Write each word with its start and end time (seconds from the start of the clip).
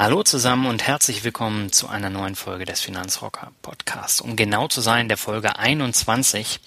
Hallo 0.00 0.22
zusammen 0.22 0.64
und 0.64 0.86
herzlich 0.86 1.24
willkommen 1.24 1.72
zu 1.72 1.86
einer 1.86 2.08
neuen 2.08 2.34
Folge 2.34 2.64
des 2.64 2.80
Finanzrocker 2.80 3.52
Podcasts. 3.60 4.22
Um 4.22 4.34
genau 4.34 4.66
zu 4.66 4.80
sein, 4.80 5.08
der 5.08 5.18
Folge 5.18 5.58
21. 5.58 6.58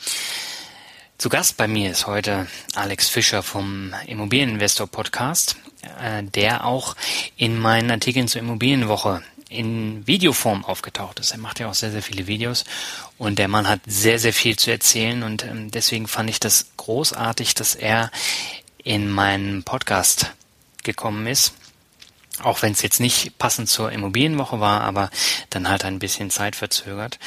Zu 1.17 1.29
Gast 1.29 1.57
bei 1.57 1.67
mir 1.67 1.89
ist 1.89 2.05
heute 2.05 2.45
Alex 2.75 3.09
Fischer 3.09 3.41
vom 3.41 3.91
Immobilieninvestor 4.05 4.85
Podcast, 4.85 5.55
äh, 5.99 6.21
der 6.21 6.63
auch 6.63 6.95
in 7.35 7.57
meinen 7.57 7.89
Artikeln 7.89 8.27
zur 8.27 8.39
Immobilienwoche 8.39 9.23
in 9.49 10.05
Videoform 10.05 10.63
aufgetaucht 10.63 11.19
ist. 11.19 11.31
Er 11.31 11.39
macht 11.39 11.59
ja 11.59 11.67
auch 11.67 11.73
sehr, 11.73 11.89
sehr 11.89 12.03
viele 12.03 12.27
Videos 12.27 12.65
und 13.17 13.39
der 13.39 13.47
Mann 13.47 13.67
hat 13.67 13.79
sehr, 13.87 14.19
sehr 14.19 14.33
viel 14.33 14.57
zu 14.59 14.69
erzählen 14.69 15.23
und 15.23 15.43
ähm, 15.43 15.71
deswegen 15.71 16.05
fand 16.05 16.29
ich 16.29 16.39
das 16.39 16.67
großartig, 16.77 17.55
dass 17.55 17.73
er 17.73 18.11
in 18.83 19.09
meinen 19.09 19.63
Podcast 19.63 20.33
gekommen 20.83 21.25
ist. 21.25 21.55
Auch 22.41 22.61
wenn 22.61 22.71
es 22.71 22.81
jetzt 22.81 22.99
nicht 22.99 23.37
passend 23.37 23.69
zur 23.69 23.91
Immobilienwoche 23.91 24.59
war, 24.59 24.81
aber 24.81 25.11
dann 25.51 25.69
halt 25.69 25.85
ein 25.85 25.99
bisschen 25.99 26.31
Zeit 26.31 26.55
verzögert. 26.55 27.19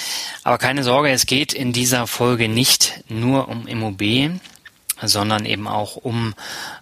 Aber 0.42 0.58
keine 0.58 0.82
Sorge, 0.82 1.10
es 1.10 1.26
geht 1.26 1.52
in 1.52 1.72
dieser 1.72 2.06
Folge 2.06 2.48
nicht 2.48 3.04
nur 3.08 3.48
um 3.48 3.66
Immobilien, 3.68 4.40
sondern 5.00 5.44
eben 5.44 5.68
auch 5.68 5.96
um 5.96 6.34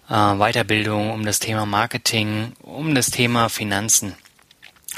äh, 0.09 0.13
Weiterbildung, 0.13 1.11
um 1.11 1.25
das 1.25 1.39
Thema 1.39 1.65
Marketing, 1.65 2.53
um 2.63 2.95
das 2.95 3.11
Thema 3.11 3.49
Finanzen 3.49 4.15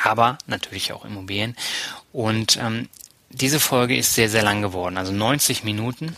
aber 0.04 0.38
natürlich 0.48 0.94
auch 0.94 1.06
Immobilien. 1.06 1.56
Und 2.12 2.58
ähm, 2.58 2.90
diese 3.30 3.60
Folge 3.60 3.98
ist 3.98 4.16
sehr, 4.16 4.30
sehr 4.30 4.44
lang 4.44 4.62
geworden, 4.62 4.98
also 4.98 5.12
90 5.12 5.64
Minuten. 5.64 6.16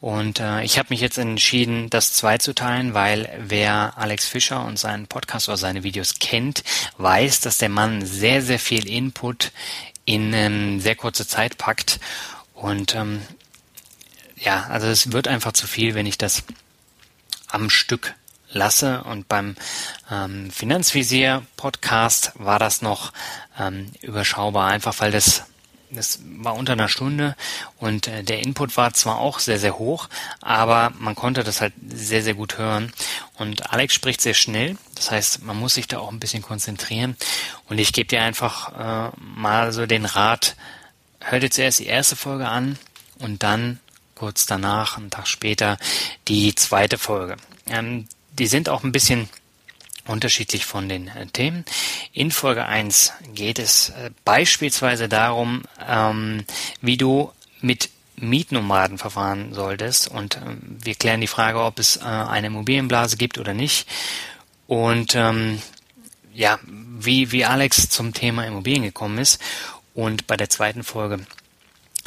Und 0.00 0.40
äh, 0.40 0.62
ich 0.64 0.78
habe 0.78 0.88
mich 0.90 1.00
jetzt 1.00 1.18
entschieden, 1.18 1.90
das 1.90 2.14
zweizuteilen, 2.14 2.94
weil 2.94 3.28
wer 3.38 3.98
Alex 3.98 4.26
Fischer 4.26 4.64
und 4.64 4.78
seinen 4.78 5.06
Podcast 5.06 5.48
oder 5.48 5.58
seine 5.58 5.82
Videos 5.82 6.18
kennt, 6.18 6.64
weiß, 6.96 7.40
dass 7.40 7.58
der 7.58 7.68
Mann 7.68 8.04
sehr, 8.06 8.40
sehr 8.40 8.58
viel 8.58 8.88
Input 8.88 9.52
in 10.06 10.32
ähm, 10.32 10.80
sehr 10.80 10.96
kurze 10.96 11.26
Zeit 11.26 11.58
packt. 11.58 12.00
Und 12.54 12.94
ähm, 12.94 13.20
ja, 14.36 14.64
also 14.70 14.86
es 14.86 15.12
wird 15.12 15.28
einfach 15.28 15.52
zu 15.52 15.66
viel, 15.66 15.94
wenn 15.94 16.06
ich 16.06 16.16
das 16.16 16.44
am 17.48 17.68
Stück 17.68 18.14
lasse. 18.52 19.02
Und 19.04 19.28
beim 19.28 19.54
ähm, 20.10 20.50
Finanzvisier-Podcast 20.50 22.32
war 22.36 22.58
das 22.58 22.80
noch 22.80 23.12
ähm, 23.58 23.92
überschaubar, 24.00 24.70
einfach 24.70 24.98
weil 25.00 25.12
das 25.12 25.44
das 25.90 26.20
war 26.38 26.54
unter 26.54 26.72
einer 26.72 26.88
Stunde 26.88 27.36
und 27.78 28.06
äh, 28.06 28.22
der 28.22 28.40
Input 28.40 28.76
war 28.76 28.94
zwar 28.94 29.18
auch 29.18 29.38
sehr, 29.38 29.58
sehr 29.58 29.78
hoch, 29.78 30.08
aber 30.40 30.92
man 30.98 31.14
konnte 31.14 31.44
das 31.44 31.60
halt 31.60 31.72
sehr, 31.86 32.22
sehr 32.22 32.34
gut 32.34 32.58
hören. 32.58 32.92
Und 33.38 33.72
Alex 33.72 33.94
spricht 33.94 34.20
sehr 34.20 34.34
schnell, 34.34 34.76
das 34.94 35.10
heißt, 35.10 35.42
man 35.42 35.58
muss 35.58 35.74
sich 35.74 35.88
da 35.88 35.98
auch 35.98 36.12
ein 36.12 36.20
bisschen 36.20 36.42
konzentrieren. 36.42 37.16
Und 37.68 37.78
ich 37.78 37.92
gebe 37.92 38.08
dir 38.08 38.22
einfach 38.22 39.10
äh, 39.10 39.16
mal 39.18 39.72
so 39.72 39.86
den 39.86 40.04
Rat, 40.04 40.56
hör 41.20 41.40
dir 41.40 41.50
zuerst 41.50 41.80
die 41.80 41.86
erste 41.86 42.16
Folge 42.16 42.48
an 42.48 42.78
und 43.18 43.42
dann 43.42 43.80
kurz 44.14 44.46
danach, 44.46 44.98
einen 44.98 45.10
Tag 45.10 45.26
später, 45.26 45.78
die 46.28 46.54
zweite 46.54 46.98
Folge. 46.98 47.36
Ähm, 47.66 48.06
die 48.32 48.46
sind 48.46 48.68
auch 48.68 48.84
ein 48.84 48.92
bisschen 48.92 49.28
unterschiedlich 50.06 50.64
von 50.64 50.88
den 50.88 51.08
äh, 51.08 51.26
Themen. 51.26 51.64
In 52.12 52.30
Folge 52.30 52.66
1 52.66 53.12
geht 53.34 53.58
es 53.58 53.90
äh, 53.90 54.10
beispielsweise 54.24 55.08
darum, 55.08 55.62
ähm, 55.86 56.44
wie 56.80 56.96
du 56.96 57.32
mit 57.60 57.90
Mietnomaden 58.16 58.98
verfahren 58.98 59.54
solltest. 59.54 60.08
Und 60.08 60.36
äh, 60.36 60.40
wir 60.62 60.94
klären 60.94 61.20
die 61.20 61.26
Frage, 61.26 61.62
ob 61.62 61.78
es 61.78 61.96
äh, 61.96 62.00
eine 62.04 62.48
Immobilienblase 62.48 63.16
gibt 63.16 63.38
oder 63.38 63.54
nicht. 63.54 63.88
Und 64.66 65.14
ähm, 65.14 65.60
ja, 66.32 66.58
wie, 66.64 67.32
wie 67.32 67.44
Alex 67.44 67.88
zum 67.88 68.14
Thema 68.14 68.46
Immobilien 68.46 68.82
gekommen 68.84 69.18
ist. 69.18 69.40
Und 69.94 70.26
bei 70.26 70.36
der 70.36 70.48
zweiten 70.48 70.84
Folge, 70.84 71.26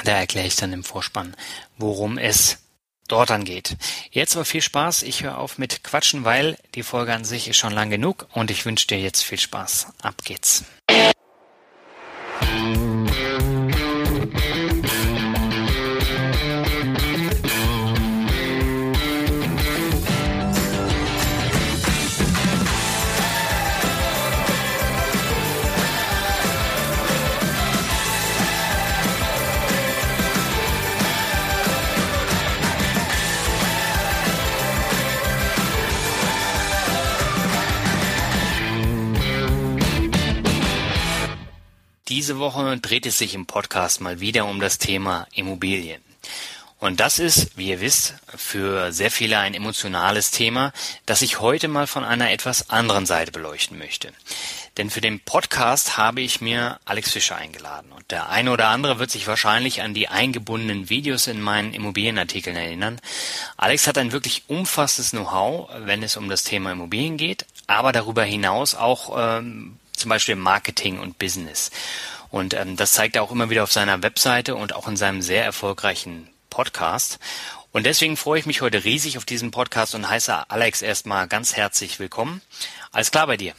da 0.03 0.13
erkläre 0.13 0.47
ich 0.47 0.55
dann 0.55 0.73
im 0.73 0.83
Vorspann, 0.83 1.35
worum 1.77 2.17
es 2.17 2.59
dort 3.07 3.31
angeht. 3.31 3.75
Jetzt 4.11 4.35
aber 4.35 4.45
viel 4.45 4.61
Spaß. 4.61 5.03
Ich 5.03 5.23
höre 5.23 5.37
auf 5.37 5.57
mit 5.57 5.83
Quatschen, 5.83 6.25
weil 6.25 6.57
die 6.75 6.83
Folge 6.83 7.13
an 7.13 7.25
sich 7.25 7.47
ist 7.47 7.57
schon 7.57 7.73
lang 7.73 7.89
genug 7.89 8.27
und 8.33 8.51
ich 8.51 8.65
wünsche 8.65 8.87
dir 8.87 8.99
jetzt 8.99 9.23
viel 9.23 9.39
Spaß. 9.39 9.87
Ab 10.01 10.15
geht's. 10.23 10.63
Diese 42.23 42.39
Woche 42.39 42.77
dreht 42.77 43.05
es 43.05 43.17
sich 43.17 43.35
im 43.35 43.47
Podcast 43.47 43.99
mal 43.99 44.21
wieder 44.21 44.45
um 44.45 44.61
das 44.61 44.77
Thema 44.77 45.27
Immobilien. 45.33 46.01
Und 46.79 47.01
das 47.01 47.19
ist, 47.19 47.57
wie 47.57 47.67
ihr 47.67 47.81
wisst, 47.81 48.13
für 48.33 48.93
sehr 48.93 49.11
viele 49.11 49.39
ein 49.39 49.53
emotionales 49.53 50.31
Thema, 50.31 50.71
das 51.05 51.21
ich 51.21 51.41
heute 51.41 51.67
mal 51.67 51.85
von 51.85 52.05
einer 52.05 52.31
etwas 52.31 52.69
anderen 52.69 53.05
Seite 53.05 53.33
beleuchten 53.33 53.77
möchte. 53.77 54.13
Denn 54.77 54.89
für 54.89 55.01
den 55.01 55.19
Podcast 55.19 55.97
habe 55.97 56.21
ich 56.21 56.39
mir 56.39 56.79
Alex 56.85 57.11
Fischer 57.11 57.35
eingeladen. 57.35 57.91
Und 57.91 58.09
der 58.09 58.29
eine 58.29 58.51
oder 58.51 58.69
andere 58.69 58.99
wird 58.99 59.11
sich 59.11 59.27
wahrscheinlich 59.27 59.81
an 59.81 59.93
die 59.93 60.07
eingebundenen 60.07 60.89
Videos 60.89 61.27
in 61.27 61.41
meinen 61.41 61.73
Immobilienartikeln 61.73 62.55
erinnern. 62.55 63.01
Alex 63.57 63.85
hat 63.85 63.97
ein 63.97 64.13
wirklich 64.13 64.43
umfassendes 64.47 65.11
Know-how, 65.11 65.69
wenn 65.79 66.03
es 66.03 66.15
um 66.15 66.29
das 66.29 66.45
Thema 66.45 66.71
Immobilien 66.71 67.17
geht, 67.17 67.45
aber 67.67 67.91
darüber 67.91 68.23
hinaus 68.23 68.75
auch 68.75 69.13
ähm, 69.17 69.77
zum 69.95 70.09
Beispiel 70.09 70.35
Marketing 70.35 70.99
und 70.99 71.19
Business. 71.19 71.71
Und 72.29 72.53
ähm, 72.53 72.75
das 72.75 72.93
zeigt 72.93 73.15
er 73.15 73.23
auch 73.23 73.31
immer 73.31 73.49
wieder 73.49 73.63
auf 73.63 73.71
seiner 73.71 74.01
Webseite 74.01 74.55
und 74.55 74.75
auch 74.75 74.87
in 74.87 74.97
seinem 74.97 75.21
sehr 75.21 75.45
erfolgreichen 75.45 76.29
Podcast. 76.49 77.19
Und 77.71 77.85
deswegen 77.85 78.17
freue 78.17 78.39
ich 78.39 78.45
mich 78.45 78.61
heute 78.61 78.83
riesig 78.83 79.17
auf 79.17 79.25
diesen 79.25 79.51
Podcast 79.51 79.95
und 79.95 80.07
heiße 80.07 80.49
Alex 80.49 80.81
erstmal 80.81 81.27
ganz 81.27 81.55
herzlich 81.55 81.99
willkommen. 81.99 82.41
Alles 82.91 83.11
klar 83.11 83.27
bei 83.27 83.37
dir? 83.37 83.53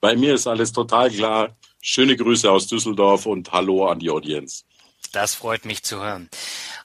Bei 0.00 0.16
mir 0.16 0.34
ist 0.34 0.46
alles 0.46 0.72
total 0.72 1.10
klar. 1.10 1.56
Schöne 1.80 2.16
Grüße 2.16 2.50
aus 2.50 2.66
Düsseldorf 2.66 3.26
und 3.26 3.50
Hallo 3.52 3.86
an 3.86 4.00
die 4.00 4.10
Audienz. 4.10 4.64
Das 5.12 5.34
freut 5.34 5.64
mich 5.64 5.82
zu 5.82 6.00
hören. 6.00 6.28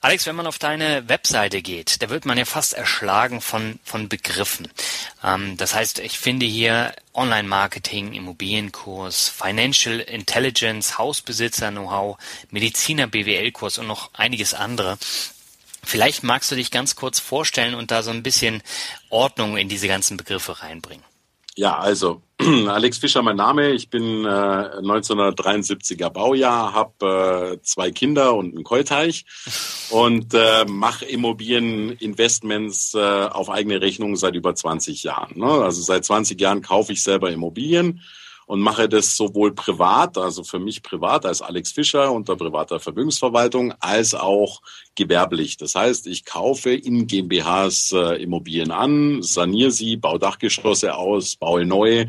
Alex, 0.00 0.26
wenn 0.26 0.36
man 0.36 0.46
auf 0.46 0.58
deine 0.58 1.08
Webseite 1.08 1.62
geht, 1.62 2.02
da 2.02 2.08
wird 2.08 2.24
man 2.24 2.38
ja 2.38 2.44
fast 2.44 2.72
erschlagen 2.72 3.40
von, 3.40 3.78
von 3.84 4.08
Begriffen. 4.08 4.68
Ähm, 5.22 5.56
das 5.56 5.74
heißt, 5.74 5.98
ich 5.98 6.18
finde 6.18 6.46
hier 6.46 6.94
Online-Marketing, 7.12 8.14
Immobilienkurs, 8.14 9.28
Financial 9.28 10.00
Intelligence, 10.00 10.98
Hausbesitzer-Know-how, 10.98 12.16
Mediziner-BWL-Kurs 12.50 13.78
und 13.78 13.86
noch 13.86 14.12
einiges 14.14 14.54
andere. 14.54 14.98
Vielleicht 15.82 16.22
magst 16.22 16.50
du 16.50 16.54
dich 16.56 16.70
ganz 16.70 16.96
kurz 16.96 17.20
vorstellen 17.20 17.74
und 17.74 17.90
da 17.90 18.02
so 18.02 18.10
ein 18.10 18.22
bisschen 18.22 18.62
Ordnung 19.10 19.56
in 19.56 19.68
diese 19.68 19.86
ganzen 19.86 20.16
Begriffe 20.16 20.62
reinbringen. 20.62 21.04
Ja, 21.56 21.78
also 21.78 22.22
Alex 22.68 22.98
Fischer, 22.98 23.22
mein 23.22 23.36
Name. 23.36 23.70
Ich 23.70 23.88
bin 23.88 24.24
äh, 24.24 24.28
1973er 24.28 26.10
Baujahr, 26.10 26.74
habe 26.74 27.56
äh, 27.56 27.62
zwei 27.62 27.90
Kinder 27.90 28.34
und 28.34 28.54
einen 28.54 28.64
Keuteich 28.64 29.24
und 29.90 30.34
äh, 30.34 30.64
mache 30.66 31.04
Immobilieninvestments 31.06 32.94
äh, 32.94 32.98
auf 32.98 33.48
eigene 33.50 33.80
Rechnung 33.80 34.16
seit 34.16 34.34
über 34.34 34.54
20 34.54 35.04
Jahren. 35.04 35.38
Ne? 35.38 35.46
Also 35.46 35.80
seit 35.82 36.04
20 36.04 36.40
Jahren 36.40 36.60
kaufe 36.60 36.92
ich 36.92 37.02
selber 37.02 37.30
Immobilien 37.30 38.02
und 38.46 38.60
mache 38.60 38.88
das 38.88 39.16
sowohl 39.16 39.54
privat, 39.54 40.18
also 40.18 40.44
für 40.44 40.58
mich 40.58 40.82
privat 40.82 41.26
als 41.26 41.42
Alex 41.42 41.72
Fischer 41.72 42.12
unter 42.12 42.36
privater 42.36 42.80
Vermögensverwaltung, 42.80 43.74
als 43.80 44.14
auch 44.14 44.60
gewerblich. 44.94 45.56
Das 45.56 45.74
heißt, 45.74 46.06
ich 46.06 46.24
kaufe 46.24 46.70
in 46.70 47.06
GmbHs 47.06 47.92
äh, 47.92 48.22
Immobilien 48.22 48.70
an, 48.70 49.22
saniere 49.22 49.70
sie, 49.70 49.96
baue 49.96 50.18
Dachgeschosse 50.18 50.94
aus, 50.94 51.36
baue 51.36 51.64
neue, 51.64 52.08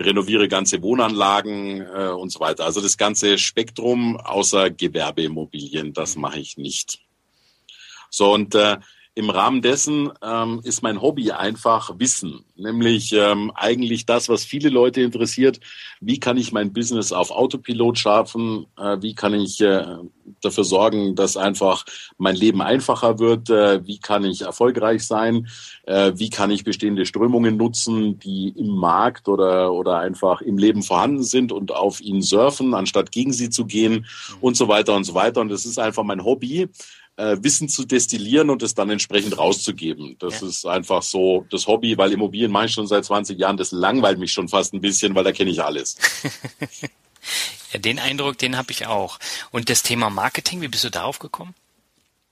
renoviere 0.00 0.48
ganze 0.48 0.82
Wohnanlagen 0.82 1.80
äh, 1.80 2.08
und 2.08 2.30
so 2.30 2.40
weiter. 2.40 2.64
Also 2.64 2.80
das 2.80 2.96
ganze 2.96 3.38
Spektrum 3.38 4.16
außer 4.16 4.70
Gewerbeimmobilien, 4.70 5.92
das 5.92 6.16
mache 6.16 6.38
ich 6.38 6.56
nicht. 6.56 7.00
So 8.10 8.32
und 8.32 8.54
äh, 8.54 8.78
im 9.16 9.30
Rahmen 9.30 9.62
dessen 9.62 10.10
ähm, 10.22 10.60
ist 10.62 10.82
mein 10.82 11.00
Hobby 11.00 11.32
einfach 11.32 11.98
Wissen, 11.98 12.44
nämlich 12.54 13.14
ähm, 13.14 13.50
eigentlich 13.54 14.04
das, 14.04 14.28
was 14.28 14.44
viele 14.44 14.68
Leute 14.68 15.00
interessiert. 15.00 15.58
Wie 16.02 16.20
kann 16.20 16.36
ich 16.36 16.52
mein 16.52 16.74
Business 16.74 17.12
auf 17.12 17.30
Autopilot 17.30 17.98
schaffen? 17.98 18.66
Äh, 18.78 18.98
wie 19.00 19.14
kann 19.14 19.32
ich 19.32 19.58
äh, 19.62 19.86
dafür 20.42 20.64
sorgen, 20.64 21.16
dass 21.16 21.38
einfach 21.38 21.86
mein 22.18 22.36
Leben 22.36 22.60
einfacher 22.60 23.18
wird? 23.18 23.48
Äh, 23.48 23.86
wie 23.86 23.98
kann 23.98 24.22
ich 24.22 24.42
erfolgreich 24.42 25.06
sein? 25.06 25.48
Äh, 25.86 26.12
wie 26.16 26.28
kann 26.28 26.50
ich 26.50 26.64
bestehende 26.64 27.06
Strömungen 27.06 27.56
nutzen, 27.56 28.18
die 28.18 28.50
im 28.50 28.76
Markt 28.76 29.28
oder, 29.28 29.72
oder 29.72 29.96
einfach 29.96 30.42
im 30.42 30.58
Leben 30.58 30.82
vorhanden 30.82 31.22
sind 31.22 31.52
und 31.52 31.72
auf 31.72 32.02
ihnen 32.02 32.20
surfen, 32.20 32.74
anstatt 32.74 33.12
gegen 33.12 33.32
sie 33.32 33.48
zu 33.48 33.64
gehen 33.64 34.04
und 34.42 34.58
so 34.58 34.68
weiter 34.68 34.94
und 34.94 35.04
so 35.04 35.14
weiter. 35.14 35.40
Und 35.40 35.48
das 35.48 35.64
ist 35.64 35.78
einfach 35.78 36.02
mein 36.02 36.22
Hobby 36.22 36.68
äh, 37.16 37.36
Wissen 37.40 37.68
zu 37.68 37.84
destillieren 37.84 38.50
und 38.50 38.62
es 38.62 38.74
dann 38.74 38.90
entsprechend 38.90 39.38
rauszugeben. 39.38 40.16
Das 40.18 40.40
ja. 40.40 40.48
ist 40.48 40.66
einfach 40.66 41.02
so 41.02 41.46
das 41.50 41.66
Hobby, 41.66 41.96
weil 41.98 42.12
Immobilien 42.12 42.50
mache 42.50 42.66
ich 42.66 42.72
schon 42.72 42.86
seit 42.86 43.04
20 43.04 43.38
Jahren. 43.38 43.56
Das 43.56 43.72
langweilt 43.72 44.18
mich 44.18 44.32
schon 44.32 44.48
fast 44.48 44.74
ein 44.74 44.80
bisschen, 44.80 45.14
weil 45.14 45.24
da 45.24 45.32
kenne 45.32 45.50
ich 45.50 45.62
alles. 45.62 45.96
ja, 47.72 47.78
den 47.78 47.98
Eindruck, 47.98 48.38
den 48.38 48.56
habe 48.56 48.70
ich 48.70 48.86
auch. 48.86 49.18
Und 49.50 49.70
das 49.70 49.82
Thema 49.82 50.10
Marketing, 50.10 50.60
wie 50.60 50.68
bist 50.68 50.84
du 50.84 50.90
darauf 50.90 51.18
gekommen? 51.18 51.54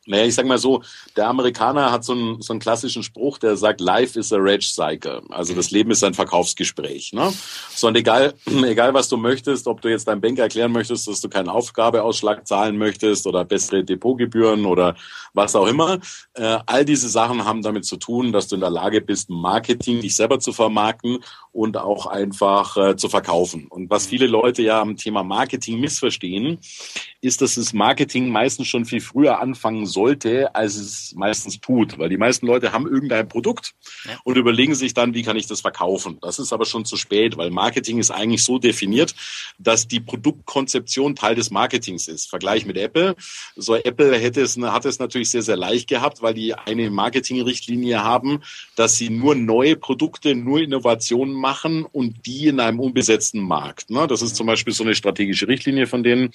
Naja, 0.07 0.25
ich 0.25 0.35
sag 0.35 0.47
mal 0.47 0.59
so, 0.59 0.83
der 1.17 1.29
Amerikaner 1.29 1.91
hat 1.91 2.05
so 2.05 2.13
einen, 2.13 2.43
so 2.43 2.53
einen 2.53 2.61
klassischen 2.61 3.03
Spruch, 3.03 3.39
der 3.39 3.57
sagt, 3.57 3.81
Life 3.81 4.19
is 4.19 4.33
a 4.33 4.37
rage 4.39 4.69
cycle. 4.69 5.23
Also 5.31 5.55
das 5.55 5.71
Leben 5.71 5.91
ist 5.91 6.05
ein 6.05 6.13
Verkaufsgespräch. 6.13 7.13
Ne? 7.13 7.33
So, 7.75 7.89
und 7.89 7.97
egal, 7.97 8.35
egal 8.65 8.93
was 8.93 9.09
du 9.09 9.17
möchtest, 9.17 9.67
ob 9.67 9.81
du 9.81 9.89
jetzt 9.89 10.07
deinem 10.07 10.21
Banker 10.21 10.43
erklären 10.43 10.73
möchtest, 10.73 11.09
dass 11.09 11.21
du 11.21 11.29
keinen 11.29 11.49
Aufgabeausschlag 11.49 12.47
zahlen 12.47 12.77
möchtest 12.77 13.27
oder 13.27 13.45
bessere 13.45 13.83
Depotgebühren 13.83 14.67
oder 14.67 14.95
was 15.33 15.57
auch 15.57 15.67
immer, 15.67 15.99
äh, 16.35 16.59
all 16.67 16.85
diese 16.85 17.09
Sachen 17.09 17.45
haben 17.45 17.63
damit 17.63 17.85
zu 17.85 17.97
tun, 17.97 18.33
dass 18.33 18.49
du 18.49 18.57
in 18.57 18.61
der 18.61 18.71
Lage 18.71 19.01
bist, 19.01 19.31
Marketing 19.31 20.01
dich 20.01 20.17
selber 20.17 20.39
zu 20.39 20.53
vermarkten 20.53 21.19
und 21.53 21.77
auch 21.77 22.07
einfach 22.07 22.77
äh, 22.77 22.97
zu 22.97 23.09
verkaufen. 23.09 23.67
Und 23.69 23.89
was 23.91 24.07
viele 24.07 24.27
Leute 24.27 24.63
ja 24.63 24.81
am 24.81 24.97
Thema 24.97 25.23
Marketing 25.23 25.81
missverstehen, 25.81 26.59
ist, 27.21 27.41
dass 27.41 27.55
das 27.55 27.73
Marketing 27.73 28.29
meistens 28.29 28.69
schon 28.69 28.85
viel 28.85 29.01
früher 29.01 29.41
anfangen 29.41 29.87
sollte, 29.95 30.55
als 30.55 30.77
es 30.77 31.15
meistens 31.15 31.61
tut. 31.61 31.99
Weil 31.99 32.11
die 32.11 32.19
meisten 32.19 32.47
Leute 32.47 32.73
haben 32.73 32.87
irgendein 32.87 33.29
Produkt 33.29 33.73
ja. 34.05 34.19
und 34.25 34.37
überlegen 34.37 34.75
sich 34.75 34.93
dann, 34.93 35.15
wie 35.15 35.23
kann 35.23 35.37
ich 35.37 35.47
das 35.47 35.63
verkaufen. 35.63 36.19
Das 36.21 36.39
ist 36.39 36.53
aber 36.53 36.67
schon 36.67 36.85
zu 36.85 36.97
spät, 36.97 37.39
weil 37.39 37.51
Marketing 37.51 37.99
ist 37.99 38.11
eigentlich 38.11 38.45
so 38.45 38.59
definiert, 38.59 39.15
dass 39.59 39.89
die 39.89 40.01
Produktkonzeption 40.01 41.17
Teil 41.17 41.35
des 41.35 41.51
Marketings 41.51 42.09
ist. 42.09 42.29
Vergleich 42.29 42.67
mit 42.67 42.77
Apple. 42.77 43.17
So 43.57 43.77
Apple 43.77 44.19
hätte 44.19 44.43
es, 44.43 44.59
hat 44.59 44.85
es 44.85 44.99
natürlich 44.99 45.31
sehr, 45.31 45.43
sehr 45.43 45.57
leicht 45.57 45.89
gehabt, 45.89 46.21
weil 46.21 46.35
die 46.35 46.55
eine 46.55 46.91
Marketingrichtlinie 46.91 48.03
haben, 48.03 48.43
dass 48.77 48.97
sie 48.97 49.11
nur 49.11 49.35
neue 49.35 49.77
Produkte, 49.77 50.35
nur 50.35 50.61
Innovationen 50.61 51.35
machen 51.35 51.85
und 51.85 52.27
die 52.27 52.49
in 52.49 52.61
einem 52.61 52.81
unbesetzten 52.81 53.41
Markt. 53.41 53.91
Ne? 53.91 54.07
Das 54.07 54.23
ist 54.23 54.37
zum 54.37 54.47
Beispiel 54.47 54.75
so 54.75 54.85
eine 54.85 54.95
strategische 54.95 55.49
Richtlinie 55.49 55.87
von 55.87 56.03
denen, 56.03 56.31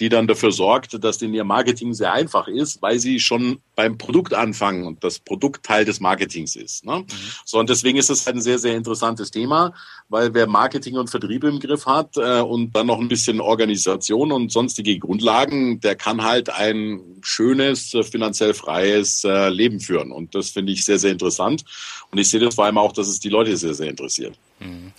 die 0.00 0.08
dann 0.08 0.26
dafür 0.26 0.52
sorgt, 0.52 1.02
dass 1.02 1.18
denn 1.18 1.34
ihr 1.34 1.44
Marketing 1.44 1.94
sehr 1.94 2.12
einfach 2.12 2.48
ist, 2.48 2.82
weil 2.82 2.95
sie 2.98 3.20
schon 3.20 3.58
beim 3.74 3.98
Produkt 3.98 4.34
anfangen 4.34 4.84
und 4.84 5.04
das 5.04 5.18
Produkt 5.18 5.64
Teil 5.64 5.84
des 5.84 6.00
Marketings 6.00 6.56
ist. 6.56 6.84
Ne? 6.84 7.00
Mhm. 7.00 7.06
So, 7.44 7.58
und 7.58 7.68
deswegen 7.68 7.98
ist 7.98 8.10
es 8.10 8.26
ein 8.26 8.40
sehr, 8.40 8.58
sehr 8.58 8.76
interessantes 8.76 9.30
Thema, 9.30 9.74
weil 10.08 10.32
wer 10.34 10.46
Marketing 10.46 10.96
und 10.96 11.10
Vertrieb 11.10 11.44
im 11.44 11.60
Griff 11.60 11.86
hat 11.86 12.16
äh, 12.16 12.40
und 12.40 12.74
dann 12.74 12.86
noch 12.86 12.98
ein 12.98 13.08
bisschen 13.08 13.40
Organisation 13.40 14.32
und 14.32 14.50
sonstige 14.50 14.98
Grundlagen, 14.98 15.80
der 15.80 15.94
kann 15.94 16.24
halt 16.24 16.50
ein 16.50 17.00
schönes, 17.22 17.92
äh, 17.94 18.02
finanziell 18.02 18.54
freies 18.54 19.24
äh, 19.24 19.48
Leben 19.50 19.80
führen. 19.80 20.12
Und 20.12 20.34
das 20.34 20.50
finde 20.50 20.72
ich 20.72 20.84
sehr, 20.84 20.98
sehr 20.98 21.12
interessant. 21.12 21.64
Und 22.10 22.18
ich 22.18 22.28
sehe 22.28 22.40
das 22.40 22.54
vor 22.54 22.64
allem 22.64 22.78
auch, 22.78 22.92
dass 22.92 23.08
es 23.08 23.20
die 23.20 23.28
Leute 23.28 23.56
sehr, 23.56 23.74
sehr 23.74 23.90
interessiert. 23.90 24.38
Mhm. 24.58 24.92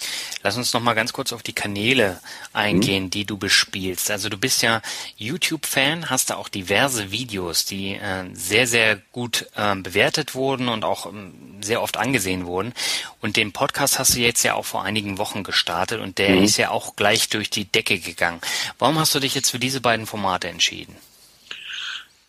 Lass 0.43 0.55
uns 0.55 0.73
noch 0.73 0.81
mal 0.81 0.93
ganz 0.93 1.13
kurz 1.13 1.33
auf 1.33 1.41
die 1.41 1.53
Kanäle 1.53 2.19
eingehen, 2.53 3.05
mhm. 3.05 3.09
die 3.09 3.25
du 3.25 3.37
bespielst. 3.37 4.11
Also 4.11 4.29
du 4.29 4.37
bist 4.37 4.61
ja 4.61 4.81
YouTube-Fan, 5.17 6.09
hast 6.09 6.29
da 6.29 6.35
auch 6.35 6.47
diverse 6.47 7.11
Videos, 7.11 7.65
die 7.65 7.93
äh, 7.93 8.25
sehr, 8.33 8.67
sehr 8.67 8.97
gut 9.11 9.47
äh, 9.55 9.75
bewertet 9.75 10.35
wurden 10.35 10.69
und 10.69 10.85
auch 10.85 11.07
ähm, 11.07 11.33
sehr 11.61 11.81
oft 11.81 11.97
angesehen 11.97 12.45
wurden. 12.45 12.73
Und 13.19 13.35
den 13.35 13.51
Podcast 13.51 13.97
hast 13.97 14.15
du 14.15 14.19
jetzt 14.19 14.43
ja 14.43 14.53
auch 14.53 14.65
vor 14.65 14.83
einigen 14.83 15.17
Wochen 15.17 15.43
gestartet 15.43 16.01
und 16.01 16.19
der 16.19 16.35
mhm. 16.35 16.43
ist 16.43 16.57
ja 16.57 16.69
auch 16.69 16.95
gleich 16.95 17.29
durch 17.29 17.49
die 17.49 17.65
Decke 17.65 17.99
gegangen. 17.99 18.41
Warum 18.77 18.99
hast 18.99 19.15
du 19.15 19.19
dich 19.19 19.33
jetzt 19.33 19.49
für 19.49 19.59
diese 19.59 19.81
beiden 19.81 20.05
Formate 20.05 20.49
entschieden? 20.49 20.95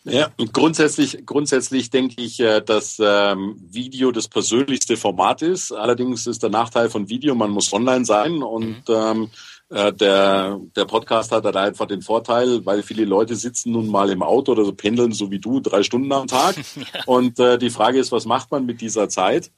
Ja, 0.05 0.29
grundsätzlich, 0.53 1.27
grundsätzlich 1.27 1.91
denke 1.91 2.23
ich, 2.23 2.41
äh, 2.41 2.61
dass 2.61 2.99
ähm, 3.01 3.57
Video 3.69 4.11
das 4.11 4.29
persönlichste 4.29 4.97
Format 4.97 5.43
ist. 5.43 5.73
Allerdings 5.73 6.27
ist 6.27 6.43
der 6.43 6.51
Nachteil 6.51 6.89
von 6.89 7.09
Video, 7.09 7.35
man 7.35 7.51
muss 7.51 7.73
online 7.73 8.05
sein 8.05 8.43
und 8.43 8.89
mhm. 8.89 8.95
ähm, 8.95 9.31
äh, 9.71 9.93
der, 9.93 10.61
der 10.77 10.85
Podcast 10.87 11.31
hat 11.31 11.45
halt 11.45 11.57
einfach 11.57 11.87
den 11.87 12.01
Vorteil, 12.01 12.65
weil 12.65 12.83
viele 12.83 13.05
Leute 13.05 13.37
sitzen 13.37 13.73
nun 13.73 13.89
mal 13.89 14.09
im 14.11 14.23
Auto 14.23 14.53
oder 14.53 14.65
so 14.65 14.73
pendeln, 14.73 15.13
so 15.13 15.31
wie 15.31 15.41
du, 15.41 15.61
drei 15.61 15.83
Stunden 15.83 16.11
am 16.13 16.27
Tag. 16.27 16.57
ja. 16.77 17.03
Und 17.07 17.39
äh, 17.39 17.59
die 17.59 17.71
Frage 17.71 17.99
ist, 17.99 18.11
was 18.13 18.25
macht 18.25 18.51
man 18.51 18.65
mit 18.65 18.81
dieser 18.81 19.09
Zeit? 19.09 19.51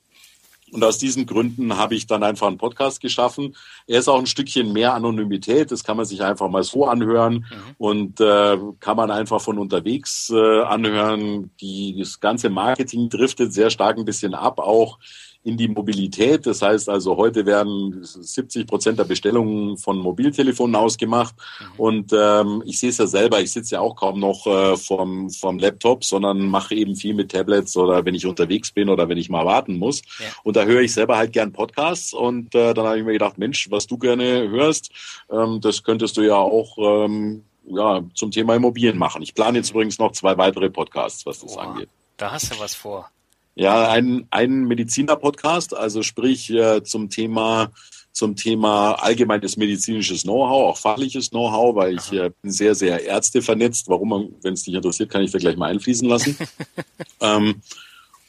Und 0.73 0.85
aus 0.85 0.99
diesen 0.99 1.27
Gründen 1.27 1.77
habe 1.77 1.95
ich 1.95 2.07
dann 2.07 2.23
einfach 2.23 2.47
einen 2.47 2.59
Podcast 2.59 3.01
geschaffen. 3.01 3.57
Er 3.87 3.99
ist 4.01 4.09
auch 4.09 4.19
ein 4.19 4.27
Stückchen 4.27 4.73
mehr 4.73 4.95
Anonymität. 4.95 5.71
Das 5.71 5.85
kann 5.85 5.97
man 5.97 6.07
sich 6.07 6.23
einfach 6.23 6.49
mal 6.49 6.63
so 6.63 6.87
anhören 6.87 7.35
mhm. 7.51 7.75
und 7.79 8.21
äh, 8.21 8.59
kann 8.79 8.97
man 8.97 9.11
einfach 9.11 9.41
von 9.41 9.59
unterwegs 9.59 10.31
äh, 10.31 10.63
anhören. 10.63 11.51
Die, 11.61 11.97
das 11.99 12.21
ganze 12.21 12.51
Marketing 12.51 13.09
driftet 13.09 13.53
sehr 13.53 13.71
stark 13.71 13.99
ein 13.99 14.05
bisschen 14.05 14.35
ab, 14.35 14.59
auch 14.59 14.99
in 15.43 15.57
die 15.57 15.69
Mobilität. 15.69 16.47
Das 16.47 16.61
heißt 16.61 16.89
also, 16.89 17.17
heute 17.17 17.47
werden 17.47 18.01
70 18.03 18.67
Prozent 18.67 18.99
der 18.99 19.05
Bestellungen 19.05 19.79
von 19.79 19.99
Mobiltelefonen 19.99 20.77
ausgemacht. 20.77 21.35
Mhm. 21.35 21.81
Und 21.81 22.13
ähm, 22.13 22.63
ich 22.67 22.79
sehe 22.79 22.91
es 22.91 22.99
ja 22.99 23.07
selber, 23.07 23.41
ich 23.41 23.51
sitze 23.51 23.77
ja 23.77 23.81
auch 23.81 23.97
kaum 23.97 24.21
noch 24.21 24.47
äh, 24.47 24.77
vom, 24.77 25.31
vom 25.31 25.59
Laptop, 25.59 26.05
sondern 26.05 26.47
mache 26.47 26.75
eben 26.75 26.95
viel 26.95 27.15
mit 27.15 27.31
Tablets 27.31 27.77
oder 27.77 28.05
wenn 28.05 28.15
ich 28.15 28.27
unterwegs 28.27 28.71
bin 28.71 28.91
oder 28.91 29.09
wenn 29.09 29.17
ich 29.17 29.31
mal 29.31 29.47
warten 29.47 29.79
muss. 29.79 30.03
Ja. 30.19 30.27
Und 30.45 30.57
da 30.57 30.65
höre 30.65 30.83
ich 30.83 30.93
selber 30.93 31.17
halt 31.17 31.33
gern 31.33 31.53
Podcasts. 31.53 32.13
Und 32.13 32.55
äh, 32.55 32.75
dann 32.75 32.87
habe 32.87 32.99
ich 32.99 33.05
mir 33.05 33.13
gedacht, 33.13 33.39
Mensch, 33.39 33.71
was 33.71 33.87
du 33.87 33.97
gerne 33.97 34.49
hörst, 34.51 34.91
ähm, 35.31 35.61
das 35.63 35.83
könntest 35.83 36.19
du 36.19 36.23
ja 36.23 36.37
auch 36.37 36.77
ähm, 36.79 37.45
ja, 37.67 38.03
zum 38.15 38.31
Thema 38.31 38.57
Immobilien 38.57 38.99
machen. 38.99 39.23
Ich 39.23 39.35
plane 39.35 39.59
jetzt 39.59 39.71
übrigens 39.71 39.99
noch 39.99 40.13
zwei 40.13 40.37
weitere 40.37 40.69
Podcasts, 40.69 41.25
was 41.25 41.41
das 41.41 41.55
Boah, 41.55 41.63
angeht. 41.63 41.89
Da 42.19 42.33
hast 42.33 42.53
du 42.53 42.61
was 42.61 42.75
vor. 42.75 43.11
Ja, 43.55 43.91
ein, 43.91 44.27
ein 44.31 44.65
Mediziner-Podcast, 44.65 45.77
also 45.77 46.03
sprich 46.03 46.51
äh, 46.51 46.83
zum 46.83 47.11
Thema 47.11 47.71
zum 48.13 48.35
Thema 48.35 48.95
allgemeines 48.95 49.57
medizinisches 49.57 50.25
Know-how, 50.25 50.71
auch 50.71 50.79
fachliches 50.79 51.31
Know-how, 51.31 51.77
weil 51.77 51.95
ich 51.95 52.13
äh, 52.13 52.31
bin 52.43 52.51
sehr, 52.51 52.75
sehr 52.75 53.05
Ärzte 53.05 53.41
vernetzt. 53.41 53.89
Warum, 53.89 54.35
wenn 54.43 54.55
es 54.55 54.65
dich 54.65 54.75
interessiert, 54.75 55.11
kann 55.11 55.23
ich 55.23 55.31
da 55.31 55.39
gleich 55.39 55.57
mal 55.57 55.71
einfließen 55.71 56.09
lassen. 56.09 56.37
ähm, 57.21 57.63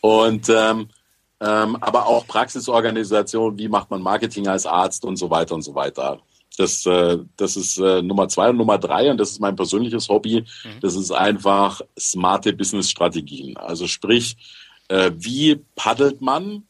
und 0.01 0.49
ähm, 0.49 0.87
ähm, 1.41 1.75
aber 1.77 2.05
auch 2.05 2.27
Praxisorganisation, 2.27 3.57
wie 3.57 3.67
macht 3.67 3.89
man 3.89 4.01
Marketing 4.01 4.47
als 4.47 4.67
Arzt 4.67 5.03
und 5.03 5.17
so 5.17 5.29
weiter 5.31 5.55
und 5.55 5.63
so 5.63 5.73
weiter. 5.73 6.19
Das, 6.57 6.85
äh, 6.85 7.17
das 7.37 7.55
ist 7.55 7.79
äh, 7.79 8.03
Nummer 8.03 8.27
zwei 8.27 8.49
und 8.49 8.57
Nummer 8.57 8.77
drei, 8.77 9.09
und 9.09 9.17
das 9.17 9.31
ist 9.31 9.39
mein 9.39 9.55
persönliches 9.55 10.07
Hobby. 10.09 10.41
Mhm. 10.41 10.79
Das 10.81 10.95
ist 10.95 11.11
einfach 11.11 11.81
smarte 11.99 12.53
Business-Strategien. 12.53 13.57
Also 13.57 13.87
sprich, 13.87 14.37
wie 15.17 15.55
paddelt 15.75 16.21
man 16.21 16.63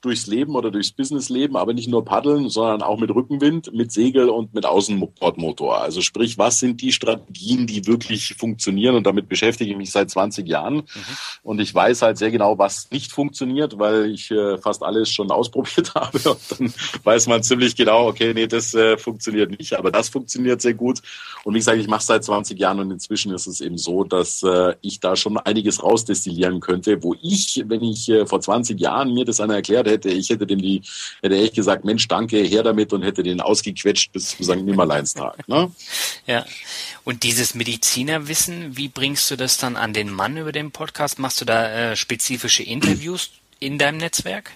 durchs 0.00 0.26
Leben 0.26 0.54
oder 0.54 0.70
durchs 0.70 0.92
Businessleben, 0.92 1.56
aber 1.56 1.74
nicht 1.74 1.88
nur 1.88 2.04
paddeln, 2.04 2.48
sondern 2.48 2.82
auch 2.82 2.98
mit 2.98 3.10
Rückenwind, 3.10 3.72
mit 3.72 3.90
Segel 3.90 4.28
und 4.28 4.54
mit 4.54 4.64
Außenbordmotor. 4.64 5.80
Also 5.80 6.00
sprich, 6.02 6.38
was 6.38 6.60
sind 6.60 6.80
die 6.80 6.92
Strategien, 6.92 7.66
die 7.66 7.86
wirklich 7.86 8.34
funktionieren? 8.38 8.94
Und 8.94 9.06
damit 9.06 9.28
beschäftige 9.28 9.72
ich 9.72 9.76
mich 9.76 9.90
seit 9.90 10.10
20 10.10 10.46
Jahren. 10.46 10.76
Mhm. 10.76 10.82
Und 11.42 11.60
ich 11.60 11.74
weiß 11.74 12.02
halt 12.02 12.18
sehr 12.18 12.30
genau, 12.30 12.58
was 12.58 12.90
nicht 12.90 13.10
funktioniert, 13.10 13.78
weil 13.78 14.10
ich 14.10 14.30
äh, 14.30 14.58
fast 14.58 14.82
alles 14.82 15.10
schon 15.10 15.30
ausprobiert 15.32 15.94
habe. 15.94 16.18
Und 16.30 16.40
dann 16.50 16.72
weiß 17.02 17.26
man 17.26 17.42
ziemlich 17.42 17.74
genau, 17.74 18.06
okay, 18.06 18.32
nee, 18.34 18.46
das 18.46 18.74
äh, 18.74 18.96
funktioniert 18.96 19.58
nicht, 19.58 19.74
aber 19.74 19.90
das 19.90 20.08
funktioniert 20.08 20.60
sehr 20.60 20.74
gut. 20.74 21.00
Und 21.44 21.54
wie 21.54 21.58
gesagt, 21.58 21.78
ich 21.78 21.88
mache 21.88 22.00
es 22.00 22.06
seit 22.06 22.24
20 22.24 22.58
Jahren 22.58 22.78
und 22.78 22.90
inzwischen 22.90 23.32
ist 23.32 23.46
es 23.46 23.60
eben 23.60 23.78
so, 23.78 24.04
dass 24.04 24.42
äh, 24.42 24.74
ich 24.80 25.00
da 25.00 25.16
schon 25.16 25.38
einiges 25.38 25.82
rausdestillieren 25.82 26.60
könnte, 26.60 27.02
wo 27.02 27.14
ich, 27.20 27.64
wenn 27.66 27.82
ich 27.82 28.08
äh, 28.08 28.26
vor 28.26 28.40
20 28.40 28.78
Jahren 28.78 29.12
mir 29.12 29.24
das 29.24 29.40
einer 29.40 29.54
erklärt 29.54 29.88
hätte, 29.88 29.97
hätte. 29.98 30.10
Ich 30.10 30.30
hätte 30.30 30.46
dem 30.46 30.60
die, 30.60 30.82
hätte 31.22 31.36
echt 31.36 31.54
gesagt, 31.54 31.84
Mensch, 31.84 32.08
danke, 32.08 32.38
her 32.38 32.62
damit 32.62 32.92
und 32.92 33.02
hätte 33.02 33.22
den 33.22 33.40
ausgequetscht 33.40 34.12
bis 34.12 34.36
zum 34.36 34.44
St. 34.44 34.62
Nimmerleinstag. 34.62 35.46
Ne? 35.48 35.70
Ja. 36.26 36.44
Und 37.04 37.22
dieses 37.22 37.54
Medizinerwissen, 37.54 38.76
wie 38.76 38.88
bringst 38.88 39.30
du 39.30 39.36
das 39.36 39.56
dann 39.56 39.76
an 39.76 39.94
den 39.94 40.10
Mann 40.10 40.36
über 40.36 40.52
den 40.52 40.72
Podcast? 40.72 41.18
Machst 41.18 41.40
du 41.40 41.46
da 41.46 41.92
äh, 41.92 41.96
spezifische 41.96 42.62
Interviews 42.62 43.30
in 43.60 43.78
deinem 43.78 43.96
Netzwerk? 43.96 44.52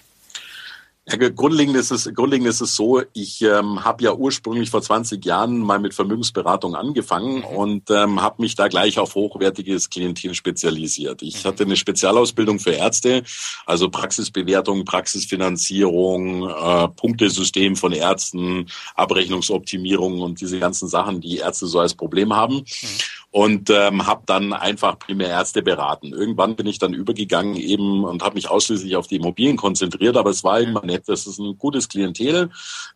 Ja, 1.05 1.17
grundlegend 1.17 1.75
ist 1.75 1.91
es, 1.91 2.09
grundlegend 2.13 2.47
ist 2.47 2.61
es 2.61 2.77
so, 2.77 3.01
ich 3.11 3.41
ähm, 3.41 3.83
habe 3.83 4.05
ja 4.05 4.13
ursprünglich 4.13 4.69
vor 4.69 4.81
20 4.81 5.23
Jahren 5.25 5.57
mal 5.57 5.77
mit 5.77 5.93
Vermögensberatung 5.93 6.75
angefangen 6.75 7.39
mhm. 7.39 7.43
und 7.43 7.91
ähm, 7.91 8.21
habe 8.21 8.41
mich 8.41 8.55
da 8.55 8.69
gleich 8.69 8.97
auf 8.99 9.13
hochwertiges 9.13 9.89
Klientel 9.89 10.33
spezialisiert. 10.33 11.21
Ich 11.21 11.43
mhm. 11.43 11.49
hatte 11.49 11.63
eine 11.63 11.75
Spezialausbildung 11.75 12.59
für 12.59 12.71
Ärzte, 12.71 13.23
also 13.65 13.89
Praxisbewertung, 13.89 14.85
Praxisfinanzierung, 14.85 16.49
äh, 16.49 16.87
Punktesystem 16.87 17.75
von 17.75 17.91
Ärzten, 17.91 18.67
Abrechnungsoptimierung 18.95 20.21
und 20.21 20.39
diese 20.39 20.57
ganzen 20.59 20.87
Sachen, 20.87 21.19
die 21.19 21.39
Ärzte 21.39 21.67
so 21.67 21.79
als 21.79 21.95
Problem 21.95 22.33
haben. 22.33 22.59
Mhm 22.59 23.22
und 23.33 23.71
ähm, 23.71 24.05
habe 24.05 24.21
dann 24.27 24.53
einfach 24.53 24.99
primär 24.99 25.29
Ärzte 25.29 25.63
beraten. 25.63 26.13
Irgendwann 26.13 26.55
bin 26.55 26.67
ich 26.67 26.77
dann 26.77 26.93
übergegangen 26.93 27.55
eben 27.55 28.03
und 28.03 28.21
habe 28.21 28.35
mich 28.35 28.47
ausschließlich 28.47 28.95
auf 28.95 29.07
die 29.07 29.15
Immobilien 29.15 29.57
konzentriert, 29.57 30.17
aber 30.17 30.29
es 30.29 30.43
war 30.43 30.59
immer 30.59 30.85
nett. 30.85 31.05
Das 31.07 31.25
ist 31.25 31.39
ein 31.39 31.57
gutes 31.57 31.89
Klientel, 31.89 32.51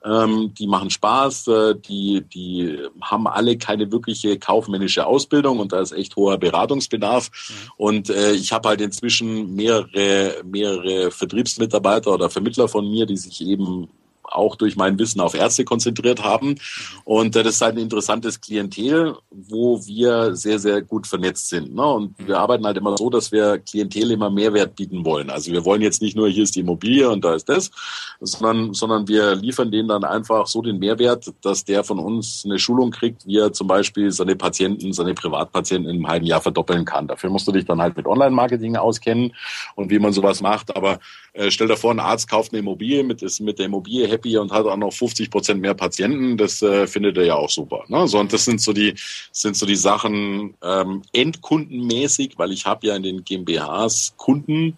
ähm, 0.06 0.54
die 0.54 0.68
machen 0.68 0.92
Spaß, 0.92 1.48
äh, 1.48 1.76
die 1.76 2.22
die 2.22 2.78
haben 3.02 3.26
alle 3.26 3.58
keine 3.58 3.92
wirkliche 3.92 4.38
kaufmännische 4.38 5.08
Ausbildung 5.08 5.58
und 5.58 5.74
da 5.74 5.82
ist 5.82 5.92
echt 5.92 6.16
hoher 6.16 6.38
Beratungsbedarf. 6.38 7.32
Mhm. 7.32 7.72
Und 7.78 8.10
äh, 8.12 8.34
ich 8.34 8.54
habe 8.54 8.70
halt 8.70 8.82
inzwischen 8.82 9.56
mehrere 9.56 10.44
mehrere 10.44 11.10
Vertriebsmitarbeiter 11.10 12.14
oder 12.14 12.30
Vermittler 12.30 12.68
von 12.68 12.88
mir, 12.88 13.08
die 13.08 13.18
sich 13.18 13.42
eben 13.42 13.90
auch 14.38 14.56
durch 14.56 14.76
mein 14.76 14.98
Wissen 15.00 15.20
auf 15.20 15.34
Ärzte 15.34 15.66
konzentriert 15.66 16.24
haben. 16.24 16.56
Und 17.04 17.36
das 17.36 17.48
ist 17.48 17.62
halt 17.62 17.76
ein 17.76 17.82
interessantes 17.82 18.40
Klientel, 18.40 19.16
wo 19.32 19.86
wir 19.86 20.36
sehr, 20.36 20.60
sehr 20.60 20.82
gut 20.82 21.08
vernetzt 21.08 21.50
sind. 21.50 21.74
Ne? 21.74 21.86
Und 21.86 22.16
wir 22.20 22.38
arbeiten 22.38 22.66
halt 22.66 22.78
immer 22.78 22.98
so, 22.98 23.10
dass 23.10 23.32
wir 23.32 23.60
Klientel 23.60 24.12
immer 24.12 24.30
Mehrwert 24.30 24.76
bieten 24.76 25.04
wollen. 25.04 25.30
Also 25.30 25.52
wir 25.52 25.66
wollen 25.66 25.82
jetzt 25.82 26.02
nicht 26.02 26.16
nur, 26.16 26.30
hier 26.30 26.44
ist 26.44 26.56
die 26.56 26.62
Immobilie 26.62 27.10
und 27.10 27.26
da 27.26 27.34
ist 27.34 27.50
das, 27.50 27.72
sondern, 28.20 28.74
sondern 28.74 29.08
wir 29.08 29.36
liefern 29.36 29.72
denen 29.72 29.88
dann 29.88 30.04
einfach 30.04 30.48
so 30.48 30.62
den 30.62 30.80
Mehrwert, 30.80 31.34
dass 31.42 31.66
der 31.66 31.84
von 31.84 32.00
uns 32.00 32.44
eine 32.46 32.60
Schulung 32.60 32.92
kriegt, 32.92 33.26
wie 33.26 33.38
er 33.38 33.54
zum 33.54 33.68
Beispiel 33.68 34.12
seine 34.12 34.36
Patienten, 34.36 34.94
seine 34.94 35.14
Privatpatienten 35.14 35.90
in 35.90 35.98
einem 35.98 36.08
halben 36.08 36.26
Jahr 36.26 36.42
verdoppeln 36.42 36.86
kann. 36.86 37.08
Dafür 37.08 37.30
musst 37.30 37.48
du 37.48 37.52
dich 37.52 37.66
dann 37.66 37.82
halt 37.82 37.98
mit 37.98 38.06
Online-Marketing 38.06 38.76
auskennen 38.76 39.34
und 39.76 39.90
wie 39.90 40.00
man 40.00 40.14
sowas 40.14 40.42
macht. 40.42 40.76
Aber 40.76 41.00
äh, 41.38 41.52
stell 41.52 41.68
dir 41.68 41.78
vor, 41.78 41.92
ein 41.92 42.00
Arzt 42.00 42.28
kauft 42.28 42.52
eine 42.52 42.60
Immobilie, 42.60 43.04
mit, 43.04 43.22
ist 43.22 43.40
mit 43.40 43.60
der 43.60 43.68
Immobilie 43.68 44.08
happy 44.08 44.38
und 44.38 44.52
hat 44.52 44.66
auch 44.66 44.76
noch 44.76 44.92
50 44.92 45.30
Prozent 45.30 45.62
mehr 45.62 45.76
Patienten. 45.76 46.36
Das 46.36 46.64
äh, 46.64 46.88
findet 46.88 47.18
er 47.18 47.26
ja 47.26 47.36
auch 47.36 47.50
super. 47.50 47.84
Ne? 47.88 48.08
So, 48.08 48.20
und 48.20 48.34
das 48.34 48.46
sind 48.46 48.60
so 48.60 48.74
die, 48.74 48.96
sind 49.32 49.56
so 49.56 49.68
die 49.68 49.76
Sachen 49.76 50.56
ähm, 50.64 51.04
endkundenmäßig, 51.14 52.34
weil 52.38 52.52
ich 52.52 52.66
habe 52.66 52.88
ja 52.88 52.96
in 52.96 53.04
den 53.04 53.24
GmbHs 53.24 54.16
Kunden, 54.18 54.78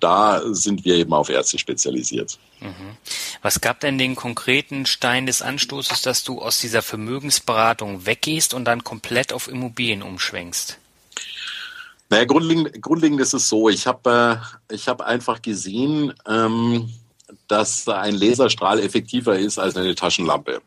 da 0.00 0.42
sind 0.52 0.84
wir 0.84 0.94
eben 0.94 1.12
auf 1.12 1.30
Ärzte 1.30 1.58
spezialisiert. 1.58 2.38
Mhm. 2.60 2.96
Was 3.42 3.60
gab 3.60 3.80
denn 3.80 3.98
den 3.98 4.14
konkreten 4.14 4.86
Stein 4.86 5.26
des 5.26 5.42
Anstoßes, 5.42 6.02
dass 6.02 6.22
du 6.22 6.40
aus 6.40 6.60
dieser 6.60 6.82
Vermögensberatung 6.82 8.06
weggehst 8.06 8.54
und 8.54 8.66
dann 8.66 8.84
komplett 8.84 9.32
auf 9.32 9.48
Immobilien 9.48 10.02
umschwenkst? 10.02 10.78
Naja, 12.10 12.24
grundlegend, 12.24 12.80
grundlegend 12.80 13.20
ist 13.20 13.34
es 13.34 13.48
so, 13.48 13.68
ich 13.68 13.86
habe 13.86 14.40
äh, 14.70 14.74
ich 14.74 14.88
hab 14.88 15.02
einfach 15.02 15.42
gesehen, 15.42 16.14
ähm, 16.26 16.88
dass 17.48 17.86
ein 17.88 18.14
Laserstrahl 18.14 18.80
effektiver 18.80 19.38
ist 19.38 19.58
als 19.58 19.76
eine 19.76 19.94
Taschenlampe. 19.94 20.62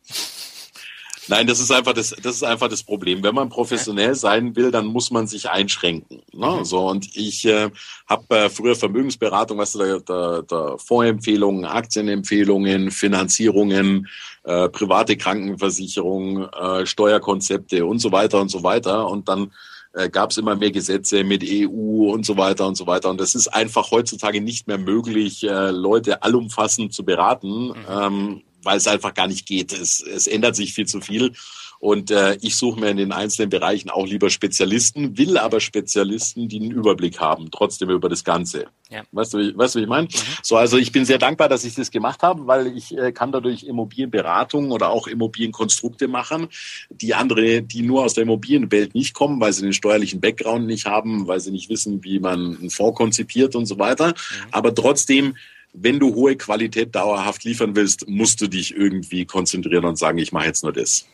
Nein, 1.28 1.48
das 1.48 1.60
ist 1.60 1.72
einfach 1.72 1.94
das, 1.94 2.10
das 2.10 2.36
ist 2.36 2.44
einfach 2.44 2.68
das 2.68 2.84
Problem. 2.84 3.24
Wenn 3.24 3.36
man 3.36 3.50
professionell 3.50 4.16
sein 4.16 4.56
will, 4.56 4.72
dann 4.72 4.88
muss 4.88 5.12
man 5.12 5.28
sich 5.28 5.50
einschränken. 5.50 6.22
Ne? 6.34 6.58
Mhm. 6.60 6.66
So 6.66 6.90
und 6.90 7.16
ich 7.16 7.46
äh, 7.46 7.70
habe 8.08 8.36
äh, 8.36 8.50
früher 8.50 8.76
Vermögensberatung, 8.76 9.58
weißt 9.60 9.76
du, 9.76 9.80
da, 9.80 10.00
da, 10.00 10.42
da 10.42 10.78
Fondsempfehlungen, 10.78 11.66
Aktienempfehlungen, 11.66 12.92
Finanzierungen, 12.92 14.08
äh, 14.44 14.68
private 14.70 15.16
Krankenversicherung, 15.16 16.50
äh, 16.50 16.86
Steuerkonzepte 16.86 17.86
und 17.86 18.00
so 18.00 18.12
weiter 18.12 18.42
und 18.42 18.50
so 18.50 18.64
weiter. 18.64 19.08
Und 19.08 19.30
dann 19.30 19.52
äh, 19.94 20.10
gab 20.10 20.32
es 20.32 20.38
immer 20.38 20.56
mehr 20.56 20.72
Gesetze 20.72 21.24
mit 21.24 21.44
EU 21.44 22.12
und 22.12 22.26
so 22.26 22.38
weiter 22.38 22.68
und 22.68 22.76
so 22.76 22.88
weiter. 22.88 23.10
Und 23.10 23.20
das 23.20 23.36
ist 23.36 23.48
einfach 23.48 23.92
heutzutage 23.92 24.42
nicht 24.42 24.68
mehr 24.68 24.78
möglich, 24.78 25.44
äh, 25.44 25.72
Leute 25.72 26.24
allumfassend 26.24 26.94
zu 26.94 27.04
beraten, 27.04 27.68
mhm. 27.68 27.76
ähm, 27.90 28.42
weil 28.64 28.78
es 28.78 28.88
einfach 28.88 29.14
gar 29.14 29.28
nicht 29.28 29.46
geht. 29.46 29.74
Es, 29.74 30.02
es 30.02 30.28
ändert 30.28 30.56
sich 30.56 30.74
viel 30.74 30.86
zu 30.86 31.02
viel. 31.02 31.34
Und 31.82 32.12
äh, 32.12 32.38
ich 32.42 32.58
suche 32.58 32.80
mir 32.80 32.90
in 32.90 32.98
den 32.98 33.12
einzelnen 33.12 33.50
Bereichen 33.50 33.90
auch 33.90 34.06
lieber 34.06 34.30
Spezialisten, 34.30 35.18
will 35.18 35.40
aber 35.40 35.60
Spezialisten, 35.60 36.48
die 36.48 36.60
einen 36.60 36.70
Überblick 36.70 37.20
haben, 37.20 37.50
trotzdem 37.50 37.90
über 37.90 38.08
das 38.08 38.24
Ganze. 38.24 38.68
Ja. 38.92 39.02
Weißt 39.12 39.34
du, 39.34 39.58
weißt 39.58 39.74
du, 39.74 39.80
wie 39.80 39.84
ich 39.84 39.90
meine? 39.90 40.08
Mhm. 40.08 40.12
So, 40.44 40.58
also 40.58 40.78
ich 40.78 40.92
bin 40.92 41.06
sehr 41.06 41.18
dankbar, 41.18 41.50
dass 41.50 41.64
ich 41.64 41.74
das 41.74 41.90
gemacht 41.90 42.22
habe, 42.22 42.46
weil 42.46 42.68
ich 42.78 42.96
äh, 42.96 43.12
kann 43.12 43.32
dadurch 43.32 43.64
Immobilienberatung 43.64 44.70
oder 44.70 44.92
auch 44.92 45.08
Immobilienkonstrukte 45.08 46.08
machen, 46.08 46.50
die 46.92 47.16
andere, 47.16 47.64
die 47.64 47.82
nur 47.82 48.04
aus 48.04 48.14
der 48.14 48.26
Immobilienwelt 48.26 48.94
nicht 48.94 49.16
kommen, 49.16 49.42
weil 49.42 49.52
sie 49.52 49.64
den 49.64 49.74
steuerlichen 49.74 50.22
Background 50.22 50.68
nicht 50.68 50.86
haben, 50.86 51.26
weil 51.26 51.40
sie 51.40 51.50
nicht 51.50 51.72
wissen, 51.72 52.04
wie 52.04 52.20
man 52.20 52.58
einen 52.58 52.70
Fonds 52.70 52.96
konzipiert 52.96 53.56
und 53.56 53.66
so 53.66 53.80
weiter. 53.80 54.10
Mhm. 54.10 54.14
Aber 54.52 54.76
trotzdem 54.76 55.36
wenn 55.74 56.00
du 56.00 56.14
hohe 56.16 56.36
Qualität 56.36 56.94
dauerhaft 56.94 57.46
liefern 57.46 57.78
willst, 57.78 58.06
musst 58.08 58.42
du 58.42 58.48
dich 58.48 58.76
irgendwie 58.76 59.26
konzentrieren 59.26 59.86
und 59.86 59.98
sagen, 59.98 60.18
ich 60.18 60.34
mache 60.34 60.48
jetzt 60.48 60.64
nur 60.64 60.74
das. 60.74 61.08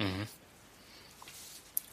Mhm. 0.00 0.26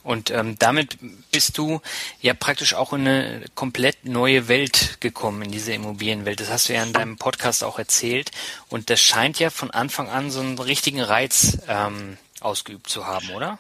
Und 0.04 0.32
ähm, 0.32 0.56
damit 0.58 0.98
bist 1.32 1.58
du 1.58 1.82
ja 2.22 2.34
praktisch 2.34 2.76
auch 2.76 2.94
in 2.94 3.02
eine 3.02 3.44
komplett 3.56 4.06
neue 4.06 4.48
Welt 4.48 5.02
gekommen, 5.02 5.42
in 5.42 5.52
diese 5.52 5.74
Immobilienwelt. 5.74 6.40
Das 6.40 6.50
hast 6.50 6.70
du 6.70 6.74
ja 6.74 6.82
in 6.82 6.94
deinem 6.94 7.18
Podcast 7.18 7.62
auch 7.62 7.78
erzählt. 7.78 8.32
Und 8.70 8.90
das 8.90 9.02
scheint 9.02 9.38
ja 9.38 9.50
von 9.50 9.70
Anfang 9.70 10.08
an 10.08 10.32
so 10.32 10.40
einen 10.40 10.60
richtigen 10.60 11.02
Reiz 11.02 11.58
ähm, 11.68 12.18
ausgeübt 12.40 12.90
zu 12.90 13.06
haben, 13.06 13.32
oder? 13.32 13.60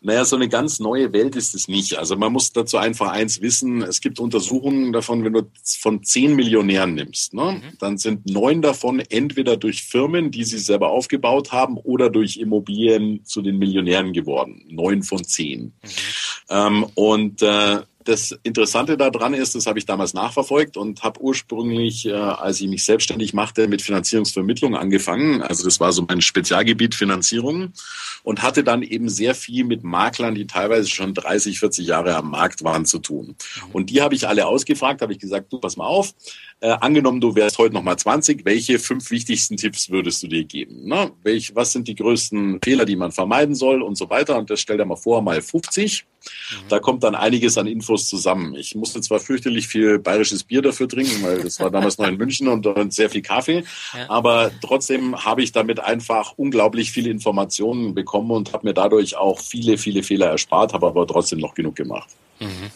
Naja, 0.00 0.24
so 0.24 0.36
eine 0.36 0.48
ganz 0.48 0.78
neue 0.78 1.12
Welt 1.12 1.34
ist 1.34 1.54
es 1.54 1.66
nicht. 1.66 1.98
Also 1.98 2.16
man 2.16 2.32
muss 2.32 2.52
dazu 2.52 2.76
einfach 2.76 3.08
eins 3.08 3.40
wissen. 3.40 3.82
Es 3.82 4.00
gibt 4.00 4.20
Untersuchungen 4.20 4.92
davon, 4.92 5.24
wenn 5.24 5.32
du 5.32 5.42
von 5.80 6.04
zehn 6.04 6.36
Millionären 6.36 6.94
nimmst, 6.94 7.34
ne, 7.34 7.60
mhm. 7.62 7.78
dann 7.80 7.98
sind 7.98 8.26
neun 8.26 8.62
davon 8.62 9.00
entweder 9.00 9.56
durch 9.56 9.82
Firmen, 9.82 10.30
die 10.30 10.44
sie 10.44 10.58
selber 10.58 10.90
aufgebaut 10.90 11.50
haben, 11.50 11.76
oder 11.78 12.10
durch 12.10 12.36
Immobilien 12.36 13.24
zu 13.24 13.42
den 13.42 13.58
Millionären 13.58 14.12
geworden. 14.12 14.64
Neun 14.68 15.02
von 15.02 15.24
zehn. 15.24 15.62
Mhm. 15.62 15.72
Ähm, 16.50 16.86
und 16.94 17.42
äh, 17.42 17.80
das 18.08 18.32
Interessante 18.42 18.96
daran 18.96 19.34
ist, 19.34 19.54
das 19.54 19.66
habe 19.66 19.78
ich 19.78 19.84
damals 19.84 20.14
nachverfolgt 20.14 20.78
und 20.78 21.02
habe 21.02 21.20
ursprünglich, 21.20 22.06
äh, 22.06 22.12
als 22.12 22.58
ich 22.60 22.68
mich 22.68 22.82
selbstständig 22.82 23.34
machte, 23.34 23.68
mit 23.68 23.82
Finanzierungsvermittlung 23.82 24.74
angefangen. 24.74 25.42
Also 25.42 25.64
das 25.64 25.78
war 25.78 25.92
so 25.92 26.06
mein 26.08 26.22
Spezialgebiet 26.22 26.94
Finanzierung 26.94 27.72
und 28.22 28.42
hatte 28.42 28.64
dann 28.64 28.82
eben 28.82 29.10
sehr 29.10 29.34
viel 29.34 29.64
mit 29.64 29.84
Maklern, 29.84 30.34
die 30.34 30.46
teilweise 30.46 30.88
schon 30.88 31.12
30, 31.12 31.58
40 31.58 31.86
Jahre 31.86 32.16
am 32.16 32.30
Markt 32.30 32.64
waren, 32.64 32.86
zu 32.86 32.98
tun. 32.98 33.36
Und 33.74 33.90
die 33.90 34.00
habe 34.00 34.14
ich 34.14 34.26
alle 34.26 34.46
ausgefragt, 34.46 35.02
habe 35.02 35.12
ich 35.12 35.18
gesagt, 35.18 35.52
du 35.52 35.58
pass 35.58 35.76
mal 35.76 35.86
auf, 35.86 36.14
äh, 36.60 36.70
angenommen, 36.70 37.20
du 37.20 37.34
wärst 37.34 37.58
heute 37.58 37.74
nochmal 37.74 37.98
20, 37.98 38.44
welche 38.46 38.78
fünf 38.78 39.10
wichtigsten 39.10 39.58
Tipps 39.58 39.90
würdest 39.90 40.22
du 40.22 40.28
dir 40.28 40.44
geben? 40.44 40.86
Ne? 40.88 41.12
Welch, 41.22 41.54
was 41.54 41.72
sind 41.72 41.86
die 41.88 41.94
größten 41.94 42.60
Fehler, 42.64 42.86
die 42.86 42.96
man 42.96 43.12
vermeiden 43.12 43.54
soll 43.54 43.82
und 43.82 43.96
so 43.96 44.08
weiter? 44.08 44.38
Und 44.38 44.48
das 44.48 44.60
stell 44.60 44.78
dir 44.78 44.86
mal 44.86 44.96
vor, 44.96 45.20
mal 45.20 45.42
50. 45.42 46.06
Mhm. 46.24 46.68
Da 46.68 46.80
kommt 46.80 47.04
dann 47.04 47.14
einiges 47.14 47.58
an 47.58 47.66
Infos 47.66 47.97
zusammen. 48.06 48.54
Ich 48.54 48.74
musste 48.74 49.00
zwar 49.00 49.20
fürchterlich 49.20 49.68
viel 49.68 49.98
bayerisches 49.98 50.44
Bier 50.44 50.62
dafür 50.62 50.88
trinken, 50.88 51.22
weil 51.22 51.42
das 51.42 51.58
war 51.60 51.70
damals 51.70 51.98
noch 51.98 52.06
in 52.06 52.16
München 52.16 52.48
und, 52.48 52.66
und 52.66 52.92
sehr 52.92 53.10
viel 53.10 53.22
Kaffee, 53.22 53.64
ja. 53.94 54.08
aber 54.08 54.50
trotzdem 54.62 55.24
habe 55.24 55.42
ich 55.42 55.52
damit 55.52 55.80
einfach 55.80 56.34
unglaublich 56.36 56.92
viele 56.92 57.10
Informationen 57.10 57.94
bekommen 57.94 58.30
und 58.30 58.52
habe 58.52 58.66
mir 58.66 58.74
dadurch 58.74 59.16
auch 59.16 59.40
viele, 59.40 59.78
viele 59.78 60.02
Fehler 60.02 60.26
erspart, 60.26 60.72
habe 60.72 60.86
aber 60.86 61.06
trotzdem 61.06 61.38
noch 61.38 61.54
genug 61.54 61.76
gemacht. 61.76 62.08
Mhm. 62.40 62.70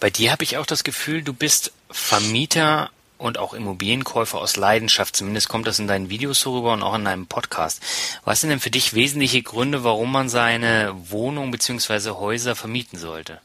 Bei 0.00 0.10
dir 0.10 0.30
habe 0.30 0.44
ich 0.44 0.56
auch 0.56 0.66
das 0.66 0.84
Gefühl, 0.84 1.22
du 1.22 1.32
bist 1.32 1.72
Vermieter 1.90 2.90
und 3.18 3.38
auch 3.38 3.52
Immobilienkäufer 3.52 4.38
aus 4.38 4.56
Leidenschaft. 4.56 5.16
Zumindest 5.16 5.48
kommt 5.48 5.66
das 5.66 5.78
in 5.78 5.88
deinen 5.88 6.08
Videos 6.08 6.40
so 6.40 6.56
rüber 6.56 6.72
und 6.72 6.82
auch 6.82 6.94
in 6.94 7.04
deinem 7.04 7.26
Podcast. 7.26 7.82
Was 8.24 8.40
sind 8.40 8.50
denn 8.50 8.60
für 8.60 8.70
dich 8.70 8.94
wesentliche 8.94 9.42
Gründe, 9.42 9.84
warum 9.84 10.12
man 10.12 10.28
seine 10.28 10.94
Wohnung 11.10 11.50
bzw. 11.50 12.10
Häuser 12.10 12.54
vermieten 12.54 12.98
sollte? 12.98 13.40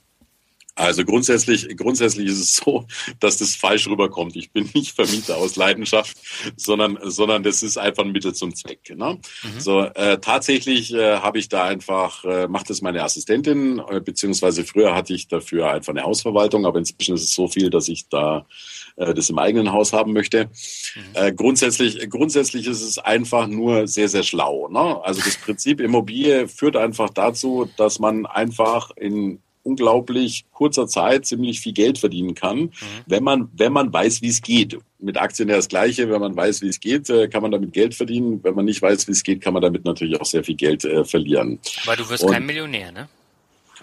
Also 0.76 1.06
grundsätzlich, 1.06 1.78
grundsätzlich 1.78 2.28
ist 2.28 2.40
es 2.40 2.56
so, 2.56 2.86
dass 3.20 3.38
das 3.38 3.56
falsch 3.56 3.88
rüberkommt. 3.88 4.36
Ich 4.36 4.52
bin 4.52 4.70
nicht 4.74 4.96
Vermieter 4.96 5.38
aus 5.38 5.56
Leidenschaft, 5.56 6.18
sondern, 6.56 6.98
sondern 7.04 7.44
das 7.44 7.62
ist 7.62 7.78
einfach 7.78 8.04
ein 8.04 8.12
Mittel 8.12 8.34
zum 8.34 8.56
Zweck. 8.56 8.96
Ne? 8.96 9.20
Mhm. 9.44 9.60
So 9.60 9.82
äh, 9.82 10.18
tatsächlich 10.20 10.92
äh, 10.94 11.18
habe 11.18 11.38
ich 11.38 11.48
da 11.48 11.66
einfach, 11.66 12.24
äh, 12.26 12.48
macht 12.48 12.72
das 12.72 12.82
meine 12.82 13.04
Assistentin, 13.04 13.82
äh, 13.88 14.00
beziehungsweise 14.00 14.64
früher 14.64 14.96
hatte 14.96 15.14
ich 15.14 15.28
dafür 15.28 15.70
einfach 15.70 15.94
eine 15.94 16.04
Hausverwaltung, 16.04 16.66
aber 16.66 16.80
inzwischen 16.80 17.14
ist 17.14 17.24
es 17.24 17.36
so 17.36 17.48
viel, 17.48 17.70
dass 17.70 17.88
ich 17.88 18.10
da 18.10 18.48
äh, 18.96 19.14
das 19.14 19.30
im 19.30 19.38
eigenen 19.38 19.72
Haus 19.72 19.94
haben 19.94 20.12
möchte. 20.12 20.46
Mhm. 20.46 21.02
Äh, 21.14 21.34
grundsätzlich, 21.34 22.10
grundsätzlich 22.10 22.66
ist 22.66 22.82
es 22.82 22.98
einfach 22.98 23.46
nur 23.46 23.88
sehr, 23.88 24.10
sehr 24.10 24.24
schlau. 24.24 24.68
Ne? 24.70 25.00
Also 25.04 25.22
das 25.24 25.38
Prinzip 25.38 25.80
Immobilie 25.82 26.48
führt 26.48 26.76
einfach 26.76 27.12
dazu, 27.12 27.70
dass 27.78 28.00
man 28.00 28.26
einfach 28.26 28.90
in 28.96 29.43
unglaublich 29.64 30.46
kurzer 30.52 30.88
Zeit 30.88 31.26
ziemlich 31.26 31.60
viel 31.60 31.74
Geld 31.74 31.98
verdienen 31.98 32.36
kann, 32.36 32.58
mhm. 32.58 32.72
wenn 33.08 33.24
man 33.24 33.50
wenn 33.54 33.74
man 33.74 33.92
weiß, 33.92 34.22
wie 34.22 34.28
es 34.28 34.42
geht. 34.42 34.78
Mit 35.00 35.18
Aktien 35.18 35.50
ja 35.50 35.58
das 35.58 35.68
Gleiche. 35.68 36.10
Wenn 36.10 36.22
man 36.22 36.36
weiß, 36.36 36.62
wie 36.62 36.70
es 36.70 36.80
geht, 36.80 37.10
äh, 37.10 37.28
kann 37.28 37.42
man 37.42 37.52
damit 37.52 37.74
Geld 37.74 37.94
verdienen. 37.94 38.42
Wenn 38.44 38.56
man 38.56 38.66
nicht 38.66 38.82
weiß, 38.82 39.08
wie 39.08 39.12
es 39.12 39.24
geht, 39.24 39.42
kann 39.42 39.54
man 39.54 39.62
damit 39.62 39.84
natürlich 39.84 40.20
auch 40.20 40.26
sehr 40.26 40.44
viel 40.44 40.56
Geld 40.56 40.86
äh, 40.86 41.04
verlieren. 41.04 41.60
Aber 41.86 41.98
du 41.98 42.10
wirst 42.10 42.24
Und 42.24 42.32
kein 42.32 42.46
Millionär, 42.46 42.92
ne? 42.92 43.10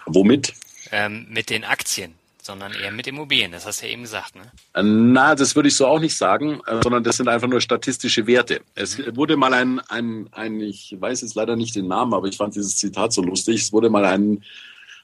Womit? 0.07 0.53
Ähm, 0.91 1.27
mit 1.29 1.49
den 1.49 1.63
Aktien 1.63 2.15
sondern 2.43 2.73
eher 2.73 2.91
mit 2.91 3.07
Immobilien. 3.07 3.51
Das 3.51 3.65
hast 3.65 3.81
du 3.81 3.85
ja 3.85 3.93
eben 3.93 4.01
gesagt, 4.01 4.35
ne? 4.35 4.51
Na, 4.81 5.35
das 5.35 5.55
würde 5.55 5.69
ich 5.69 5.75
so 5.75 5.85
auch 5.85 5.99
nicht 5.99 6.15
sagen, 6.15 6.59
äh, 6.65 6.79
sondern 6.81 7.03
das 7.03 7.17
sind 7.17 7.27
einfach 7.27 7.47
nur 7.47 7.61
statistische 7.61 8.25
Werte. 8.27 8.61
Es 8.75 8.97
mhm. 8.97 9.15
wurde 9.15 9.37
mal 9.37 9.53
ein, 9.53 9.79
ein, 9.79 10.27
ein, 10.31 10.59
ich 10.59 10.95
weiß 10.99 11.21
jetzt 11.21 11.35
leider 11.35 11.55
nicht 11.55 11.75
den 11.75 11.87
Namen, 11.87 12.13
aber 12.13 12.27
ich 12.27 12.37
fand 12.37 12.55
dieses 12.55 12.77
Zitat 12.77 13.13
so 13.13 13.21
lustig. 13.21 13.61
Es 13.61 13.71
wurde 13.71 13.89
mal 13.89 14.05
ein 14.05 14.43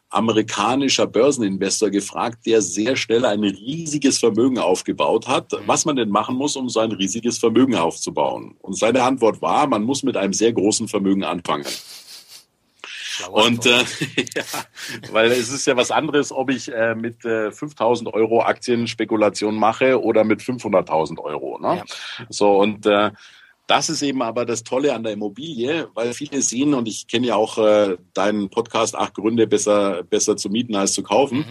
amerikanischer 0.09 1.05
Börseninvestor 1.05 1.89
gefragt, 1.89 2.45
der 2.45 2.61
sehr 2.61 2.95
schnell 2.95 3.25
ein 3.25 3.43
riesiges 3.43 4.19
Vermögen 4.19 4.57
aufgebaut 4.57 5.27
hat, 5.27 5.51
was 5.65 5.85
man 5.85 5.95
denn 5.95 6.09
machen 6.09 6.35
muss, 6.35 6.55
um 6.55 6.69
so 6.69 6.79
ein 6.79 6.91
riesiges 6.91 7.37
Vermögen 7.37 7.75
aufzubauen. 7.75 8.55
Und 8.61 8.77
seine 8.77 9.03
Antwort 9.03 9.41
war, 9.41 9.67
man 9.67 9.83
muss 9.83 10.03
mit 10.03 10.15
einem 10.15 10.33
sehr 10.33 10.53
großen 10.53 10.87
Vermögen 10.87 11.23
anfangen. 11.23 11.65
Und 13.31 13.65
äh, 13.65 13.69
ja, 14.35 14.43
weil 15.11 15.31
es 15.31 15.51
ist 15.51 15.65
ja 15.65 15.75
was 15.75 15.91
anderes, 15.91 16.31
ob 16.31 16.49
ich 16.49 16.71
äh, 16.71 16.95
mit 16.95 17.25
äh, 17.25 17.51
5000 17.51 18.13
Euro 18.13 18.43
Aktienspekulation 18.43 19.55
mache 19.55 20.01
oder 20.01 20.23
mit 20.23 20.41
500.000 20.41 21.19
Euro. 21.19 21.59
Ne? 21.59 21.77
Ja. 21.77 22.25
So 22.29 22.59
und 22.59 22.85
äh, 22.85 23.11
das 23.67 23.89
ist 23.89 24.01
eben 24.01 24.21
aber 24.21 24.45
das 24.45 24.63
Tolle 24.63 24.93
an 24.93 25.03
der 25.03 25.13
Immobilie, 25.13 25.89
weil 25.93 26.13
viele 26.13 26.41
sehen, 26.41 26.73
und 26.73 26.87
ich 26.87 27.07
kenne 27.07 27.27
ja 27.27 27.35
auch 27.35 27.57
äh, 27.57 27.97
deinen 28.13 28.49
Podcast, 28.49 28.95
acht 28.95 29.13
Gründe, 29.13 29.45
besser, 29.45 30.03
besser 30.03 30.37
zu 30.37 30.49
mieten 30.49 30.75
als 30.75 30.93
zu 30.93 31.03
kaufen. 31.03 31.39
Mhm. 31.39 31.45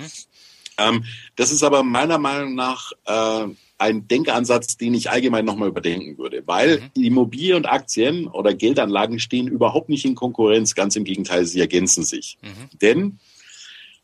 Ähm, 0.79 1.05
das 1.37 1.53
ist 1.53 1.63
aber 1.63 1.83
meiner 1.83 2.19
Meinung 2.19 2.55
nach 2.55 2.93
äh, 3.05 3.47
ein 3.79 4.09
Denkansatz, 4.09 4.79
den 4.79 4.95
ich 4.95 5.11
allgemein 5.11 5.45
nochmal 5.45 5.69
überdenken 5.69 6.17
würde, 6.17 6.43
weil 6.47 6.91
mhm. 6.97 7.05
Immobilie 7.05 7.55
und 7.55 7.67
Aktien 7.67 8.27
oder 8.29 8.55
Geldanlagen 8.55 9.19
stehen 9.19 9.47
überhaupt 9.47 9.91
nicht 9.91 10.07
in 10.07 10.15
Konkurrenz, 10.15 10.75
ganz 10.75 10.97
im 10.97 11.05
Gegenteil, 11.05 11.45
sie 11.45 11.61
ergänzen 11.61 12.05
sich. 12.05 12.39
Mhm. 12.43 12.79
Denn 12.81 13.19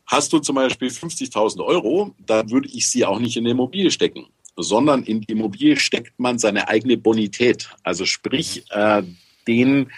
hast 0.07 0.35
du 0.35 0.39
zum 0.39 0.57
Beispiel 0.57 0.89
50.000 0.89 1.65
Euro, 1.65 2.15
dann 2.27 2.51
würde 2.51 2.69
ich 2.69 2.89
sie 2.89 3.07
auch 3.07 3.19
nicht 3.19 3.39
in 3.39 3.45
eine 3.45 3.53
Immobilie 3.53 3.91
stecken 3.91 4.27
sondern 4.57 5.03
in 5.03 5.21
die 5.21 5.33
Immobilie 5.33 5.77
steckt 5.77 6.19
man 6.19 6.39
seine 6.39 6.69
eigene 6.69 6.97
Bonität. 6.97 7.71
Also 7.83 8.05
sprich, 8.05 8.65
äh, 8.71 9.03
den, 9.47 9.91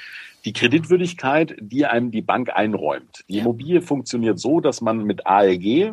die 0.45 0.53
Kreditwürdigkeit, 0.53 1.57
die 1.61 1.87
einem 1.87 2.11
die 2.11 2.23
Bank 2.23 2.51
einräumt. 2.55 3.25
Die 3.29 3.39
Immobilie 3.39 3.83
funktioniert 3.83 4.39
so, 4.39 4.61
dass 4.61 4.81
man 4.81 5.05
mit 5.05 5.27
ALG, 5.27 5.93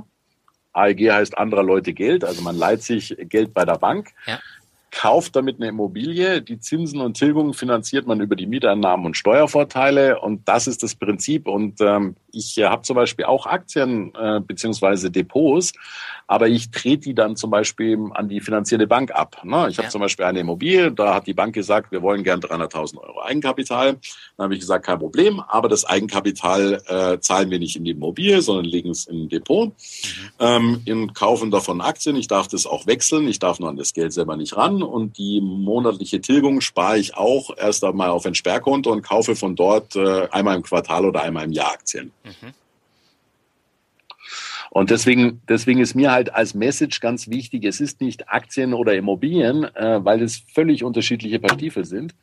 ALG 0.73 1.11
heißt 1.11 1.37
anderer 1.37 1.63
Leute 1.63 1.93
Geld, 1.93 2.23
also 2.23 2.41
man 2.41 2.55
leiht 2.55 2.81
sich 2.81 3.15
Geld 3.19 3.53
bei 3.53 3.65
der 3.65 3.77
Bank, 3.77 4.11
ja. 4.25 4.39
Kauft 4.91 5.37
damit 5.37 5.57
eine 5.57 5.69
Immobilie, 5.69 6.41
die 6.41 6.59
Zinsen 6.59 6.99
und 6.99 7.15
Tilgungen 7.15 7.53
finanziert 7.53 8.07
man 8.07 8.19
über 8.19 8.35
die 8.35 8.45
Mieteinnahmen 8.45 9.05
und 9.05 9.17
Steuervorteile 9.17 10.19
und 10.19 10.47
das 10.47 10.67
ist 10.67 10.83
das 10.83 10.95
Prinzip. 10.95 11.47
Und 11.47 11.79
ähm, 11.79 12.15
ich 12.31 12.57
äh, 12.57 12.65
habe 12.65 12.81
zum 12.83 12.97
Beispiel 12.97 13.25
auch 13.25 13.45
Aktien 13.45 14.13
äh, 14.15 14.41
beziehungsweise 14.41 15.09
Depots, 15.09 15.71
aber 16.27 16.49
ich 16.49 16.71
trete 16.71 17.03
die 17.03 17.15
dann 17.15 17.35
zum 17.35 17.51
Beispiel 17.51 17.97
an 18.11 18.27
die 18.27 18.41
finanzierende 18.41 18.87
Bank 18.87 19.11
ab. 19.11 19.41
Ne? 19.43 19.67
Ich 19.69 19.77
ja. 19.77 19.83
habe 19.83 19.91
zum 19.91 20.01
Beispiel 20.01 20.25
eine 20.25 20.41
Immobilie, 20.41 20.91
da 20.91 21.15
hat 21.15 21.27
die 21.27 21.33
Bank 21.33 21.55
gesagt, 21.55 21.91
wir 21.91 22.01
wollen 22.01 22.23
gern 22.23 22.41
300.000 22.41 22.97
Euro 22.97 23.21
Eigenkapital. 23.21 23.97
Dann 24.37 24.43
habe 24.43 24.53
ich 24.53 24.59
gesagt, 24.59 24.85
kein 24.85 24.99
Problem, 24.99 25.39
aber 25.39 25.69
das 25.69 25.85
Eigenkapital 25.85 26.81
äh, 26.87 27.19
zahlen 27.19 27.49
wir 27.49 27.59
nicht 27.59 27.77
in 27.77 27.85
die 27.85 27.91
Immobilie, 27.91 28.41
sondern 28.41 28.65
legen 28.65 28.89
es 28.89 29.07
in 29.07 29.23
ein 29.23 29.29
Depot, 29.29 29.69
mhm. 29.69 29.73
ähm, 30.39 30.81
in 30.85 31.13
kaufen 31.13 31.49
davon 31.49 31.79
Aktien. 31.79 32.17
Ich 32.17 32.27
darf 32.27 32.49
das 32.49 32.65
auch 32.65 32.87
wechseln, 32.87 33.27
ich 33.27 33.39
darf 33.39 33.59
nur 33.59 33.69
an 33.69 33.77
das 33.77 33.93
Geld 33.93 34.11
selber 34.13 34.35
nicht 34.35 34.57
ran 34.57 34.80
und 34.83 35.17
die 35.17 35.41
monatliche 35.41 36.21
Tilgung 36.21 36.61
spare 36.61 36.97
ich 36.97 37.15
auch 37.15 37.55
erst 37.57 37.83
einmal 37.83 38.09
auf 38.09 38.25
ein 38.25 38.35
Sperrkonto 38.35 38.91
und 38.91 39.01
kaufe 39.01 39.35
von 39.35 39.55
dort 39.55 39.95
äh, 39.95 40.27
einmal 40.31 40.55
im 40.55 40.63
Quartal 40.63 41.05
oder 41.05 41.21
einmal 41.21 41.45
im 41.45 41.51
Jahr 41.51 41.71
Aktien. 41.73 42.11
Mhm. 42.23 42.53
Und 44.73 44.89
deswegen, 44.89 45.41
deswegen 45.49 45.81
ist 45.81 45.95
mir 45.95 46.11
halt 46.11 46.33
als 46.33 46.53
Message 46.53 47.01
ganz 47.01 47.27
wichtig, 47.27 47.65
es 47.65 47.81
ist 47.81 47.99
nicht 47.99 48.29
Aktien 48.29 48.73
oder 48.73 48.95
Immobilien, 48.95 49.65
äh, 49.75 50.03
weil 50.03 50.21
es 50.21 50.43
völlig 50.53 50.85
unterschiedliche 50.85 51.39
Paar 51.39 51.55
Stiefel 51.55 51.83
sind. 51.83 52.15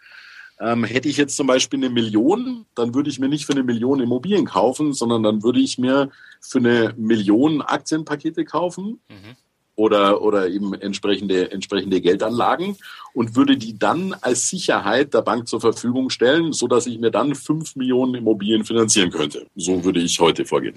Ähm, 0.58 0.84
hätte 0.84 1.08
ich 1.08 1.18
jetzt 1.18 1.36
zum 1.36 1.46
Beispiel 1.46 1.78
eine 1.78 1.90
Million, 1.90 2.64
dann 2.74 2.94
würde 2.94 3.10
ich 3.10 3.18
mir 3.18 3.28
nicht 3.28 3.44
für 3.44 3.52
eine 3.52 3.62
Million 3.62 4.00
Immobilien 4.00 4.46
kaufen, 4.46 4.94
sondern 4.94 5.22
dann 5.22 5.42
würde 5.42 5.60
ich 5.60 5.78
mir 5.78 6.10
für 6.40 6.58
eine 6.58 6.94
Million 6.96 7.60
Aktienpakete 7.60 8.44
kaufen 8.44 9.00
mhm. 9.08 9.36
Oder, 9.78 10.22
oder 10.22 10.48
eben 10.48 10.74
entsprechende, 10.74 11.52
entsprechende 11.52 12.00
Geldanlagen 12.00 12.76
und 13.14 13.36
würde 13.36 13.56
die 13.56 13.78
dann 13.78 14.12
als 14.20 14.48
Sicherheit 14.48 15.14
der 15.14 15.22
Bank 15.22 15.46
zur 15.46 15.60
Verfügung 15.60 16.10
stellen, 16.10 16.52
so 16.52 16.66
dass 16.66 16.86
ich 16.86 16.98
mir 16.98 17.12
dann 17.12 17.36
fünf 17.36 17.76
Millionen 17.76 18.16
Immobilien 18.16 18.64
finanzieren 18.64 19.10
könnte. 19.10 19.46
So 19.54 19.84
würde 19.84 20.00
ich 20.00 20.18
heute 20.18 20.44
vorgehen. 20.44 20.74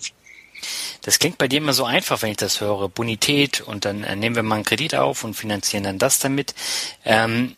Das 1.02 1.18
klingt 1.18 1.40
bei 1.40 1.48
dir 1.48 1.58
immer 1.58 1.74
so 1.74 1.84
einfach, 1.84 2.22
wenn 2.22 2.30
ich 2.30 2.38
das 2.38 2.62
höre. 2.62 2.90
Bonität 2.90 3.62
und 3.62 3.86
dann 3.86 4.04
äh, 4.04 4.16
nehmen 4.16 4.36
wir 4.36 4.44
mal 4.44 4.56
einen 4.56 4.66
Kredit 4.66 4.94
auf 4.94 5.24
und 5.24 5.34
finanzieren 5.34 5.84
dann 5.84 5.98
das 5.98 6.20
damit. 6.20 6.54
Ähm, 7.04 7.56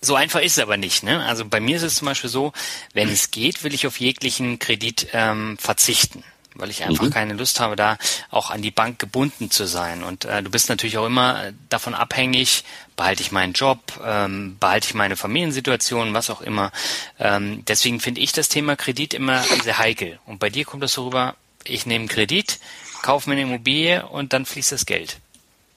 so 0.00 0.14
einfach 0.14 0.40
ist 0.40 0.56
es 0.56 0.62
aber 0.62 0.78
nicht. 0.78 1.02
Ne? 1.02 1.22
Also 1.26 1.44
bei 1.44 1.60
mir 1.60 1.76
ist 1.76 1.82
es 1.82 1.96
zum 1.96 2.06
Beispiel 2.06 2.30
so, 2.30 2.54
wenn 2.94 3.10
es 3.10 3.30
geht, 3.30 3.64
will 3.64 3.74
ich 3.74 3.86
auf 3.86 4.00
jeglichen 4.00 4.58
Kredit 4.58 5.08
ähm, 5.12 5.58
verzichten 5.58 6.24
weil 6.54 6.70
ich 6.70 6.84
einfach 6.84 7.04
mhm. 7.04 7.10
keine 7.10 7.34
Lust 7.34 7.60
habe, 7.60 7.76
da 7.76 7.98
auch 8.30 8.50
an 8.50 8.62
die 8.62 8.70
Bank 8.70 8.98
gebunden 8.98 9.50
zu 9.50 9.66
sein. 9.66 10.02
Und 10.02 10.24
äh, 10.24 10.42
du 10.42 10.50
bist 10.50 10.68
natürlich 10.68 10.98
auch 10.98 11.06
immer 11.06 11.46
äh, 11.46 11.52
davon 11.68 11.94
abhängig, 11.94 12.64
behalte 12.96 13.22
ich 13.22 13.32
meinen 13.32 13.52
Job, 13.52 13.78
ähm, 14.04 14.56
behalte 14.58 14.88
ich 14.88 14.94
meine 14.94 15.16
Familiensituation, 15.16 16.14
was 16.14 16.30
auch 16.30 16.40
immer. 16.40 16.72
Ähm, 17.18 17.64
deswegen 17.66 18.00
finde 18.00 18.20
ich 18.20 18.32
das 18.32 18.48
Thema 18.48 18.76
Kredit 18.76 19.14
immer 19.14 19.42
sehr 19.62 19.78
heikel. 19.78 20.18
Und 20.26 20.38
bei 20.38 20.50
dir 20.50 20.64
kommt 20.64 20.82
das 20.82 20.92
so 20.92 21.04
rüber, 21.04 21.36
ich 21.64 21.86
nehme 21.86 22.06
Kredit, 22.06 22.58
kaufe 23.02 23.28
mir 23.28 23.34
eine 23.34 23.42
Immobilie 23.42 24.06
und 24.06 24.32
dann 24.32 24.46
fließt 24.46 24.72
das 24.72 24.86
Geld. 24.86 25.18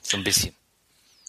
So 0.02 0.18
ein 0.18 0.24
bisschen. 0.24 0.54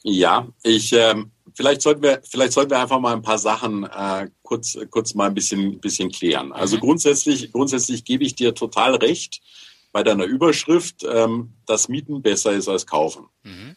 Ja, 0.03 0.47
ich 0.63 0.93
ähm, 0.93 1.31
vielleicht 1.55 1.83
sollten 1.83 2.03
wir 2.03 2.21
vielleicht 2.29 2.53
sollten 2.53 2.71
wir 2.71 2.81
einfach 2.81 3.01
mal 3.01 3.15
ein 3.15 3.23
paar 3.23 3.39
Sachen 3.39 3.85
äh, 3.85 4.29
kurz 4.43 4.79
kurz 4.91 5.15
mal 5.15 5.29
ein 5.29 5.35
bisschen 5.35 5.81
bisschen 5.81 6.11
klären. 6.11 6.53
Also 6.53 6.77
mhm. 6.77 6.81
grundsätzlich 6.81 7.53
grundsätzlich 7.53 8.05
gebe 8.05 8.25
ich 8.25 8.35
dir 8.35 8.55
total 8.55 8.95
recht 8.97 9.41
bei 9.93 10.03
deiner 10.03 10.25
Überschrift, 10.25 11.05
ähm, 11.09 11.53
dass 11.67 11.89
Mieten 11.89 12.23
besser 12.23 12.53
ist 12.53 12.69
als 12.69 12.87
kaufen. 12.87 13.27
Mhm. 13.43 13.77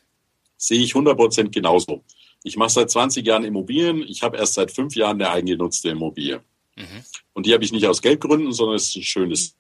Sehe 0.58 0.82
ich 0.82 0.94
100% 0.94 1.50
genauso. 1.50 2.04
Ich 2.44 2.58
mache 2.58 2.72
seit 2.72 2.92
20 2.92 3.26
Jahren 3.26 3.46
Immobilien. 3.46 4.02
Ich 4.02 4.24
habe 4.24 4.38
erst 4.38 4.56
seit 4.56 4.72
fünf 4.72 4.96
Jahren 4.96 5.22
eine 5.22 5.32
eigengenutzte 5.32 5.90
Immobilie. 5.90 6.42
Mhm. 6.76 7.04
Und 7.34 7.46
die 7.46 7.54
habe 7.54 7.64
ich 7.64 7.72
nicht 7.72 7.88
aus 7.88 8.02
Geldgründen, 8.02 8.52
sondern 8.52 8.76
es 8.76 8.90
ist 8.90 8.98
ein 8.98 9.04
schönes 9.04 9.56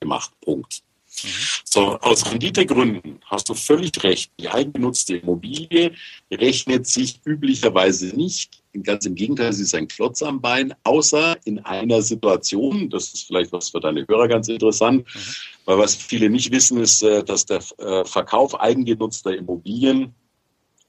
gemacht. 0.00 0.32
Punkt. 0.40 0.82
Mhm. 1.24 1.28
So, 1.64 1.98
aus 2.00 2.30
Renditegründen 2.30 3.20
hast 3.26 3.48
du 3.48 3.54
völlig 3.54 4.02
recht. 4.02 4.32
Die 4.38 4.48
eigengenutzte 4.48 5.16
Immobilie 5.16 5.92
rechnet 6.30 6.86
sich 6.86 7.20
üblicherweise 7.24 8.06
nicht. 8.16 8.62
Ganz 8.82 9.04
im 9.04 9.14
Gegenteil, 9.14 9.52
sie 9.52 9.64
ist 9.64 9.74
ein 9.74 9.88
Klotz 9.88 10.22
am 10.22 10.40
Bein, 10.40 10.74
außer 10.84 11.36
in 11.44 11.58
einer 11.60 12.00
Situation, 12.00 12.88
das 12.88 13.12
ist 13.12 13.26
vielleicht 13.26 13.52
was 13.52 13.68
für 13.68 13.80
deine 13.80 14.06
Hörer 14.08 14.28
ganz 14.28 14.48
interessant, 14.48 15.04
mhm. 15.06 15.20
weil 15.66 15.78
was 15.78 15.94
viele 15.94 16.30
nicht 16.30 16.50
wissen, 16.52 16.80
ist, 16.80 17.02
äh, 17.02 17.22
dass 17.22 17.44
der 17.44 17.62
äh, 17.78 18.04
Verkauf 18.04 18.58
eigengenutzter 18.58 19.36
Immobilien 19.36 20.14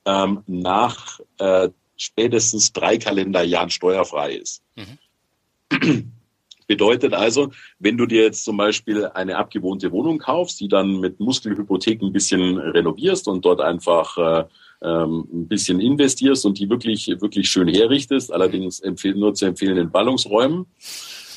ähm, 0.05 0.43
nach 0.47 1.19
äh, 1.39 1.69
spätestens 1.97 2.73
drei 2.73 2.97
Kalenderjahren 2.97 3.69
steuerfrei 3.69 4.33
ist. 4.33 4.61
Mhm. 4.75 6.12
Bedeutet 6.73 7.13
also, 7.13 7.51
wenn 7.77 7.97
du 7.97 8.07
dir 8.07 8.23
jetzt 8.23 8.43
zum 8.45 8.57
Beispiel 8.57 9.05
eine 9.05 9.37
abgewohnte 9.37 9.91
Wohnung 9.91 10.17
kaufst, 10.17 10.59
die 10.59 10.67
dann 10.67 10.99
mit 10.99 11.19
Muskelhypothek 11.19 12.01
ein 12.01 12.11
bisschen 12.11 12.57
renovierst 12.57 13.27
und 13.27 13.45
dort 13.45 13.61
einfach 13.61 14.17
äh, 14.17 14.45
ähm, 14.81 15.27
ein 15.31 15.47
bisschen 15.47 15.79
investierst 15.79 16.47
und 16.47 16.57
die 16.57 16.71
wirklich, 16.71 17.07
wirklich 17.21 17.47
schön 17.47 17.67
herrichtest, 17.67 18.33
allerdings 18.33 18.81
nur 19.13 19.35
zu 19.35 19.45
empfehlen 19.45 19.77
in 19.77 19.91
Ballungsräumen, 19.91 20.65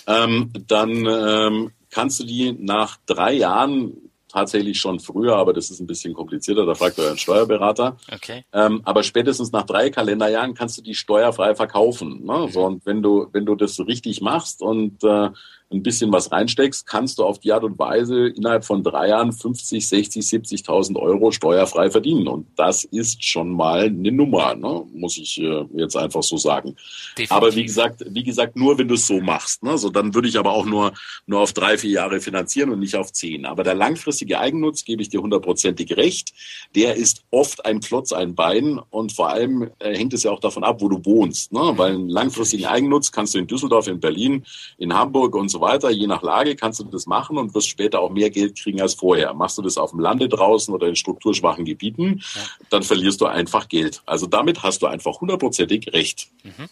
ähm, 0.06 0.52
dann 0.66 1.06
ähm, 1.06 1.70
kannst 1.90 2.20
du 2.20 2.24
die 2.24 2.56
nach 2.58 2.96
drei 3.04 3.34
Jahren 3.34 3.92
tatsächlich 4.36 4.78
schon 4.78 5.00
früher, 5.00 5.34
aber 5.36 5.54
das 5.54 5.70
ist 5.70 5.80
ein 5.80 5.86
bisschen 5.86 6.12
komplizierter, 6.12 6.66
da 6.66 6.74
fragt 6.74 6.98
euren 6.98 7.16
Steuerberater. 7.16 7.96
Okay. 8.12 8.44
Ähm, 8.52 8.82
aber 8.84 9.02
spätestens 9.02 9.50
nach 9.50 9.64
drei 9.64 9.88
Kalenderjahren 9.88 10.52
kannst 10.52 10.76
du 10.76 10.82
die 10.82 10.94
steuerfrei 10.94 11.54
verkaufen. 11.54 12.22
Ne? 12.26 12.46
So, 12.52 12.66
und 12.66 12.84
wenn 12.84 13.02
du, 13.02 13.28
wenn 13.32 13.46
du 13.46 13.54
das 13.54 13.80
richtig 13.80 14.20
machst 14.20 14.60
und 14.60 15.02
äh, 15.04 15.30
ein 15.72 15.82
bisschen 15.82 16.12
was 16.12 16.30
reinsteckst, 16.30 16.86
kannst 16.86 17.18
du 17.18 17.24
auf 17.24 17.40
die 17.40 17.52
Art 17.52 17.64
und 17.64 17.78
Weise 17.78 18.28
innerhalb 18.28 18.64
von 18.64 18.84
drei 18.84 19.08
Jahren 19.08 19.32
50, 19.32 19.86
60, 19.88 20.24
70.000 20.24 20.96
Euro 20.96 21.32
steuerfrei 21.32 21.90
verdienen. 21.90 22.28
Und 22.28 22.46
das 22.56 22.84
ist 22.84 23.24
schon 23.24 23.50
mal 23.50 23.86
eine 23.86 24.12
Nummer, 24.12 24.54
ne? 24.54 24.84
muss 24.94 25.16
ich 25.16 25.40
äh, 25.40 25.64
jetzt 25.74 25.96
einfach 25.96 26.22
so 26.22 26.36
sagen. 26.36 26.76
Definitiv. 27.16 27.32
Aber 27.32 27.54
wie 27.54 27.64
gesagt, 27.64 28.04
wie 28.08 28.22
gesagt, 28.22 28.56
nur 28.56 28.78
wenn 28.78 28.86
du 28.86 28.94
es 28.94 29.06
so 29.08 29.20
machst. 29.20 29.64
Ne? 29.64 29.76
So, 29.76 29.90
dann 29.90 30.14
würde 30.14 30.28
ich 30.28 30.38
aber 30.38 30.52
auch 30.52 30.66
nur, 30.66 30.92
nur 31.26 31.40
auf 31.40 31.52
drei, 31.52 31.76
vier 31.78 31.90
Jahre 31.90 32.20
finanzieren 32.20 32.70
und 32.70 32.78
nicht 32.78 32.94
auf 32.94 33.12
zehn. 33.12 33.44
Aber 33.44 33.64
der 33.64 33.74
langfristige 33.74 34.38
Eigennutz, 34.38 34.84
gebe 34.84 35.02
ich 35.02 35.08
dir 35.08 35.20
hundertprozentig 35.20 35.96
recht, 35.96 36.32
der 36.76 36.94
ist 36.94 37.24
oft 37.30 37.64
ein 37.64 37.80
Klotz, 37.80 38.12
ein 38.12 38.36
Bein. 38.36 38.78
Und 38.90 39.12
vor 39.12 39.30
allem 39.30 39.70
äh, 39.80 39.96
hängt 39.96 40.14
es 40.14 40.22
ja 40.22 40.30
auch 40.30 40.40
davon 40.40 40.62
ab, 40.62 40.80
wo 40.80 40.88
du 40.88 41.04
wohnst. 41.04 41.52
Ne? 41.52 41.72
Weil 41.74 41.94
einen 41.94 42.08
langfristigen 42.08 42.66
Eigennutz 42.66 43.10
kannst 43.10 43.34
du 43.34 43.40
in 43.40 43.48
Düsseldorf, 43.48 43.88
in 43.88 43.98
Berlin, 43.98 44.44
in 44.78 44.94
Hamburg 44.94 45.34
und 45.34 45.48
so 45.48 45.55
so 45.56 45.60
weiter. 45.60 45.90
Je 45.90 46.06
nach 46.06 46.22
Lage 46.22 46.54
kannst 46.54 46.80
du 46.80 46.84
das 46.84 47.06
machen 47.06 47.38
und 47.38 47.54
wirst 47.54 47.68
später 47.68 48.00
auch 48.00 48.10
mehr 48.10 48.30
Geld 48.30 48.58
kriegen 48.58 48.80
als 48.80 48.94
vorher. 48.94 49.32
Machst 49.34 49.56
du 49.58 49.62
das 49.62 49.78
auf 49.78 49.90
dem 49.90 50.00
Lande 50.00 50.28
draußen 50.28 50.72
oder 50.72 50.86
in 50.86 50.96
strukturschwachen 50.96 51.64
Gebieten, 51.64 52.22
ja. 52.34 52.42
dann 52.70 52.82
verlierst 52.82 53.20
du 53.20 53.26
einfach 53.26 53.68
Geld. 53.68 54.02
Also 54.06 54.26
damit 54.26 54.62
hast 54.62 54.82
du 54.82 54.86
einfach 54.86 55.20
hundertprozentig 55.20 55.92
recht. 55.92 56.28
Mhm. 56.44 56.68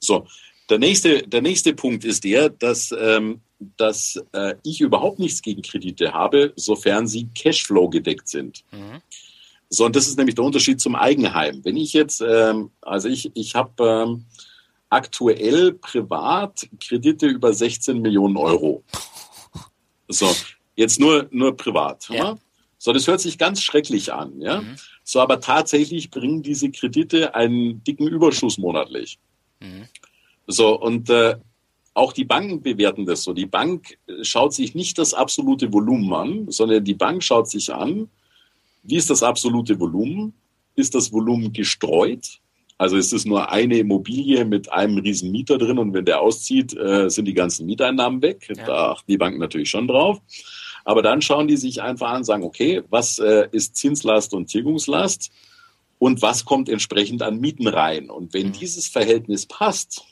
So, 0.00 0.26
der 0.68 0.78
nächste, 0.78 1.22
der 1.22 1.42
nächste 1.42 1.74
Punkt 1.74 2.04
ist 2.04 2.24
der, 2.24 2.48
dass, 2.48 2.92
ähm, 2.98 3.40
dass 3.76 4.20
äh, 4.32 4.54
ich 4.64 4.80
überhaupt 4.80 5.18
nichts 5.18 5.40
gegen 5.40 5.62
Kredite 5.62 6.12
habe, 6.12 6.52
sofern 6.56 7.06
sie 7.06 7.28
Cashflow 7.34 7.88
gedeckt 7.88 8.28
sind. 8.28 8.64
Mhm. 8.72 9.00
So, 9.68 9.84
und 9.84 9.96
das 9.96 10.06
ist 10.06 10.18
nämlich 10.18 10.34
der 10.34 10.44
Unterschied 10.44 10.80
zum 10.80 10.94
Eigenheim. 10.94 11.60
Wenn 11.64 11.76
ich 11.76 11.92
jetzt, 11.92 12.20
ähm, 12.20 12.70
also 12.82 13.08
ich, 13.08 13.30
ich 13.34 13.54
habe 13.54 13.72
ähm, 13.82 14.24
aktuell 14.94 15.72
privat 15.72 16.68
Kredite 16.80 17.26
über 17.26 17.52
16 17.52 18.00
Millionen 18.00 18.36
Euro. 18.36 18.84
So, 20.08 20.34
jetzt 20.76 21.00
nur, 21.00 21.26
nur 21.30 21.56
privat. 21.56 22.08
Ja. 22.08 22.36
So, 22.78 22.92
das 22.92 23.08
hört 23.08 23.20
sich 23.20 23.36
ganz 23.38 23.62
schrecklich 23.62 24.12
an, 24.12 24.40
ja. 24.40 24.60
Mhm. 24.60 24.76
So, 25.02 25.20
aber 25.20 25.40
tatsächlich 25.40 26.10
bringen 26.10 26.42
diese 26.42 26.70
Kredite 26.70 27.34
einen 27.34 27.82
dicken 27.82 28.06
Überschuss 28.06 28.56
monatlich. 28.56 29.18
Mhm. 29.60 29.88
So, 30.46 30.78
und 30.78 31.10
äh, 31.10 31.36
auch 31.94 32.12
die 32.12 32.24
Banken 32.24 32.62
bewerten 32.62 33.06
das 33.06 33.22
so. 33.24 33.32
Die 33.32 33.46
Bank 33.46 33.98
schaut 34.22 34.52
sich 34.52 34.74
nicht 34.74 34.98
das 34.98 35.14
absolute 35.14 35.72
Volumen 35.72 36.12
an, 36.12 36.50
sondern 36.50 36.84
die 36.84 36.94
Bank 36.94 37.22
schaut 37.22 37.48
sich 37.48 37.72
an, 37.72 38.08
wie 38.82 38.96
ist 38.96 39.10
das 39.10 39.22
absolute 39.22 39.80
Volumen? 39.80 40.34
Ist 40.76 40.94
das 40.94 41.12
Volumen 41.12 41.52
gestreut? 41.52 42.40
Also 42.76 42.96
es 42.96 43.12
ist 43.12 43.24
nur 43.24 43.50
eine 43.50 43.78
Immobilie 43.78 44.44
mit 44.44 44.72
einem 44.72 44.98
riesen 44.98 45.30
Mieter 45.30 45.58
drin 45.58 45.78
und 45.78 45.94
wenn 45.94 46.04
der 46.04 46.20
auszieht, 46.20 46.76
äh, 46.76 47.08
sind 47.08 47.26
die 47.26 47.34
ganzen 47.34 47.66
Mieteinnahmen 47.66 48.20
weg. 48.20 48.48
Ja. 48.48 48.66
Da 48.66 48.90
achten 48.92 49.10
die 49.10 49.18
Banken 49.18 49.38
natürlich 49.38 49.70
schon 49.70 49.86
drauf. 49.86 50.20
Aber 50.84 51.00
dann 51.00 51.22
schauen 51.22 51.48
die 51.48 51.56
sich 51.56 51.82
einfach 51.82 52.10
an, 52.10 52.24
sagen, 52.24 52.42
okay, 52.42 52.82
was 52.90 53.18
äh, 53.18 53.48
ist 53.52 53.76
Zinslast 53.76 54.34
und 54.34 54.48
Tilgungslast 54.48 55.30
und 55.98 56.20
was 56.20 56.44
kommt 56.44 56.68
entsprechend 56.68 57.22
an 57.22 57.40
Mieten 57.40 57.68
rein? 57.68 58.10
Und 58.10 58.34
wenn 58.34 58.48
mhm. 58.48 58.52
dieses 58.52 58.88
Verhältnis 58.88 59.46
passt, 59.46 60.04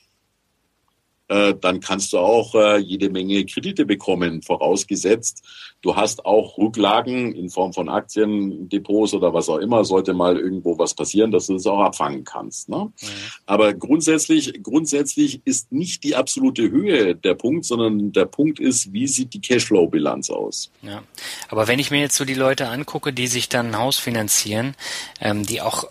äh, 1.33 1.55
dann 1.59 1.81
kannst 1.81 2.13
du 2.13 2.19
auch 2.19 2.55
äh, 2.55 2.77
jede 2.79 3.09
Menge 3.09 3.45
Kredite 3.47 3.87
bekommen, 3.87 4.43
vorausgesetzt, 4.43 5.43
du 5.81 5.97
hast 5.97 6.25
auch 6.25 6.59
Rücklagen 6.59 7.35
in 7.35 7.49
Form 7.49 7.73
von 7.73 7.89
Aktiendepots 7.89 9.15
oder 9.15 9.33
was 9.33 9.49
auch 9.49 9.59
immer, 9.59 9.85
sollte 9.85 10.13
mal 10.13 10.39
irgendwo 10.39 10.79
was 10.79 10.95
passieren, 10.95 11.31
dass 11.31 11.47
du 11.47 11.55
das 11.55 11.67
auch 11.67 11.81
abfangen 11.81 12.25
kannst. 12.25 12.69
Ne? 12.69 12.93
Mhm. 13.01 13.07
Aber 13.47 13.73
grundsätzlich, 13.75 14.63
grundsätzlich 14.63 15.41
ist 15.45 15.73
nicht 15.73 16.05
die 16.05 16.15
absolute 16.15 16.71
Höhe 16.71 17.15
der 17.15 17.35
Punkt, 17.35 17.65
sondern 17.65 18.13
der 18.13 18.27
Punkt 18.27 18.61
ist, 18.61 18.93
wie 18.93 19.07
sieht 19.07 19.35
die 19.35 19.41
Cashflow-Bilanz 19.41 20.31
aus? 20.31 20.71
Ja, 20.83 21.03
aber 21.49 21.67
wenn 21.67 21.79
ich 21.79 21.91
mir 21.91 22.01
jetzt 22.01 22.17
so 22.17 22.25
die 22.25 22.35
Leute 22.35 22.69
angucke, 22.69 23.13
die 23.13 23.27
sich 23.27 23.49
dann 23.49 23.69
ein 23.69 23.79
Haus 23.79 23.99
finanzieren, 23.99 24.75
ähm, 25.21 25.45
die 25.45 25.61
auch 25.61 25.85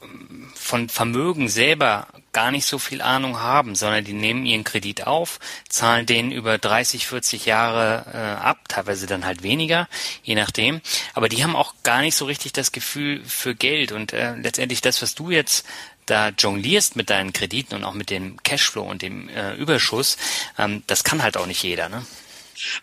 von 0.53 0.87
Vermögen 0.87 1.49
selber 1.49 2.07
gar 2.33 2.51
nicht 2.51 2.65
so 2.65 2.79
viel 2.79 3.01
Ahnung 3.01 3.39
haben, 3.39 3.75
sondern 3.75 4.03
die 4.03 4.13
nehmen 4.13 4.45
ihren 4.45 4.63
Kredit 4.63 5.07
auf, 5.07 5.39
zahlen 5.69 6.05
den 6.05 6.31
über 6.31 6.57
30, 6.57 7.07
40 7.07 7.45
Jahre 7.45 8.05
äh, 8.13 8.41
ab, 8.43 8.59
teilweise 8.67 9.07
dann 9.07 9.25
halt 9.25 9.43
weniger, 9.43 9.87
je 10.23 10.35
nachdem. 10.35 10.81
Aber 11.13 11.29
die 11.29 11.43
haben 11.43 11.55
auch 11.55 11.73
gar 11.83 12.01
nicht 12.01 12.15
so 12.15 12.25
richtig 12.25 12.53
das 12.53 12.71
Gefühl 12.71 13.23
für 13.25 13.55
Geld 13.55 13.91
und 13.91 14.13
äh, 14.13 14.35
letztendlich 14.35 14.81
das, 14.81 15.01
was 15.01 15.15
du 15.15 15.31
jetzt 15.31 15.65
da 16.05 16.29
jonglierst 16.29 16.95
mit 16.95 17.09
deinen 17.09 17.33
Krediten 17.33 17.75
und 17.75 17.83
auch 17.83 17.93
mit 17.93 18.09
dem 18.09 18.41
Cashflow 18.43 18.83
und 18.83 19.01
dem 19.01 19.29
äh, 19.29 19.53
Überschuss, 19.53 20.17
ähm, 20.57 20.83
das 20.87 21.03
kann 21.03 21.23
halt 21.23 21.37
auch 21.37 21.45
nicht 21.45 21.63
jeder, 21.63 21.89
ne? 21.89 22.05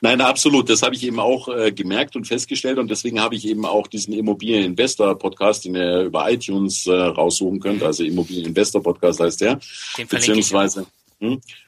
Nein, 0.01 0.21
absolut. 0.21 0.69
Das 0.69 0.83
habe 0.83 0.95
ich 0.95 1.05
eben 1.05 1.21
auch 1.21 1.49
äh, 1.49 1.73
gemerkt 1.73 2.17
und 2.17 2.27
festgestellt 2.27 2.79
und 2.79 2.91
deswegen 2.91 3.21
habe 3.21 3.35
ich 3.35 3.47
eben 3.47 3.65
auch 3.65 3.87
diesen 3.87 4.15
Immobilieninvestor-Podcast, 4.15 5.65
den 5.65 5.75
ihr 5.75 6.03
über 6.03 6.31
iTunes 6.31 6.87
äh, 6.87 6.93
raussuchen 6.93 7.61
könnt. 7.61 7.83
Also 7.83 8.05
Immobilieninvestor-Podcast 8.05 9.21
heißt 9.21 9.41
der. 9.41 9.61
Beziehungsweise. 10.09 10.87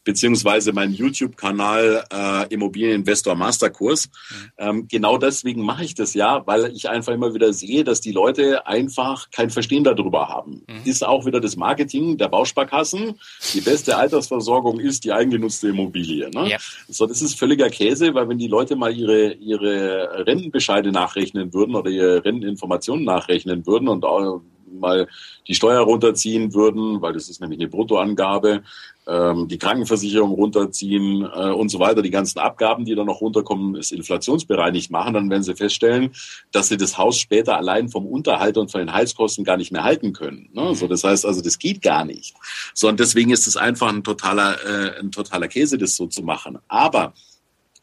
Beziehungsweise 0.05 0.73
mein 0.73 0.93
YouTube-Kanal 0.93 2.05
äh, 2.13 2.55
Immobilieninvestor 2.55 3.35
Masterkurs. 3.35 4.09
Mhm. 4.09 4.51
Ähm, 4.59 4.89
genau 4.89 5.19
deswegen 5.19 5.65
mache 5.65 5.85
ich 5.85 5.95
das 5.95 6.15
ja, 6.15 6.47
weil 6.47 6.73
ich 6.75 6.89
einfach 6.89 7.13
immer 7.13 7.35
wieder 7.35 7.53
sehe, 7.53 7.83
dass 7.83 8.01
die 8.01 8.13
Leute 8.13 8.67
einfach 8.67 9.31
kein 9.31 9.51
Verstehen 9.51 9.85
darüber 9.85 10.29
haben. 10.29 10.63
Mhm. 10.69 10.83
Ist 10.85 11.05
auch 11.05 11.27
wieder 11.27 11.41
das 11.41 11.57
Marketing 11.57 12.17
der 12.17 12.29
Bausparkassen. 12.29 13.19
Die 13.55 13.61
beste 13.61 13.97
Altersversorgung 13.97 14.79
ist 14.79 15.05
die 15.05 15.13
eigengenutzte 15.13 15.69
Immobilie. 15.69 16.31
Ne? 16.31 16.51
Ja. 16.51 16.59
So, 16.89 17.07
das 17.07 17.21
ist 17.21 17.39
völliger 17.39 17.71
Käse, 17.71 18.15
weil 18.15 18.29
wenn 18.29 18.39
die 18.39 18.49
Leute 18.49 18.77
mal 18.77 18.93
ihre, 18.93 19.33
ihre 19.33 20.27
Rentenbescheide 20.27 20.93
nachrechnen 20.93 21.53
würden 21.53 21.75
oder 21.75 21.91
ihre 21.91 22.25
Renteninformationen 22.25 23.05
nachrechnen 23.05 23.67
würden 23.67 23.89
und 23.89 24.05
auch 24.05 24.43
mal 24.79 25.09
die 25.49 25.55
Steuer 25.55 25.81
runterziehen 25.81 26.55
würden, 26.55 27.01
weil 27.03 27.13
das 27.13 27.29
ist 27.29 27.41
nämlich 27.41 27.61
eine 27.61 27.69
Bruttoangabe, 27.69 28.63
ähm, 29.07 29.49
die 29.49 29.59
Krankenversicherung 29.59 30.31
runterziehen 30.33 31.23
äh, 31.23 31.51
und 31.51 31.69
so 31.71 31.79
weiter, 31.79 32.03
die 32.03 32.11
ganzen 32.11 32.39
Abgaben, 32.39 32.85
die 32.85 32.95
dann 32.95 33.07
noch 33.07 33.21
runterkommen, 33.21 33.75
ist 33.75 33.93
inflationsbereinigt 33.93 34.91
machen, 34.91 35.15
dann 35.15 35.31
werden 35.31 35.43
sie 35.43 35.57
feststellen, 35.57 36.13
dass 36.53 36.69
sie 36.69 36.77
das 36.77 36.99
Haus 36.99 37.19
später 37.19 37.57
allein 37.57 37.89
vom 37.89 38.07
Unterhalt 38.07 38.57
und 38.57 38.71
von 38.71 38.81
den 38.81 38.93
Heizkosten 38.93 39.45
gar 39.45 39.57
nicht 39.57 39.73
mehr 39.73 39.85
halten 39.85 40.13
können. 40.13 40.51
Ne? 40.53 40.75
So, 40.75 40.87
das 40.87 41.03
heißt 41.03 41.27
also, 41.27 41.41
das 41.41 41.59
geht 41.59 41.83
gar 41.83 42.05
nicht. 42.05 42.35
So, 42.75 42.89
und 42.89 43.01
deswegen 43.01 43.31
ist 43.31 43.47
es 43.47 43.57
einfach 43.57 43.89
ein 43.89 44.05
totaler, 44.05 44.57
äh, 44.65 45.01
ein 45.01 45.11
totaler 45.11 45.49
Käse, 45.49 45.79
das 45.79 45.97
so 45.97 46.07
zu 46.07 46.23
machen. 46.23 46.59
Aber 46.69 47.15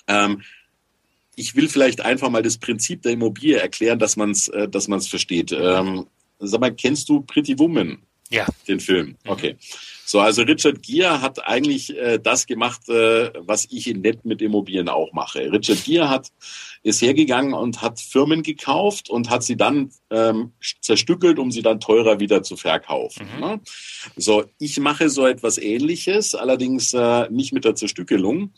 ähm, 0.07 0.43
ich 1.35 1.55
will 1.55 1.69
vielleicht 1.69 2.01
einfach 2.01 2.29
mal 2.29 2.41
das 2.41 2.57
Prinzip 2.57 3.03
der 3.03 3.13
Immobilie 3.13 3.57
erklären, 3.57 3.99
dass 3.99 4.17
man 4.17 4.31
es 4.31 4.47
äh, 4.47 4.67
dass 4.67 4.87
man's 4.87 5.07
versteht. 5.07 5.51
Ähm, 5.51 6.07
sag 6.39 6.61
mal, 6.61 6.73
kennst 6.73 7.09
du 7.09 7.21
Pretty 7.21 7.57
Woman? 7.57 7.99
Ja. 8.29 8.45
Den 8.67 8.79
Film. 8.79 9.07
Mhm. 9.07 9.31
Okay. 9.31 9.55
So, 10.05 10.19
also 10.19 10.41
Richard 10.43 10.83
Gere 10.83 11.21
hat 11.21 11.45
eigentlich 11.47 11.95
äh, 11.97 12.17
das 12.17 12.45
gemacht, 12.45 12.87
äh, 12.89 13.31
was 13.39 13.67
ich 13.69 13.87
in 13.87 14.01
Net 14.01 14.25
mit 14.25 14.41
Immobilien 14.41 14.89
auch 14.89 15.11
mache. 15.13 15.51
Richard 15.51 15.83
Gere 15.83 16.09
hat 16.09 16.31
ist 16.83 17.01
hergegangen 17.01 17.53
und 17.53 17.81
hat 17.81 17.99
Firmen 17.99 18.43
gekauft 18.43 19.09
und 19.09 19.29
hat 19.29 19.43
sie 19.43 19.57
dann 19.57 19.91
ähm, 20.09 20.53
zerstückelt, 20.81 21.39
um 21.39 21.51
sie 21.51 21.61
dann 21.61 21.79
teurer 21.79 22.19
wieder 22.19 22.43
zu 22.43 22.55
verkaufen. 22.55 23.27
Mhm. 23.35 23.39
Ne? 23.41 23.61
So, 24.15 24.45
ich 24.59 24.79
mache 24.79 25.09
so 25.09 25.25
etwas 25.25 25.57
Ähnliches, 25.57 26.35
allerdings 26.35 26.93
äh, 26.93 27.29
nicht 27.29 27.51
mit 27.51 27.65
der 27.65 27.75
Zerstückelung. 27.75 28.53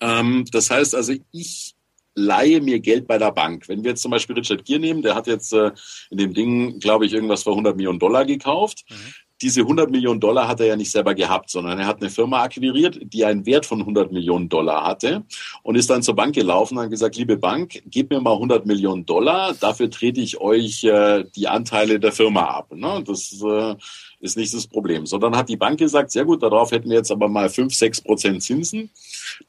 Ähm, 0.00 0.44
das 0.52 0.70
heißt 0.70 0.94
also, 0.94 1.14
ich 1.32 1.74
leihe 2.18 2.60
mir 2.60 2.80
Geld 2.80 3.06
bei 3.06 3.18
der 3.18 3.32
Bank. 3.32 3.68
Wenn 3.68 3.82
wir 3.84 3.90
jetzt 3.90 4.02
zum 4.02 4.10
Beispiel 4.10 4.36
Richard 4.36 4.64
Gere 4.64 4.80
nehmen, 4.80 5.02
der 5.02 5.14
hat 5.14 5.26
jetzt 5.26 5.52
äh, 5.52 5.70
in 6.10 6.18
dem 6.18 6.34
Ding, 6.34 6.80
glaube 6.80 7.06
ich, 7.06 7.12
irgendwas 7.12 7.44
für 7.44 7.50
100 7.50 7.76
Millionen 7.76 7.98
Dollar 7.98 8.24
gekauft. 8.24 8.84
Mhm. 8.88 8.94
Diese 9.40 9.60
100 9.60 9.88
Millionen 9.88 10.18
Dollar 10.18 10.48
hat 10.48 10.58
er 10.58 10.66
ja 10.66 10.76
nicht 10.76 10.90
selber 10.90 11.14
gehabt, 11.14 11.48
sondern 11.50 11.78
er 11.78 11.86
hat 11.86 12.00
eine 12.00 12.10
Firma 12.10 12.42
akquiriert, 12.42 12.98
die 13.00 13.24
einen 13.24 13.46
Wert 13.46 13.66
von 13.66 13.78
100 13.78 14.10
Millionen 14.10 14.48
Dollar 14.48 14.84
hatte 14.84 15.22
und 15.62 15.76
ist 15.76 15.88
dann 15.88 16.02
zur 16.02 16.16
Bank 16.16 16.34
gelaufen 16.34 16.76
und 16.76 16.84
hat 16.84 16.90
gesagt, 16.90 17.16
liebe 17.16 17.36
Bank, 17.36 17.80
gebt 17.86 18.10
mir 18.10 18.20
mal 18.20 18.32
100 18.32 18.66
Millionen 18.66 19.06
Dollar, 19.06 19.54
dafür 19.54 19.90
trete 19.90 20.20
ich 20.20 20.40
euch 20.40 20.82
äh, 20.82 21.24
die 21.36 21.46
Anteile 21.46 22.00
der 22.00 22.10
Firma 22.10 22.46
ab. 22.46 22.74
Ne? 22.74 23.04
Das 23.06 23.40
äh, 23.40 23.76
ist 24.18 24.36
nicht 24.36 24.52
das 24.52 24.66
Problem. 24.66 25.06
So, 25.06 25.18
dann 25.18 25.36
hat 25.36 25.48
die 25.48 25.56
Bank 25.56 25.78
gesagt, 25.78 26.10
sehr 26.10 26.24
gut, 26.24 26.42
darauf 26.42 26.72
hätten 26.72 26.90
wir 26.90 26.96
jetzt 26.96 27.12
aber 27.12 27.28
mal 27.28 27.48
5, 27.48 27.72
6 27.72 28.00
Prozent 28.00 28.42
Zinsen. 28.42 28.90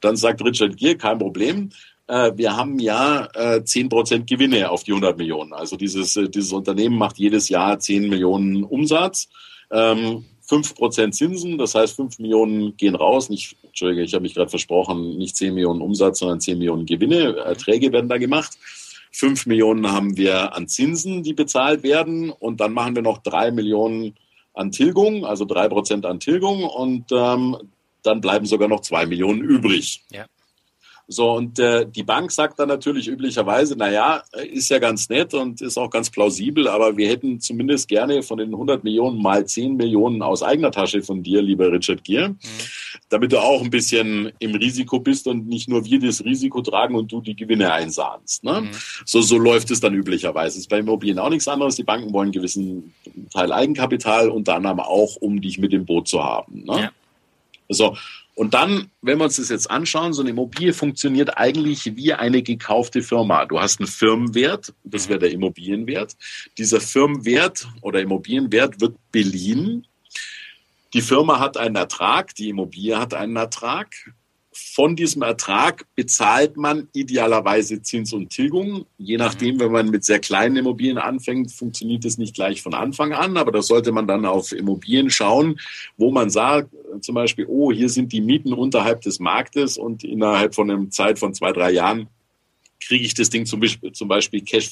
Dann 0.00 0.14
sagt 0.14 0.44
Richard 0.44 0.76
Gere, 0.76 0.96
kein 0.96 1.18
Problem, 1.18 1.70
wir 2.10 2.56
haben 2.56 2.78
ja 2.78 3.28
äh, 3.34 3.62
zehn 3.64 3.88
Prozent 3.88 4.28
Gewinne 4.28 4.70
auf 4.70 4.82
die 4.82 4.92
100 4.92 5.16
Millionen. 5.16 5.52
Also 5.52 5.76
dieses, 5.76 6.16
äh, 6.16 6.28
dieses 6.28 6.52
Unternehmen 6.52 6.96
macht 6.96 7.18
jedes 7.18 7.48
Jahr 7.48 7.78
10 7.78 8.08
Millionen 8.08 8.64
Umsatz. 8.64 9.28
Ähm, 9.70 10.24
fünf 10.50 10.74
Prozent 10.74 11.14
Zinsen, 11.14 11.58
das 11.58 11.76
heißt 11.76 11.94
fünf 11.94 12.18
Millionen 12.18 12.76
gehen 12.76 12.96
raus. 12.96 13.30
Nicht, 13.30 13.56
Entschuldige, 13.62 14.02
ich 14.02 14.12
habe 14.14 14.22
mich 14.22 14.34
gerade 14.34 14.50
versprochen, 14.50 15.16
nicht 15.16 15.36
zehn 15.36 15.54
Millionen 15.54 15.80
Umsatz, 15.80 16.18
sondern 16.18 16.40
zehn 16.40 16.58
Millionen 16.58 16.86
Gewinne, 16.86 17.36
Erträge 17.36 17.92
werden 17.92 18.08
da 18.08 18.18
gemacht. 18.18 18.58
Fünf 19.12 19.46
Millionen 19.46 19.92
haben 19.92 20.16
wir 20.16 20.54
an 20.56 20.66
Zinsen, 20.66 21.22
die 21.22 21.34
bezahlt 21.34 21.84
werden. 21.84 22.30
Und 22.30 22.60
dann 22.60 22.72
machen 22.72 22.96
wir 22.96 23.02
noch 23.02 23.18
drei 23.18 23.52
Millionen 23.52 24.16
an 24.52 24.72
Tilgung, 24.72 25.24
also 25.24 25.44
drei 25.44 25.68
Prozent 25.68 26.04
an 26.04 26.18
Tilgung. 26.18 26.64
Und 26.64 27.12
ähm, 27.12 27.56
dann 28.02 28.20
bleiben 28.20 28.46
sogar 28.46 28.68
noch 28.68 28.80
zwei 28.80 29.06
Millionen 29.06 29.42
übrig. 29.42 30.02
Ja. 30.10 30.26
So, 31.12 31.32
und 31.32 31.58
äh, 31.58 31.86
die 31.88 32.04
Bank 32.04 32.30
sagt 32.30 32.60
dann 32.60 32.68
natürlich 32.68 33.08
üblicherweise, 33.08 33.74
na 33.76 33.90
ja, 33.90 34.22
ist 34.52 34.70
ja 34.70 34.78
ganz 34.78 35.08
nett 35.08 35.34
und 35.34 35.60
ist 35.60 35.76
auch 35.76 35.90
ganz 35.90 36.08
plausibel, 36.08 36.68
aber 36.68 36.96
wir 36.96 37.08
hätten 37.08 37.40
zumindest 37.40 37.88
gerne 37.88 38.22
von 38.22 38.38
den 38.38 38.52
100 38.52 38.84
Millionen 38.84 39.20
mal 39.20 39.44
10 39.44 39.74
Millionen 39.74 40.22
aus 40.22 40.44
eigener 40.44 40.70
Tasche 40.70 41.02
von 41.02 41.24
dir, 41.24 41.42
lieber 41.42 41.72
Richard 41.72 42.04
Gier, 42.04 42.28
mhm. 42.28 42.38
damit 43.08 43.32
du 43.32 43.40
auch 43.40 43.60
ein 43.60 43.70
bisschen 43.70 44.30
im 44.38 44.54
Risiko 44.54 45.00
bist 45.00 45.26
und 45.26 45.48
nicht 45.48 45.68
nur 45.68 45.84
wir 45.84 45.98
das 45.98 46.24
Risiko 46.24 46.62
tragen 46.62 46.94
und 46.94 47.10
du 47.10 47.20
die 47.20 47.34
Gewinne 47.34 47.72
einsahnst. 47.72 48.44
Ne? 48.44 48.60
Mhm. 48.60 48.70
So, 49.04 49.20
so 49.20 49.36
läuft 49.36 49.72
es 49.72 49.80
dann 49.80 49.94
üblicherweise. 49.94 50.54
Das 50.54 50.58
ist 50.58 50.70
bei 50.70 50.78
Immobilien 50.78 51.18
auch 51.18 51.30
nichts 51.30 51.48
anderes. 51.48 51.74
Die 51.74 51.82
Banken 51.82 52.12
wollen 52.12 52.26
einen 52.26 52.32
gewissen 52.32 52.94
Teil 53.32 53.50
Eigenkapital, 53.50 54.28
unter 54.28 54.54
anderem 54.54 54.78
auch, 54.78 55.16
um 55.16 55.40
dich 55.40 55.58
mit 55.58 55.72
dem 55.72 55.86
Boot 55.86 56.06
zu 56.06 56.22
haben. 56.22 56.62
Ne? 56.66 56.82
Ja. 56.82 56.90
So, 57.68 57.96
und 58.34 58.54
dann, 58.54 58.90
wenn 59.02 59.18
wir 59.18 59.24
uns 59.24 59.36
das 59.36 59.48
jetzt 59.48 59.70
anschauen, 59.70 60.12
so 60.12 60.22
eine 60.22 60.30
Immobilie 60.30 60.72
funktioniert 60.72 61.36
eigentlich 61.36 61.96
wie 61.96 62.12
eine 62.14 62.42
gekaufte 62.42 63.02
Firma. 63.02 63.44
Du 63.44 63.60
hast 63.60 63.80
einen 63.80 63.86
Firmenwert, 63.86 64.72
das 64.84 65.08
wäre 65.08 65.18
der 65.18 65.32
Immobilienwert. 65.32 66.16
Dieser 66.56 66.80
Firmenwert 66.80 67.68
oder 67.82 68.00
Immobilienwert 68.00 68.80
wird 68.80 68.96
beliehen. 69.12 69.86
Die 70.94 71.02
Firma 71.02 71.38
hat 71.38 71.56
einen 71.56 71.76
Ertrag, 71.76 72.34
die 72.34 72.48
Immobilie 72.48 72.98
hat 72.98 73.14
einen 73.14 73.36
Ertrag 73.36 73.94
von 74.62 74.94
diesem 74.94 75.22
Ertrag 75.22 75.86
bezahlt 75.94 76.56
man 76.56 76.88
idealerweise 76.92 77.80
Zins 77.82 78.12
und 78.12 78.30
Tilgung. 78.30 78.84
Je 78.98 79.16
nachdem, 79.16 79.58
wenn 79.58 79.72
man 79.72 79.88
mit 79.88 80.04
sehr 80.04 80.18
kleinen 80.18 80.56
Immobilien 80.56 80.98
anfängt, 80.98 81.50
funktioniert 81.50 82.04
das 82.04 82.18
nicht 82.18 82.34
gleich 82.34 82.60
von 82.60 82.74
Anfang 82.74 83.12
an, 83.12 83.36
aber 83.36 83.52
da 83.52 83.62
sollte 83.62 83.90
man 83.90 84.06
dann 84.06 84.26
auf 84.26 84.52
Immobilien 84.52 85.08
schauen, 85.10 85.58
wo 85.96 86.10
man 86.10 86.30
sagt, 86.30 86.70
zum 87.00 87.14
Beispiel, 87.14 87.46
oh, 87.48 87.72
hier 87.72 87.88
sind 87.88 88.12
die 88.12 88.20
Mieten 88.20 88.52
unterhalb 88.52 89.00
des 89.00 89.18
Marktes 89.18 89.78
und 89.78 90.04
innerhalb 90.04 90.54
von 90.54 90.70
einer 90.70 90.90
Zeit 90.90 91.18
von 91.18 91.32
zwei, 91.32 91.52
drei 91.52 91.72
Jahren 91.72 92.08
kriege 92.80 93.04
ich 93.04 93.14
das 93.14 93.30
Ding 93.30 93.46
zum 93.46 93.60
Beispiel, 93.60 93.92
zum 93.92 94.08
Beispiel 94.08 94.42
Cash, 94.42 94.70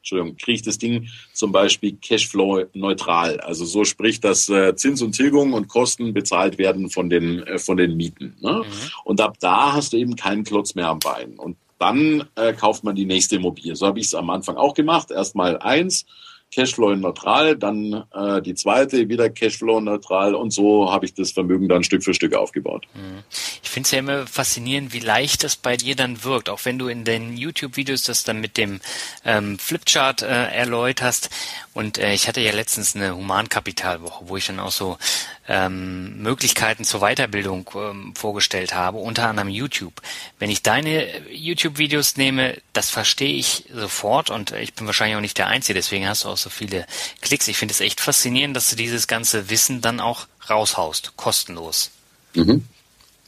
Entschuldigung, 0.00 0.36
kriege 0.36 0.56
ich 0.56 0.62
das 0.62 0.78
Ding 0.78 1.08
zum 1.32 1.52
Beispiel 1.52 1.96
Cashflow 1.96 2.64
neutral. 2.72 3.38
Also 3.40 3.64
so 3.64 3.84
sprich, 3.84 4.20
dass 4.20 4.48
äh, 4.48 4.74
Zins 4.74 5.02
und 5.02 5.12
Tilgung 5.12 5.52
und 5.52 5.68
Kosten 5.68 6.14
bezahlt 6.14 6.58
werden 6.58 6.88
von 6.90 7.10
den, 7.10 7.42
äh, 7.42 7.58
von 7.58 7.76
den 7.76 7.96
Mieten. 7.96 8.36
Ne? 8.40 8.62
Mhm. 8.64 8.90
Und 9.04 9.20
ab 9.20 9.36
da 9.40 9.74
hast 9.74 9.92
du 9.92 9.98
eben 9.98 10.16
keinen 10.16 10.44
Klotz 10.44 10.74
mehr 10.74 10.88
am 10.88 11.00
Bein. 11.00 11.38
Und 11.38 11.56
dann 11.78 12.24
äh, 12.36 12.52
kauft 12.52 12.82
man 12.82 12.94
die 12.94 13.06
nächste 13.06 13.36
Immobilie. 13.36 13.76
So 13.76 13.86
habe 13.86 14.00
ich 14.00 14.06
es 14.06 14.14
am 14.14 14.30
Anfang 14.30 14.56
auch 14.56 14.74
gemacht. 14.74 15.10
Erstmal 15.10 15.58
eins 15.58 16.06
Cashflow 16.52 16.94
neutral, 16.96 17.56
dann 17.56 18.04
äh, 18.12 18.42
die 18.42 18.54
zweite 18.54 19.08
wieder 19.08 19.30
Cashflow 19.30 19.80
neutral 19.80 20.34
und 20.34 20.52
so 20.52 20.90
habe 20.90 21.04
ich 21.04 21.14
das 21.14 21.30
Vermögen 21.30 21.68
dann 21.68 21.84
Stück 21.84 22.02
für 22.02 22.12
Stück 22.12 22.34
aufgebaut. 22.34 22.86
Mhm. 22.94 23.22
Ich 23.62 23.70
finde 23.70 23.86
es 23.86 23.92
ja 23.92 24.00
immer 24.00 24.26
faszinierend, 24.26 24.92
wie 24.92 24.98
leicht 24.98 25.44
das 25.44 25.56
bei 25.56 25.76
dir 25.76 25.94
dann 25.94 26.24
wirkt, 26.24 26.48
auch 26.48 26.64
wenn 26.64 26.78
du 26.78 26.88
in 26.88 27.04
den 27.04 27.36
YouTube-Videos 27.36 28.02
das 28.02 28.24
dann 28.24 28.40
mit 28.40 28.56
dem 28.56 28.80
ähm, 29.24 29.58
Flipchart 29.58 30.22
äh, 30.22 30.26
erläuterst. 30.26 31.30
Und 31.72 31.98
äh, 31.98 32.14
ich 32.14 32.26
hatte 32.26 32.40
ja 32.40 32.50
letztens 32.52 32.96
eine 32.96 33.14
Humankapitalwoche, 33.14 34.28
wo 34.28 34.36
ich 34.36 34.46
dann 34.46 34.58
auch 34.58 34.72
so 34.72 34.98
ähm, 35.46 36.20
Möglichkeiten 36.20 36.84
zur 36.84 37.00
Weiterbildung 37.00 37.70
ähm, 37.76 38.12
vorgestellt 38.16 38.74
habe, 38.74 38.98
unter 38.98 39.28
anderem 39.28 39.48
YouTube. 39.48 40.02
Wenn 40.40 40.50
ich 40.50 40.62
deine 40.62 41.06
YouTube-Videos 41.30 42.16
nehme, 42.16 42.56
das 42.72 42.90
verstehe 42.90 43.34
ich 43.34 43.66
sofort 43.72 44.30
und 44.30 44.50
ich 44.50 44.74
bin 44.74 44.86
wahrscheinlich 44.86 45.16
auch 45.16 45.20
nicht 45.20 45.38
der 45.38 45.46
Einzige, 45.46 45.78
deswegen 45.78 46.08
hast 46.08 46.24
du 46.24 46.28
auch 46.28 46.36
so 46.36 46.50
viele 46.50 46.86
Klicks. 47.20 47.46
Ich 47.46 47.56
finde 47.56 47.72
es 47.72 47.80
echt 47.80 48.00
faszinierend, 48.00 48.56
dass 48.56 48.70
du 48.70 48.76
dieses 48.76 49.06
ganze 49.06 49.48
Wissen 49.48 49.80
dann 49.80 50.00
auch 50.00 50.26
raushaust, 50.48 51.16
kostenlos. 51.16 51.92
Mhm. 52.34 52.66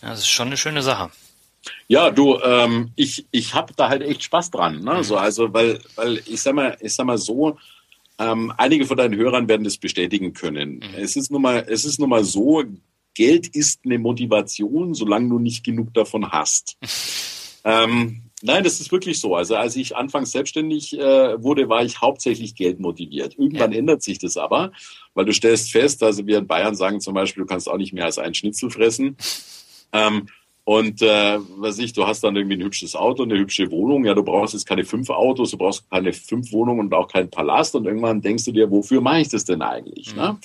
Ja, 0.03 0.11
das 0.11 0.21
ist 0.21 0.29
schon 0.29 0.49
eine 0.49 0.57
schöne 0.57 0.83
Sache. 0.83 1.11
Ja, 1.87 2.11
du, 2.11 2.41
ähm, 2.41 2.91
ich, 2.97 3.25
ich 3.31 3.55
habe 3.55 3.73
da 3.77 3.89
halt 3.89 4.03
echt 4.03 4.25
Spaß 4.25 4.51
dran. 4.51 4.83
Ne? 4.83 4.95
Mhm. 4.95 5.03
So, 5.05 5.17
also, 5.17 5.53
weil, 5.55 5.81
weil 5.95 6.21
ich 6.27 6.43
sag 6.43 6.55
mal, 6.55 6.77
ich 6.81 6.93
sag 6.93 7.07
mal 7.07 7.19
so, 7.19 7.57
ähm, 8.19 8.53
einige 8.57 8.87
von 8.87 8.97
deinen 8.97 9.17
Hörern 9.17 9.49
werden 9.49 9.65
das 9.65 9.79
bestätigen 9.79 10.33
können. 10.33 10.77
Mhm. 10.77 10.95
Es 10.97 11.17
ist 11.17 11.31
nun 11.31 11.43
mal, 11.43 11.65
es 11.69 11.85
ist 11.85 11.99
nun 11.99 12.11
mal 12.11 12.25
so, 12.25 12.65
Geld 13.15 13.49
ist 13.49 13.81
eine 13.85 13.99
Motivation, 13.99 14.95
solange 14.95 15.29
du 15.29 15.39
nicht 15.39 15.65
genug 15.65 15.93
davon 15.95 16.31
hast. 16.31 16.77
ähm, 17.65 18.23
nein, 18.43 18.65
das 18.65 18.81
ist 18.81 18.91
wirklich 18.91 19.21
so. 19.21 19.35
Also 19.35 19.57
als 19.57 19.77
ich 19.77 19.97
anfangs 19.97 20.31
selbstständig 20.31 20.99
äh, 20.99 21.43
wurde, 21.43 21.69
war 21.69 21.85
ich 21.85 22.01
hauptsächlich 22.01 22.55
geldmotiviert. 22.55 23.39
Irgendwann 23.39 23.73
ja. 23.73 23.79
ändert 23.79 24.03
sich 24.03 24.19
das 24.19 24.37
aber, 24.37 24.73
weil 25.15 25.27
du 25.27 25.33
stellst 25.33 25.73
fest, 25.73 26.03
also 26.03 26.27
wir 26.27 26.39
in 26.39 26.47
Bayern 26.47 26.75
sagen 26.75 27.01
zum 27.01 27.15
Beispiel, 27.15 27.43
du 27.43 27.47
kannst 27.47 27.69
auch 27.69 27.77
nicht 27.77 27.93
mehr 27.93 28.07
als 28.07 28.19
einen 28.19 28.35
Schnitzel 28.35 28.71
fressen. 28.71 29.17
Ähm, 29.95 30.29
und 30.65 31.03
äh, 31.03 31.39
was 31.57 31.79
ich, 31.79 31.93
du 31.93 32.07
hast 32.07 32.23
dann 32.23 32.37
irgendwie 32.37 32.57
ein 32.57 32.63
hübsches 32.63 32.95
Auto, 32.95 33.25
eine 33.25 33.37
hübsche 33.37 33.69
Wohnung. 33.73 34.05
Ja, 34.05 34.15
du 34.15 34.23
brauchst 34.23 34.55
jetzt 34.55 34.67
keine 34.67 34.85
fünf 34.85 35.11
Autos, 35.11 35.51
du 35.51 35.59
brauchst 35.59 35.91
keine 35.91 36.13
fünf 36.13 36.53
Wohnungen 36.53 36.81
und 36.81 36.95
auch 36.95 37.09
keinen 37.09 37.31
Palast. 37.31 37.75
Und 37.75 37.87
irgendwann 37.87 38.21
denkst 38.21 38.45
du 38.45 38.53
dir, 38.53 38.71
wofür 38.71 39.01
mache 39.01 39.21
ich 39.21 39.29
das 39.29 39.45
denn 39.45 39.61
eigentlich? 39.61 40.15
Mhm. 40.15 40.21
Ne? 40.21 40.39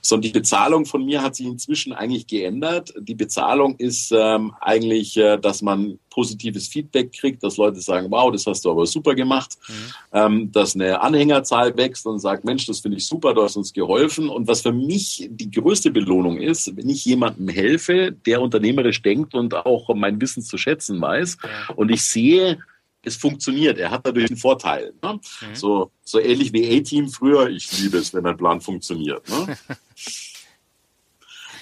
So, 0.00 0.14
und 0.14 0.24
die 0.24 0.30
Bezahlung 0.30 0.86
von 0.86 1.04
mir 1.04 1.22
hat 1.22 1.34
sich 1.34 1.46
inzwischen 1.46 1.92
eigentlich 1.92 2.28
geändert. 2.28 2.94
Die 3.00 3.16
Bezahlung 3.16 3.74
ist 3.76 4.12
ähm, 4.16 4.52
eigentlich, 4.60 5.16
äh, 5.16 5.38
dass 5.38 5.60
man 5.60 5.98
positives 6.14 6.68
Feedback 6.68 7.12
kriegt, 7.12 7.42
dass 7.42 7.56
Leute 7.56 7.80
sagen, 7.80 8.06
wow, 8.10 8.30
das 8.30 8.46
hast 8.46 8.64
du 8.64 8.70
aber 8.70 8.86
super 8.86 9.16
gemacht, 9.16 9.58
mhm. 9.66 9.74
ähm, 10.12 10.52
dass 10.52 10.76
eine 10.76 11.00
Anhängerzahl 11.00 11.76
wächst 11.76 12.06
und 12.06 12.20
sagt, 12.20 12.44
Mensch, 12.44 12.66
das 12.66 12.80
finde 12.80 12.98
ich 12.98 13.06
super, 13.06 13.34
du 13.34 13.42
hast 13.42 13.56
uns 13.56 13.72
geholfen. 13.72 14.28
Und 14.28 14.46
was 14.46 14.62
für 14.62 14.72
mich 14.72 15.28
die 15.28 15.50
größte 15.50 15.90
Belohnung 15.90 16.38
ist, 16.38 16.76
wenn 16.76 16.88
ich 16.88 17.04
jemandem 17.04 17.48
helfe, 17.48 18.12
der 18.12 18.40
unternehmerisch 18.40 19.02
denkt 19.02 19.34
und 19.34 19.54
auch 19.54 19.92
mein 19.94 20.20
Wissen 20.20 20.42
zu 20.42 20.56
schätzen 20.56 21.00
weiß 21.00 21.36
und 21.74 21.90
ich 21.90 22.02
sehe, 22.02 22.58
es 23.02 23.16
funktioniert. 23.16 23.78
Er 23.78 23.90
hat 23.90 24.06
dadurch 24.06 24.30
einen 24.30 24.38
Vorteil. 24.38 24.94
Ne? 25.02 25.14
Mhm. 25.14 25.54
So, 25.54 25.90
so 26.04 26.18
ähnlich 26.20 26.52
wie 26.52 26.78
A-Team 26.78 27.08
früher. 27.08 27.50
Ich 27.50 27.78
liebe 27.78 27.98
es, 27.98 28.14
wenn 28.14 28.24
ein 28.24 28.36
Plan 28.36 28.60
funktioniert. 28.60 29.28
Ne? 29.28 29.58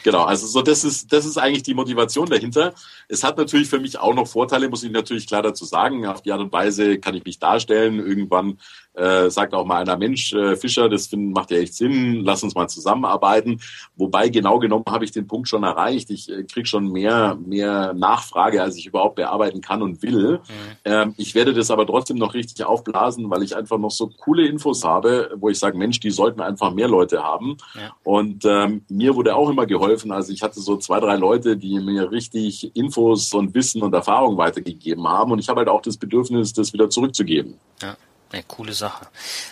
Genau, 0.02 0.24
also 0.24 0.46
so 0.46 0.62
das 0.62 0.84
ist 0.84 1.12
das 1.12 1.24
ist 1.24 1.38
eigentlich 1.38 1.62
die 1.62 1.74
Motivation 1.74 2.28
dahinter. 2.28 2.74
Es 3.08 3.22
hat 3.22 3.36
natürlich 3.36 3.68
für 3.68 3.78
mich 3.78 3.98
auch 3.98 4.14
noch 4.14 4.26
Vorteile, 4.26 4.68
muss 4.68 4.82
ich 4.82 4.90
natürlich 4.90 5.26
klar 5.26 5.42
dazu 5.42 5.64
sagen. 5.64 6.06
Auf 6.06 6.22
die 6.22 6.32
Art 6.32 6.40
und 6.40 6.52
Weise 6.52 6.98
kann 6.98 7.14
ich 7.14 7.24
mich 7.24 7.38
darstellen. 7.38 7.98
Irgendwann 7.98 8.58
äh, 8.94 9.30
sagt 9.30 9.54
auch 9.54 9.64
mal 9.64 9.80
einer 9.82 9.96
Mensch, 9.96 10.32
äh, 10.32 10.56
Fischer, 10.56 10.88
das 10.88 11.06
find, 11.06 11.34
macht 11.34 11.50
ja 11.50 11.58
echt 11.58 11.74
Sinn, 11.74 12.22
lass 12.24 12.42
uns 12.42 12.54
mal 12.54 12.68
zusammenarbeiten. 12.68 13.60
Wobei 13.96 14.28
genau 14.28 14.58
genommen 14.58 14.84
habe 14.88 15.04
ich 15.04 15.12
den 15.12 15.26
Punkt 15.26 15.48
schon 15.48 15.62
erreicht. 15.62 16.10
Ich 16.10 16.30
äh, 16.30 16.44
kriege 16.44 16.66
schon 16.66 16.90
mehr 16.90 17.36
mehr 17.44 17.94
Nachfrage, 17.94 18.62
als 18.62 18.76
ich 18.76 18.86
überhaupt 18.86 19.16
bearbeiten 19.16 19.60
kann 19.60 19.82
und 19.82 20.02
will. 20.02 20.38
Mhm. 20.38 20.76
Ähm, 20.84 21.14
ich 21.16 21.34
werde 21.34 21.54
das 21.54 21.70
aber 21.70 21.86
trotzdem 21.86 22.18
noch 22.18 22.34
richtig 22.34 22.64
aufblasen, 22.64 23.30
weil 23.30 23.42
ich 23.42 23.56
einfach 23.56 23.78
noch 23.78 23.90
so 23.90 24.08
coole 24.08 24.46
Infos 24.46 24.84
habe, 24.84 25.30
wo 25.36 25.48
ich 25.48 25.58
sage, 25.58 25.78
Mensch, 25.78 26.00
die 26.00 26.10
sollten 26.10 26.40
einfach 26.40 26.72
mehr 26.72 26.88
Leute 26.88 27.22
haben. 27.22 27.56
Ja. 27.74 27.94
Und 28.04 28.44
ähm, 28.44 28.84
mir 28.88 29.14
wurde 29.14 29.36
auch 29.36 29.48
immer 29.48 29.66
geholfen. 29.66 30.12
Also 30.12 30.32
ich 30.32 30.42
hatte 30.42 30.60
so 30.60 30.76
zwei, 30.76 31.00
drei 31.00 31.16
Leute, 31.16 31.56
die 31.56 31.80
mir 31.80 32.10
richtig 32.10 32.74
Infos 32.76 33.32
und 33.32 33.54
Wissen 33.54 33.82
und 33.82 33.94
Erfahrung 33.94 34.36
weitergegeben 34.36 35.06
haben. 35.08 35.32
Und 35.32 35.38
ich 35.38 35.48
habe 35.48 35.60
halt 35.60 35.68
auch 35.68 35.82
das 35.82 35.96
Bedürfnis, 35.96 36.52
das 36.52 36.72
wieder 36.72 36.90
zurückzugeben. 36.90 37.54
Ja. 37.80 37.96
Eine 38.32 38.42
coole 38.44 38.72
Sache. 38.72 39.06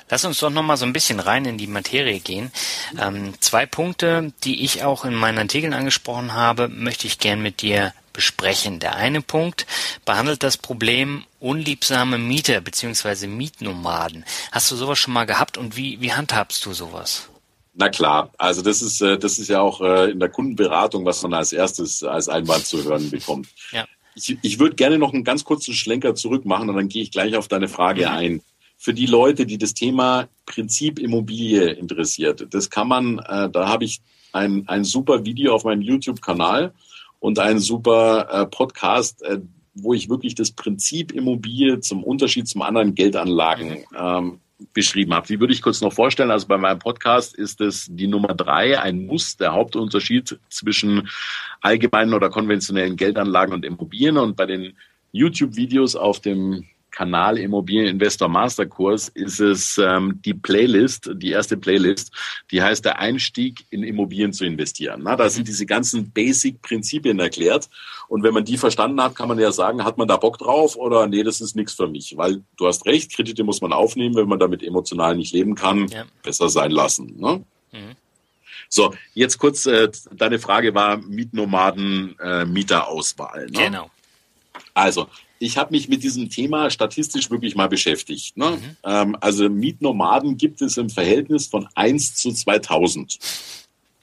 Lass 0.09 0.25
uns 0.25 0.39
doch 0.39 0.51
nochmal 0.51 0.79
so 0.79 0.87
ein 0.87 0.93
bisschen 0.93 1.21
rein 1.21 1.45
in 1.45 1.59
die 1.59 1.67
Materie 1.67 2.19
gehen. 2.21 2.51
Ähm, 2.99 3.35
zwei 3.41 3.67
Punkte, 3.67 4.33
die 4.43 4.65
ich 4.65 4.83
auch 4.83 5.05
in 5.05 5.15
meinen 5.15 5.39
Artikeln 5.39 5.75
angesprochen 5.75 6.33
habe, 6.33 6.69
möchte 6.69 7.07
ich 7.07 7.19
gern 7.19 7.43
mit 7.43 7.61
dir 7.61 7.93
besprechen. 8.13 8.81
Der 8.81 8.97
eine 8.97 9.23
Punkt 9.23 9.67
behandelt 10.05 10.43
das 10.43 10.57
Problem 10.57 11.25
unliebsame 11.41 12.19
Mieter 12.19 12.61
bzw. 12.61 13.27
Mietnomaden. 13.27 14.25
Hast 14.51 14.71
du 14.71 14.77
sowas 14.77 14.99
schon 14.99 15.15
mal 15.15 15.27
gehabt 15.27 15.59
und 15.59 15.77
wie, 15.77 16.01
wie 16.01 16.13
handhabst 16.13 16.65
du 16.65 16.73
sowas? 16.73 17.29
Na 17.75 17.89
klar, 17.89 18.31
also 18.37 18.63
das 18.63 18.83
ist, 18.83 19.01
äh, 19.01 19.19
das 19.19 19.39
ist 19.39 19.49
ja 19.49 19.61
auch 19.61 19.81
äh, 19.81 20.11
in 20.11 20.21
der 20.21 20.29
Kundenberatung, 20.29 21.05
was 21.05 21.23
man 21.23 21.35
als 21.35 21.53
erstes 21.53 22.03
als 22.03 22.29
Einwand 22.29 22.67
zu 22.67 22.83
hören 22.85 23.11
bekommt. 23.11 23.49
Ja. 23.73 23.87
Ich, 24.15 24.37
ich 24.43 24.59
würde 24.59 24.75
gerne 24.75 24.99
noch 24.99 25.15
einen 25.15 25.25
ganz 25.25 25.45
kurzen 25.45 25.73
Schlenker 25.73 26.15
zurück 26.15 26.45
machen 26.45 26.69
und 26.69 26.77
dann 26.77 26.89
gehe 26.89 27.03
ich 27.03 27.13
gleich 27.13 27.37
auf 27.37 27.49
deine 27.49 27.69
Frage 27.69 28.09
mhm. 28.09 28.13
ein. 28.13 28.43
Für 28.83 28.95
die 28.95 29.05
Leute, 29.05 29.45
die 29.45 29.59
das 29.59 29.75
Thema 29.75 30.27
Prinzip 30.47 30.99
Immobilie 30.99 31.69
interessiert, 31.69 32.47
das 32.49 32.71
kann 32.71 32.89
man, 32.89 33.19
äh, 33.19 33.51
da 33.51 33.69
habe 33.69 33.85
ich 33.85 34.01
ein, 34.33 34.67
ein 34.69 34.85
super 34.85 35.27
Video 35.27 35.55
auf 35.55 35.65
meinem 35.65 35.83
YouTube-Kanal 35.83 36.73
und 37.19 37.39
einen 37.39 37.59
super 37.59 38.27
äh, 38.33 38.47
Podcast, 38.47 39.23
äh, 39.23 39.41
wo 39.75 39.93
ich 39.93 40.09
wirklich 40.09 40.35
das 40.35 40.53
Prinzip 40.53 41.13
Immobilie 41.13 41.81
zum 41.81 42.03
Unterschied 42.03 42.49
zum 42.49 42.63
anderen 42.63 42.95
Geldanlagen 42.95 43.85
ähm, 43.95 44.41
beschrieben 44.73 45.13
habe. 45.13 45.27
Die 45.27 45.39
würde 45.39 45.53
ich 45.53 45.61
kurz 45.61 45.83
noch 45.83 45.93
vorstellen. 45.93 46.31
Also 46.31 46.47
bei 46.47 46.57
meinem 46.57 46.79
Podcast 46.79 47.35
ist 47.35 47.61
es 47.61 47.87
die 47.91 48.07
Nummer 48.07 48.35
drei, 48.35 48.81
ein 48.81 49.05
Muss, 49.05 49.37
der 49.37 49.53
Hauptunterschied 49.53 50.41
zwischen 50.49 51.07
allgemeinen 51.61 52.15
oder 52.15 52.31
konventionellen 52.31 52.97
Geldanlagen 52.97 53.53
und 53.53 53.67
Immobilien. 53.67 54.17
Und 54.17 54.37
bei 54.37 54.47
den 54.47 54.73
YouTube-Videos 55.13 55.97
auf 55.97 56.21
dem 56.21 56.65
Kanal 56.91 57.39
Immobilieninvestor 57.39 58.29
Masterkurs 58.29 59.09
ist 59.09 59.41
es 59.41 59.79
ähm, 59.79 60.21
die 60.25 60.35
Playlist, 60.35 61.11
die 61.15 61.31
erste 61.31 61.57
Playlist, 61.57 62.13
die 62.51 62.63
heißt 62.63 62.85
der 62.85 62.99
Einstieg 62.99 63.65
in 63.71 63.83
Immobilien 63.83 64.33
zu 64.33 64.45
investieren. 64.45 65.03
Na, 65.05 65.17
da 65.17 65.29
sind 65.29 65.49
diese 65.49 65.67
ganzen 65.67 66.11
Basic-Prinzipien 66.11 67.19
erklärt. 67.19 67.69
Und 68.09 68.23
wenn 68.23 68.35
man 68.35 68.45
die 68.45 68.57
verstanden 68.57 69.01
hat, 69.03 69.15
kann 69.15 69.29
man 69.29 69.39
ja 69.39 69.53
sagen, 69.53 69.85
hat 69.85 69.99
man 69.99 70.09
da 70.09 70.17
Bock 70.17 70.39
drauf 70.39 70.77
oder 70.77 71.07
nee, 71.07 71.23
das 71.23 71.41
ist 71.41 71.57
nichts 71.57 71.75
für 71.75 71.89
mich. 71.89 72.17
Weil 72.17 72.43
du 72.57 72.67
hast 72.67 72.87
recht, 72.87 73.13
Kredite 73.13 73.45
muss 73.45 73.61
man 73.61 73.73
aufnehmen, 73.73 74.17
wenn 74.17 74.29
man 74.29 74.39
damit 74.39 74.63
emotional 74.63 75.17
nicht 75.17 75.33
leben 75.33 75.55
kann, 75.55 75.89
ja. 75.89 76.05
besser 76.23 76.49
sein 76.49 76.71
lassen. 76.71 77.17
Ne? 77.19 77.45
Mhm. 77.73 77.97
So, 78.69 78.95
jetzt 79.15 79.39
kurz, 79.39 79.67
äh, 79.67 79.91
deine 80.13 80.39
Frage 80.39 80.75
war 80.75 80.99
Mietnomaden, 80.99 82.17
äh, 82.21 82.45
Mieterauswahl. 82.45 83.47
Ne? 83.47 83.65
Genau. 83.65 83.91
Also, 84.75 85.09
ich 85.41 85.57
habe 85.57 85.73
mich 85.73 85.89
mit 85.89 86.03
diesem 86.03 86.29
Thema 86.29 86.71
statistisch 86.71 87.31
wirklich 87.31 87.57
mal 87.57 87.69
beschäftigt. 87.69 88.37
Ne? 88.37 88.51
Mhm. 88.51 88.77
Ähm, 88.85 89.17
also 89.21 89.49
Mietnomaden 89.49 90.37
gibt 90.37 90.61
es 90.61 90.77
im 90.77 90.91
Verhältnis 90.91 91.47
von 91.47 91.67
1 91.75 92.15
zu 92.15 92.31
2000. 92.31 93.19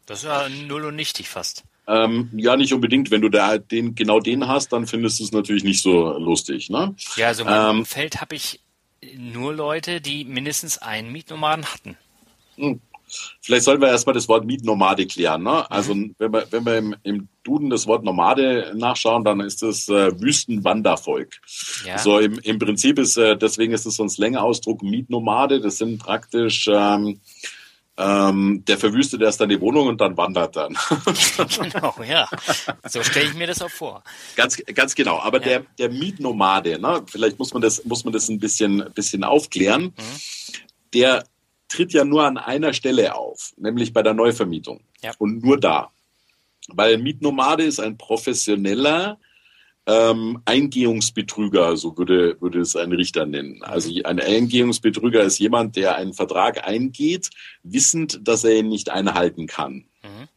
Das 0.08 0.19
ist 0.19 0.26
ja 0.26 0.50
null 0.50 0.86
und 0.86 0.95
nichtig 0.95 1.30
fast. 1.30 1.63
Ähm, 1.88 2.30
ja, 2.34 2.58
nicht 2.58 2.73
unbedingt. 2.73 3.12
Wenn 3.12 3.21
du 3.21 3.30
da 3.30 3.60
den, 3.60 3.93
genau 3.93 4.19
den 4.19 4.47
hast, 4.47 4.73
dann 4.73 4.88
findest 4.88 5.19
du 5.19 5.26
es 5.26 5.32
natürlich 5.32 5.63
nicht 5.63 5.82
so 5.82 6.17
lustig. 6.17 6.69
Ne? 6.71 6.95
Ja, 7.15 7.28
also 7.28 7.43
in 7.43 7.50
meinem 7.50 7.69
ähm, 7.69 7.80
Umfeld 7.80 8.19
habe 8.19 8.36
ich 8.36 8.60
nur 9.15 9.54
Leute, 9.54 10.02
die 10.02 10.26
mindestens 10.26 10.80
einen 10.80 11.12
Mietnomaden 11.12 11.65
hatten. 11.65 11.97
Vielleicht 13.41 13.63
sollten 13.63 13.82
wir 13.82 13.89
erstmal 13.89 14.13
das 14.13 14.28
Wort 14.28 14.46
Mietnomade 14.46 15.06
klären. 15.08 15.43
Ne? 15.43 15.70
Also 15.72 15.96
wenn 15.96 16.34
wir, 16.34 16.48
wenn 16.52 16.65
wir 16.65 16.78
im, 16.78 16.96
im, 17.04 17.28
Duden 17.43 17.70
das 17.70 17.88
Wort 17.88 18.04
Nomade 18.04 18.74
nachschauen, 18.76 19.24
dann 19.24 19.39
ist 19.39 19.62
das 19.62 19.88
äh, 19.88 20.20
Wüstenwandervolk. 20.20 21.39
Ja. 21.86 21.98
So 21.98 22.20
im, 22.20 22.39
im 22.39 22.60
Prinzip 22.60 23.00
ist, 23.00 23.15
äh, 23.17 23.38
deswegen 23.38 23.72
ist 23.74 23.86
es 23.86 23.96
so 23.96 24.04
ein 24.04 24.10
Slänge-Ausdruck 24.10 24.84
Mietnomade. 24.84 25.62
Das 25.62 25.78
sind 25.78 25.98
praktisch 25.98 26.67
ähm, 26.70 27.22
ähm, 27.98 28.63
der 28.67 28.78
verwüstet 28.78 29.22
erst 29.22 29.41
dann 29.41 29.50
die 29.50 29.60
Wohnung 29.60 29.88
und 29.88 30.00
dann 30.00 30.15
wandert 30.17 30.56
dann. 30.56 30.78
genau, 31.72 31.96
ja. 32.08 32.30
So 32.88 33.02
stelle 33.02 33.28
ich 33.28 33.34
mir 33.34 33.48
das 33.48 33.62
auch 33.62 33.72
vor. 33.72 34.04
Ganz, 34.36 34.62
ganz 34.74 34.93
genau. 34.93 35.20
Aber 35.20 35.39
ja. 35.39 35.46
der, 35.46 35.65
der 35.80 35.89
Mietnomade, 35.89 36.80
ne, 36.80 37.04
vielleicht 37.08 37.39
muss 37.39 37.54
man 37.54 37.62
das, 37.62 37.84
muss 37.86 38.04
man 38.04 38.13
das 38.13 38.30
ein 38.30 38.39
bisschen, 38.39 38.86
bisschen 38.93 39.24
aufklären. 39.24 39.86
Mhm. 39.86 39.93
Der 40.93 41.26
tritt 41.67 41.93
ja 41.93 42.06
nur 42.06 42.23
an 42.23 42.38
einer 42.38 42.73
Stelle 42.73 43.15
auf, 43.15 43.53
nämlich 43.58 43.93
bei 43.93 44.03
der 44.03 44.13
Neuvermietung. 44.13 44.82
Ja. 45.01 45.12
Und 45.17 45.43
nur 45.43 45.60
da. 45.60 45.91
Weil 46.69 46.97
Mietnomade 46.97 47.63
ist 47.63 47.80
ein 47.80 47.97
professioneller 47.97 49.19
ähm, 49.86 50.41
Eingehungsbetrüger, 50.43 51.77
so 51.77 51.97
würde, 51.97 52.39
würde 52.41 52.60
es 52.60 52.75
ein 52.75 52.91
Richter 52.91 53.25
nennen. 53.25 53.63
Also 53.63 53.89
ein 54.03 54.19
Eingehungsbetrüger 54.19 55.23
ist 55.23 55.39
jemand, 55.39 55.77
der 55.77 55.95
einen 55.95 56.13
Vertrag 56.13 56.67
eingeht, 56.67 57.30
wissend, 57.63 58.19
dass 58.27 58.43
er 58.43 58.58
ihn 58.58 58.67
nicht 58.67 58.89
einhalten 58.89 59.47
kann. 59.47 59.86
Mhm. 60.03 60.27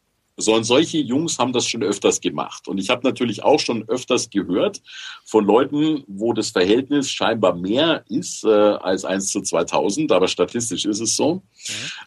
So, 0.40 0.54
und 0.54 0.64
solche 0.64 0.98
Jungs 0.98 1.38
haben 1.38 1.52
das 1.52 1.66
schon 1.66 1.82
öfters 1.82 2.20
gemacht. 2.20 2.68
Und 2.68 2.78
ich 2.78 2.90
habe 2.90 3.06
natürlich 3.06 3.42
auch 3.42 3.60
schon 3.60 3.88
öfters 3.88 4.30
gehört 4.30 4.80
von 5.24 5.44
Leuten, 5.44 6.04
wo 6.06 6.32
das 6.32 6.50
Verhältnis 6.50 7.10
scheinbar 7.10 7.54
mehr 7.54 8.04
ist 8.08 8.44
äh, 8.44 8.48
als 8.48 9.04
1 9.04 9.30
zu 9.30 9.42
2000, 9.42 10.12
aber 10.12 10.28
statistisch 10.28 10.84
ist 10.84 11.00
es 11.00 11.16
so. 11.16 11.34
Mhm. 11.34 11.40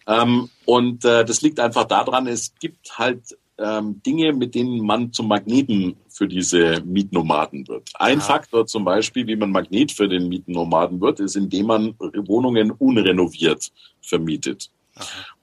Ähm, 0.08 0.50
und 0.66 1.06
äh, 1.06 1.26
das 1.26 1.42
liegt 1.42 1.60
einfach 1.60 1.86
daran, 1.86 2.28
es 2.28 2.54
gibt 2.60 2.98
halt 2.98 3.38
ähm, 3.58 4.02
Dinge, 4.06 4.34
mit 4.34 4.56
denen 4.56 4.86
man 4.86 5.14
zum 5.14 5.28
Magneten 5.28 5.96
für 6.10 6.28
diese 6.28 6.82
Mietnomaden 6.86 7.68
wird. 7.68 7.90
Ein 7.96 8.20
ah. 8.20 8.22
Faktor 8.22 8.66
zum 8.66 8.84
Beispiel, 8.84 9.28
wie 9.28 9.36
man 9.36 9.52
Magnet 9.52 9.92
für 9.92 10.08
den 10.08 10.28
Mietnomaden 10.28 11.00
wird, 11.02 11.20
ist, 11.20 11.36
indem 11.36 11.68
man 11.68 11.96
Wohnungen 12.00 12.72
unrenoviert 12.72 13.72
vermietet 14.02 14.70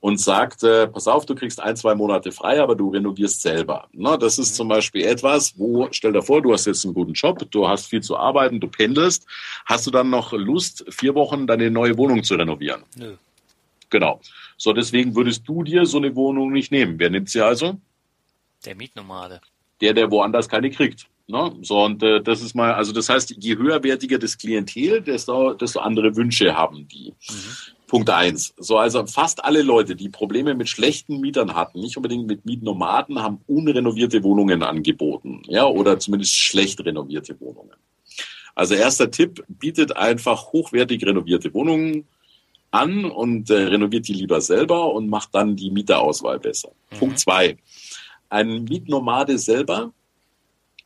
und 0.01 0.21
sagt, 0.21 0.63
äh, 0.63 0.87
pass 0.87 1.09
auf, 1.09 1.27
du 1.27 1.35
kriegst 1.35 1.61
ein, 1.61 1.77
zwei 1.77 1.95
Monate 1.95 2.33
frei, 2.33 2.61
aber 2.61 2.75
du 2.75 2.91
renovierst 2.91 3.43
selber. 3.43 3.89
Na, 3.93 4.17
das 4.17 4.39
ist 4.39 4.53
mhm. 4.53 4.57
zum 4.57 4.69
Beispiel 4.69 5.05
etwas, 5.05 5.59
wo, 5.59 5.89
stell 5.91 6.13
dir 6.13 6.23
vor, 6.23 6.41
du 6.41 6.53
hast 6.53 6.67
jetzt 6.67 6.85
einen 6.85 6.95
guten 6.95 7.13
Job, 7.13 7.45
du 7.51 7.69
hast 7.69 7.87
viel 7.87 8.03
zu 8.03 8.17
arbeiten, 8.17 8.61
du 8.61 8.69
pendelst, 8.69 9.27
hast 9.67 9.87
du 9.87 9.91
dann 9.91 10.11
noch 10.11 10.33
Lust, 10.33 10.85
vier 10.91 11.15
Wochen 11.15 11.47
deine 11.47 11.71
neue 11.71 11.97
Wohnung 11.97 12.23
zu 12.23 12.35
renovieren? 12.35 12.83
Nö. 12.97 13.17
Genau. 13.91 14.21
So, 14.57 14.73
deswegen 14.73 15.17
würdest 15.17 15.49
du 15.49 15.65
dir 15.65 15.85
so 15.85 15.99
eine 15.99 16.15
Wohnung 16.15 16.53
nicht 16.53 16.71
nehmen. 16.71 16.99
Wer 16.99 17.11
nimmt 17.11 17.29
sie 17.29 17.41
also? 17.41 17.81
Der 18.65 18.77
Mietnomade. 18.77 19.41
Der, 19.81 19.95
der 19.95 20.11
woanders 20.11 20.49
keine 20.49 20.71
kriegt. 20.71 21.07
Ne? 21.27 21.57
So, 21.63 21.85
und 21.85 22.03
äh, 22.03 22.21
das 22.21 22.43
ist 22.43 22.55
mal, 22.55 22.75
also 22.75 22.93
das 22.93 23.09
heißt, 23.09 23.35
je 23.39 23.57
höherwertiger 23.57 24.19
das 24.19 24.37
Klientel, 24.37 25.01
desto, 25.01 25.55
desto 25.55 25.81
andere 25.81 26.15
Wünsche 26.17 26.55
haben 26.55 26.89
die. 26.89 27.15
Mhm. 27.29 27.57
Punkt 27.91 28.09
eins. 28.09 28.55
So, 28.57 28.79
also 28.79 29.05
fast 29.05 29.45
alle 29.45 29.63
Leute, 29.63 29.97
die 29.97 30.09
Probleme 30.09 30.55
mit 30.55 30.69
schlechten 30.69 31.19
Mietern 31.19 31.57
hatten, 31.57 31.81
nicht 31.81 31.97
unbedingt 31.97 32.29
mit 32.29 32.47
Mietnomaden, 32.47 33.21
haben 33.21 33.41
unrenovierte 33.49 34.23
Wohnungen 34.23 34.63
angeboten, 34.63 35.43
ja, 35.49 35.67
oder 35.67 35.99
zumindest 35.99 36.37
schlecht 36.37 36.85
renovierte 36.85 37.41
Wohnungen. 37.41 37.75
Also 38.55 38.77
erster 38.77 39.11
Tipp, 39.11 39.45
bietet 39.49 39.97
einfach 39.97 40.53
hochwertig 40.53 41.05
renovierte 41.05 41.53
Wohnungen 41.53 42.07
an 42.71 43.07
und 43.07 43.51
äh, 43.51 43.55
renoviert 43.55 44.07
die 44.07 44.13
lieber 44.13 44.41
selber 44.41 44.95
und 44.95 45.09
macht 45.09 45.35
dann 45.35 45.57
die 45.57 45.73
Mieterauswahl 45.73 46.39
besser. 46.39 46.71
Mhm. 46.93 46.97
Punkt 46.97 47.19
zwei. 47.19 47.59
Ein 48.29 48.63
Mietnomade 48.67 49.37
selber 49.37 49.93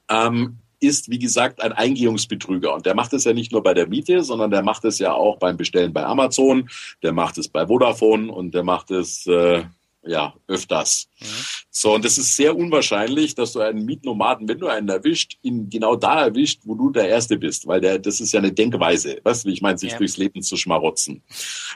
ähm, 0.08 0.56
ist, 0.80 1.10
wie 1.10 1.18
gesagt, 1.18 1.62
ein 1.62 1.72
Eingehungsbetrüger. 1.72 2.74
Und 2.74 2.87
der 2.87 2.94
macht 2.94 3.12
es 3.12 3.24
ja 3.24 3.32
nicht 3.32 3.52
nur 3.52 3.62
bei 3.62 3.74
der 3.74 3.87
Miete, 3.87 4.22
sondern 4.22 4.50
der 4.50 4.62
macht 4.62 4.84
es 4.84 4.98
ja 4.98 5.12
auch 5.12 5.38
beim 5.38 5.56
Bestellen 5.56 5.92
bei 5.92 6.04
Amazon, 6.04 6.68
der 7.02 7.12
macht 7.12 7.38
es 7.38 7.48
bei 7.48 7.66
Vodafone 7.66 8.30
und 8.32 8.54
der 8.54 8.62
macht 8.62 8.90
es 8.90 9.26
äh, 9.26 9.64
ja 10.06 10.34
öfters. 10.46 11.08
Mhm. 11.20 11.26
So, 11.70 11.94
und 11.94 12.04
es 12.04 12.18
ist 12.18 12.37
sehr 12.37 12.56
unwahrscheinlich, 12.56 13.34
dass 13.34 13.52
du 13.52 13.60
einen 13.60 13.84
Mietnomaden, 13.84 14.48
wenn 14.48 14.58
du 14.58 14.68
einen 14.68 14.88
erwischt, 14.88 15.38
ihn 15.42 15.68
genau 15.68 15.96
da 15.96 16.24
erwischt, 16.24 16.60
wo 16.64 16.74
du 16.74 16.90
der 16.90 17.08
Erste 17.08 17.37
bist, 17.37 17.66
weil 17.66 17.80
der, 17.80 17.98
das 17.98 18.20
ist 18.20 18.32
ja 18.32 18.38
eine 18.38 18.52
Denkweise, 18.52 19.20
weißt 19.22 19.44
du, 19.44 19.48
wie 19.48 19.54
ich 19.54 19.62
meine, 19.62 19.78
sich 19.78 19.92
ja. 19.92 19.98
durchs 19.98 20.16
Leben 20.16 20.42
zu 20.42 20.56
schmarotzen. 20.56 21.22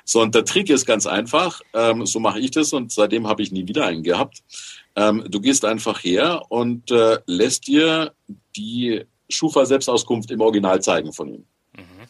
So, 0.05 0.23
und 0.23 0.35
der 0.35 0.45
Trick 0.45 0.71
ist 0.71 0.87
ganz 0.87 1.07
einfach, 1.07 1.61
ähm, 1.75 2.07
so 2.07 2.21
mache 2.21 2.39
ich 2.39 2.51
das 2.51 2.73
und 2.73 2.93
seitdem 2.93 3.27
habe 3.27 3.43
ich 3.43 3.51
nie 3.51 3.67
wieder 3.67 3.87
einen 3.87 4.03
gehabt. 4.03 4.43
Ähm, 4.99 5.25
du 5.29 5.41
gehst 5.41 5.65
einfach 5.65 6.03
her 6.03 6.43
und 6.49 6.91
äh, 6.91 7.21
lässt 7.27 7.69
dir 7.69 8.13
die 8.57 9.05
Schufa-Selbstauskunft 9.29 10.33
im 10.33 10.41
Original 10.41 10.83
zeigen 10.83 11.13
von 11.13 11.29
ihm. 11.29 11.47
Mhm. 11.77 12.09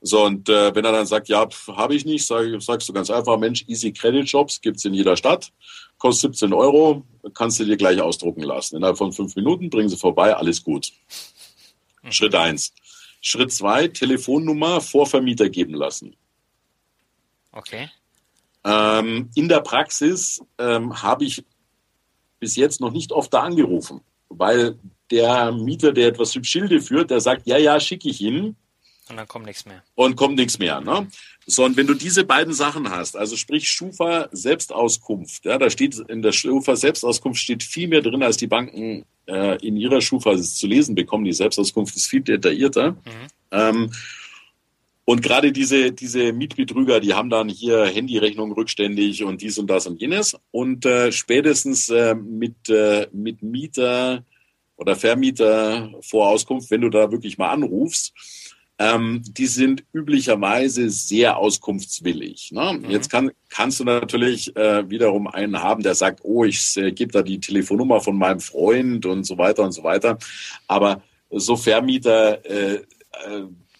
So, 0.00 0.24
und 0.24 0.48
äh, 0.48 0.74
wenn 0.74 0.84
er 0.84 0.90
dann 0.90 1.06
sagt, 1.06 1.28
ja, 1.28 1.46
habe 1.68 1.94
ich 1.94 2.04
nicht, 2.04 2.26
sag, 2.26 2.60
sagst 2.60 2.88
du 2.88 2.92
ganz 2.92 3.08
einfach, 3.08 3.38
Mensch, 3.38 3.64
Easy 3.68 3.92
Credit 3.92 4.28
Shops 4.28 4.60
gibt's 4.60 4.84
in 4.84 4.94
jeder 4.94 5.16
Stadt, 5.16 5.52
kostet 5.98 6.34
17 6.34 6.52
Euro, 6.52 7.04
kannst 7.34 7.60
du 7.60 7.64
dir 7.64 7.76
gleich 7.76 8.00
ausdrucken 8.00 8.42
lassen. 8.42 8.76
Innerhalb 8.76 8.98
von 8.98 9.12
fünf 9.12 9.36
Minuten 9.36 9.70
bringen 9.70 9.88
sie 9.88 9.96
vorbei, 9.96 10.34
alles 10.34 10.64
gut. 10.64 10.92
Mhm. 12.02 12.10
Schritt 12.10 12.34
eins. 12.34 12.72
Schritt 13.20 13.52
zwei, 13.52 13.86
Telefonnummer 13.86 14.80
vor 14.80 15.06
Vermieter 15.06 15.48
geben 15.48 15.74
lassen. 15.74 16.16
Okay. 17.52 17.90
Ähm, 18.64 19.30
in 19.34 19.48
der 19.48 19.60
Praxis 19.60 20.42
ähm, 20.58 21.02
habe 21.02 21.24
ich 21.24 21.44
bis 22.40 22.56
jetzt 22.56 22.80
noch 22.80 22.92
nicht 22.92 23.12
oft 23.12 23.32
da 23.32 23.42
angerufen 23.42 24.00
weil 24.38 24.78
der 25.10 25.52
Mieter, 25.52 25.92
der 25.92 26.08
etwas 26.08 26.34
Schilde 26.42 26.80
führt, 26.80 27.10
der 27.10 27.20
sagt, 27.20 27.46
ja, 27.46 27.58
ja, 27.58 27.78
schicke 27.80 28.08
ich 28.08 28.20
Ihnen. 28.20 28.56
Und 29.10 29.18
dann 29.18 29.28
kommt 29.28 29.44
nichts 29.44 29.66
mehr. 29.66 29.82
Und 29.94 30.16
kommt 30.16 30.36
nichts 30.36 30.58
mehr. 30.58 30.80
Ne? 30.80 31.06
So, 31.46 31.64
und 31.64 31.76
wenn 31.76 31.86
du 31.86 31.92
diese 31.92 32.24
beiden 32.24 32.54
Sachen 32.54 32.88
hast, 32.90 33.16
also 33.16 33.36
sprich 33.36 33.68
Schufa 33.68 34.28
Selbstauskunft, 34.32 35.44
ja, 35.44 35.58
da 35.58 35.68
steht 35.68 35.98
in 36.08 36.22
der 36.22 36.32
Schufa 36.32 36.74
Selbstauskunft 36.74 37.38
steht 37.38 37.62
viel 37.62 37.88
mehr 37.88 38.00
drin, 38.00 38.22
als 38.22 38.38
die 38.38 38.46
Banken 38.46 39.04
äh, 39.26 39.58
in 39.66 39.76
ihrer 39.76 40.00
Schufa 40.00 40.34
zu 40.38 40.66
lesen 40.66 40.94
bekommen. 40.94 41.24
Die 41.24 41.34
Selbstauskunft 41.34 41.94
ist 41.96 42.06
viel 42.06 42.22
detaillierter. 42.22 42.92
Mhm. 42.92 43.28
Ähm, 43.50 43.92
und 45.04 45.22
gerade 45.22 45.52
diese, 45.52 45.92
diese 45.92 46.32
Mietbetrüger, 46.32 47.00
die 47.00 47.14
haben 47.14 47.28
dann 47.28 47.48
hier 47.48 47.84
Handyrechnungen 47.84 48.54
rückständig 48.54 49.22
und 49.22 49.42
dies 49.42 49.58
und 49.58 49.68
das 49.68 49.86
und 49.86 50.00
jenes. 50.00 50.36
Und 50.50 50.86
äh, 50.86 51.12
spätestens 51.12 51.90
äh, 51.90 52.14
mit, 52.14 52.68
äh, 52.70 53.08
mit 53.12 53.42
Mieter 53.42 54.24
oder 54.76 54.96
Vermieter 54.96 55.92
vor 56.00 56.28
Auskunft, 56.28 56.70
wenn 56.70 56.80
du 56.80 56.88
da 56.88 57.12
wirklich 57.12 57.36
mal 57.36 57.50
anrufst, 57.50 58.14
ähm, 58.78 59.22
die 59.24 59.46
sind 59.46 59.84
üblicherweise 59.92 60.90
sehr 60.90 61.36
auskunftswillig. 61.36 62.50
Ne? 62.52 62.80
Mhm. 62.80 62.90
Jetzt 62.90 63.10
kann, 63.10 63.30
kannst 63.50 63.80
du 63.80 63.84
natürlich 63.84 64.56
äh, 64.56 64.88
wiederum 64.88 65.28
einen 65.28 65.62
haben, 65.62 65.82
der 65.82 65.94
sagt, 65.94 66.20
oh, 66.24 66.44
ich 66.44 66.76
äh, 66.76 66.92
gebe 66.92 67.12
da 67.12 67.22
die 67.22 67.38
Telefonnummer 67.38 68.00
von 68.00 68.16
meinem 68.16 68.40
Freund 68.40 69.06
und 69.06 69.24
so 69.24 69.38
weiter 69.38 69.62
und 69.62 69.72
so 69.72 69.84
weiter. 69.84 70.18
Aber 70.66 71.02
so 71.30 71.56
Vermieter 71.56 72.44
äh, 72.44 72.74
äh, 72.74 72.82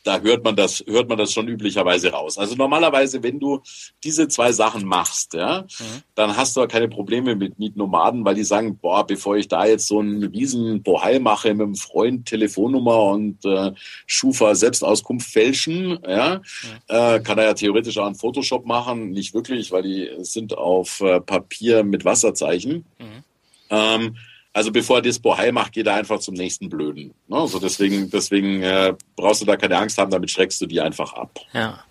da 0.05 0.21
hört 0.21 0.45
man 0.45 0.55
das, 0.55 0.85
hört 0.87 1.09
man 1.09 1.19
das 1.19 1.33
schon 1.33 1.49
üblicherweise 1.49 2.13
raus. 2.13 2.39
Also 2.39 2.55
normalerweise, 2.55 3.23
wenn 3.23 3.41
du 3.41 3.63
diese 4.05 4.29
zwei 4.29 4.53
Sachen 4.53 4.85
machst, 4.85 5.35
ja, 5.35 5.63
mhm. 5.63 6.03
dann 6.15 6.37
hast 6.37 6.57
du 6.57 6.67
keine 6.69 6.89
Probleme 6.89 7.35
mit 7.35 7.59
Mietnomaden, 7.59 8.25
weil 8.25 8.35
die 8.35 8.45
sagen, 8.45 8.79
boah, 8.79 9.07
bevor 9.07 9.37
ich 9.37 9.49
da 9.49 9.65
jetzt 9.65 9.89
so 9.89 10.01
einen 10.01 10.23
riesen 10.23 10.83
Bohai 10.83 11.19
mache 11.19 11.53
mit 11.55 11.63
einem 11.63 11.75
Freund, 11.75 12.27
Telefonnummer 12.27 13.03
und 13.05 13.45
äh, 13.47 13.73
Schufa 14.07 14.55
Selbstauskunft 14.55 15.29
fälschen, 15.29 15.99
ja, 16.07 16.37
mhm. 16.37 16.43
äh, 16.89 17.21
kann 17.21 17.39
er 17.39 17.45
ja 17.45 17.55
theoretisch 17.55 17.97
auch 17.99 18.07
einen 18.07 18.15
Photoshop 18.15 18.67
machen, 18.67 19.11
nicht 19.11 19.33
wirklich, 19.33 19.73
weil 19.73 19.83
die 19.83 20.11
sind 20.19 20.57
auf 20.57 21.01
äh, 21.01 21.21
Papier 21.21 21.83
mit 21.83 22.05
Wasserzeichen. 22.05 22.85
Mhm. 22.99 23.25
Ähm, 23.71 24.17
also 24.55 24.71
bevor 24.71 24.99
er 24.99 25.03
das 25.03 25.19
Bohai 25.19 25.53
macht, 25.53 25.73
geht 25.73 25.87
er 25.87 25.95
einfach 25.95 26.21
zum 26.21 26.35
nächsten 26.35 26.71
Blöden. 26.71 27.13
Ne? 27.27 27.37
Also 27.37 27.59
deswegen, 27.59 28.09
deswegen 28.09 28.63
äh, 28.63 28.95
brauchst 29.17 29.43
du 29.43 29.45
da 29.45 29.57
keine 29.57 29.77
Angst 29.77 29.99
haben, 29.99 30.11
damit 30.11 30.31
schreckst 30.31 30.61
du 30.61 30.67
die 30.67 30.81
einfach 30.81 31.13
ab. 31.13 31.41
Ja. 31.53 31.85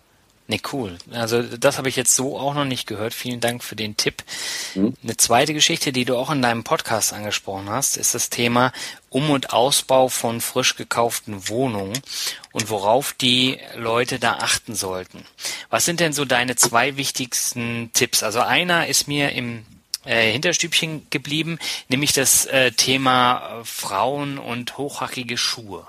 Ne, 0.48 0.60
cool. 0.74 0.98
Also 1.12 1.42
das 1.42 1.78
habe 1.78 1.88
ich 1.88 1.96
jetzt 1.96 2.16
so 2.16 2.38
auch 2.38 2.54
noch 2.54 2.66
nicht 2.66 2.86
gehört. 2.86 3.14
Vielen 3.14 3.40
Dank 3.40 3.64
für 3.64 3.78
den 3.78 3.96
Tipp. 3.96 4.24
Hm. 4.74 4.94
Eine 5.02 5.16
zweite 5.16 5.54
Geschichte, 5.54 5.94
die 5.94 6.04
du 6.04 6.18
auch 6.18 6.32
in 6.32 6.42
deinem 6.42 6.66
Podcast 6.66 7.14
angesprochen 7.14 7.70
hast, 7.70 7.96
ist 7.96 8.14
das 8.14 8.30
Thema 8.30 8.74
Um- 9.10 9.30
und 9.30 9.54
Ausbau 9.54 10.10
von 10.10 10.42
frisch 10.42 10.76
gekauften 10.76 11.48
Wohnungen 11.48 11.98
und 12.52 12.70
worauf 12.70 13.14
die 13.14 13.58
Leute 13.78 14.20
da 14.20 14.34
achten 14.34 14.76
sollten. 14.76 15.24
Was 15.70 15.86
sind 15.86 16.02
denn 16.02 16.12
so 16.12 16.26
deine 16.26 16.58
zwei 16.58 16.98
wichtigsten 16.98 17.92
Tipps? 17.94 18.22
Also 18.22 18.42
einer 18.42 18.88
ist 18.88 19.08
mir 19.08 19.32
im 19.32 19.66
äh, 20.06 20.32
Hinterstübchen 20.32 21.08
geblieben, 21.10 21.60
nämlich 21.90 22.14
das 22.14 22.46
äh, 22.46 22.72
Thema 22.72 23.62
äh, 23.62 23.66
Frauen 23.66 24.38
und 24.38 24.78
hochhackige 24.78 25.38
Schuhe. 25.38 25.86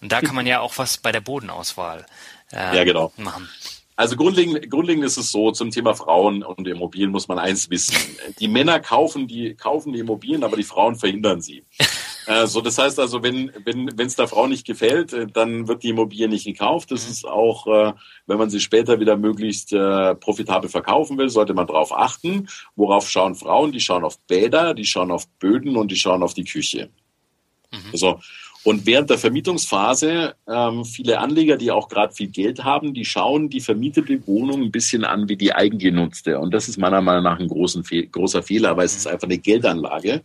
Und 0.00 0.12
da 0.12 0.20
kann 0.20 0.34
man 0.34 0.46
ja 0.46 0.60
auch 0.60 0.78
was 0.78 0.98
bei 0.98 1.12
der 1.12 1.20
Bodenauswahl 1.20 2.06
äh, 2.52 2.76
ja, 2.76 2.84
genau. 2.84 3.12
machen. 3.16 3.48
Also 3.96 4.14
grundlegend, 4.14 4.70
grundlegend 4.70 5.04
ist 5.04 5.16
es 5.16 5.32
so, 5.32 5.50
zum 5.50 5.72
Thema 5.72 5.92
Frauen 5.92 6.44
und 6.44 6.68
Immobilien 6.68 7.10
muss 7.10 7.26
man 7.26 7.40
eins 7.40 7.68
wissen. 7.68 7.96
Die 8.38 8.46
Männer 8.46 8.78
kaufen 8.78 9.26
die, 9.26 9.54
kaufen 9.54 9.92
die 9.92 9.98
Immobilien, 9.98 10.44
aber 10.44 10.56
die 10.56 10.62
Frauen 10.62 10.94
verhindern 10.94 11.40
sie. 11.40 11.64
äh, 12.28 12.46
so, 12.46 12.60
das 12.60 12.76
heißt 12.76 13.00
also, 13.00 13.22
wenn 13.22 13.50
wenn 13.64 13.90
wenn 13.96 14.06
es 14.06 14.16
der 14.16 14.28
Frau 14.28 14.46
nicht 14.46 14.66
gefällt, 14.66 15.14
äh, 15.14 15.26
dann 15.26 15.66
wird 15.66 15.82
die 15.82 15.88
Immobilie 15.88 16.28
nicht 16.28 16.44
gekauft. 16.44 16.90
Das 16.90 17.06
mhm. 17.06 17.12
ist 17.12 17.26
auch, 17.26 17.66
äh, 17.66 17.94
wenn 18.26 18.36
man 18.36 18.50
sie 18.50 18.60
später 18.60 19.00
wieder 19.00 19.16
möglichst 19.16 19.72
äh, 19.72 20.14
profitabel 20.14 20.68
verkaufen 20.68 21.16
will, 21.16 21.30
sollte 21.30 21.54
man 21.54 21.66
darauf 21.66 21.90
achten. 21.96 22.46
Worauf 22.76 23.08
schauen 23.08 23.34
Frauen? 23.34 23.72
Die 23.72 23.80
schauen 23.80 24.04
auf 24.04 24.18
Bäder, 24.26 24.74
die 24.74 24.84
schauen 24.84 25.10
auf 25.10 25.26
Böden 25.38 25.74
und 25.76 25.90
die 25.90 25.96
schauen 25.96 26.22
auf 26.22 26.34
die 26.34 26.44
Küche. 26.44 26.90
Mhm. 27.72 27.92
Also 27.92 28.20
und 28.64 28.86
während 28.86 29.08
der 29.08 29.18
Vermietungsphase, 29.18 30.34
ähm, 30.46 30.84
viele 30.84 31.20
Anleger, 31.20 31.56
die 31.56 31.70
auch 31.70 31.88
gerade 31.88 32.12
viel 32.12 32.28
Geld 32.28 32.64
haben, 32.64 32.92
die 32.92 33.04
schauen 33.04 33.48
die 33.48 33.60
vermietete 33.60 34.26
Wohnung 34.26 34.62
ein 34.62 34.72
bisschen 34.72 35.04
an 35.04 35.28
wie 35.28 35.36
die 35.36 35.54
eigengenutzte. 35.54 36.38
Und 36.38 36.52
das 36.52 36.68
ist 36.68 36.78
meiner 36.78 37.00
Meinung 37.00 37.24
nach 37.24 37.38
ein 37.38 37.48
großen 37.48 37.84
Fe 37.84 38.06
großer 38.06 38.42
Fehler, 38.42 38.76
weil 38.76 38.86
es 38.86 38.96
ist 38.96 39.06
einfach 39.06 39.28
eine 39.28 39.38
Geldanlage. 39.38 40.22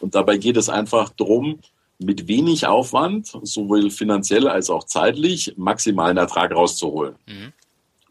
Und 0.00 0.14
dabei 0.14 0.38
geht 0.38 0.56
es 0.56 0.68
einfach 0.68 1.10
darum, 1.10 1.60
mit 1.98 2.26
wenig 2.26 2.66
Aufwand, 2.66 3.32
sowohl 3.42 3.90
finanziell 3.90 4.48
als 4.48 4.70
auch 4.70 4.84
zeitlich, 4.84 5.54
maximalen 5.56 6.16
Ertrag 6.16 6.52
rauszuholen. 6.52 7.14
Mhm. 7.26 7.52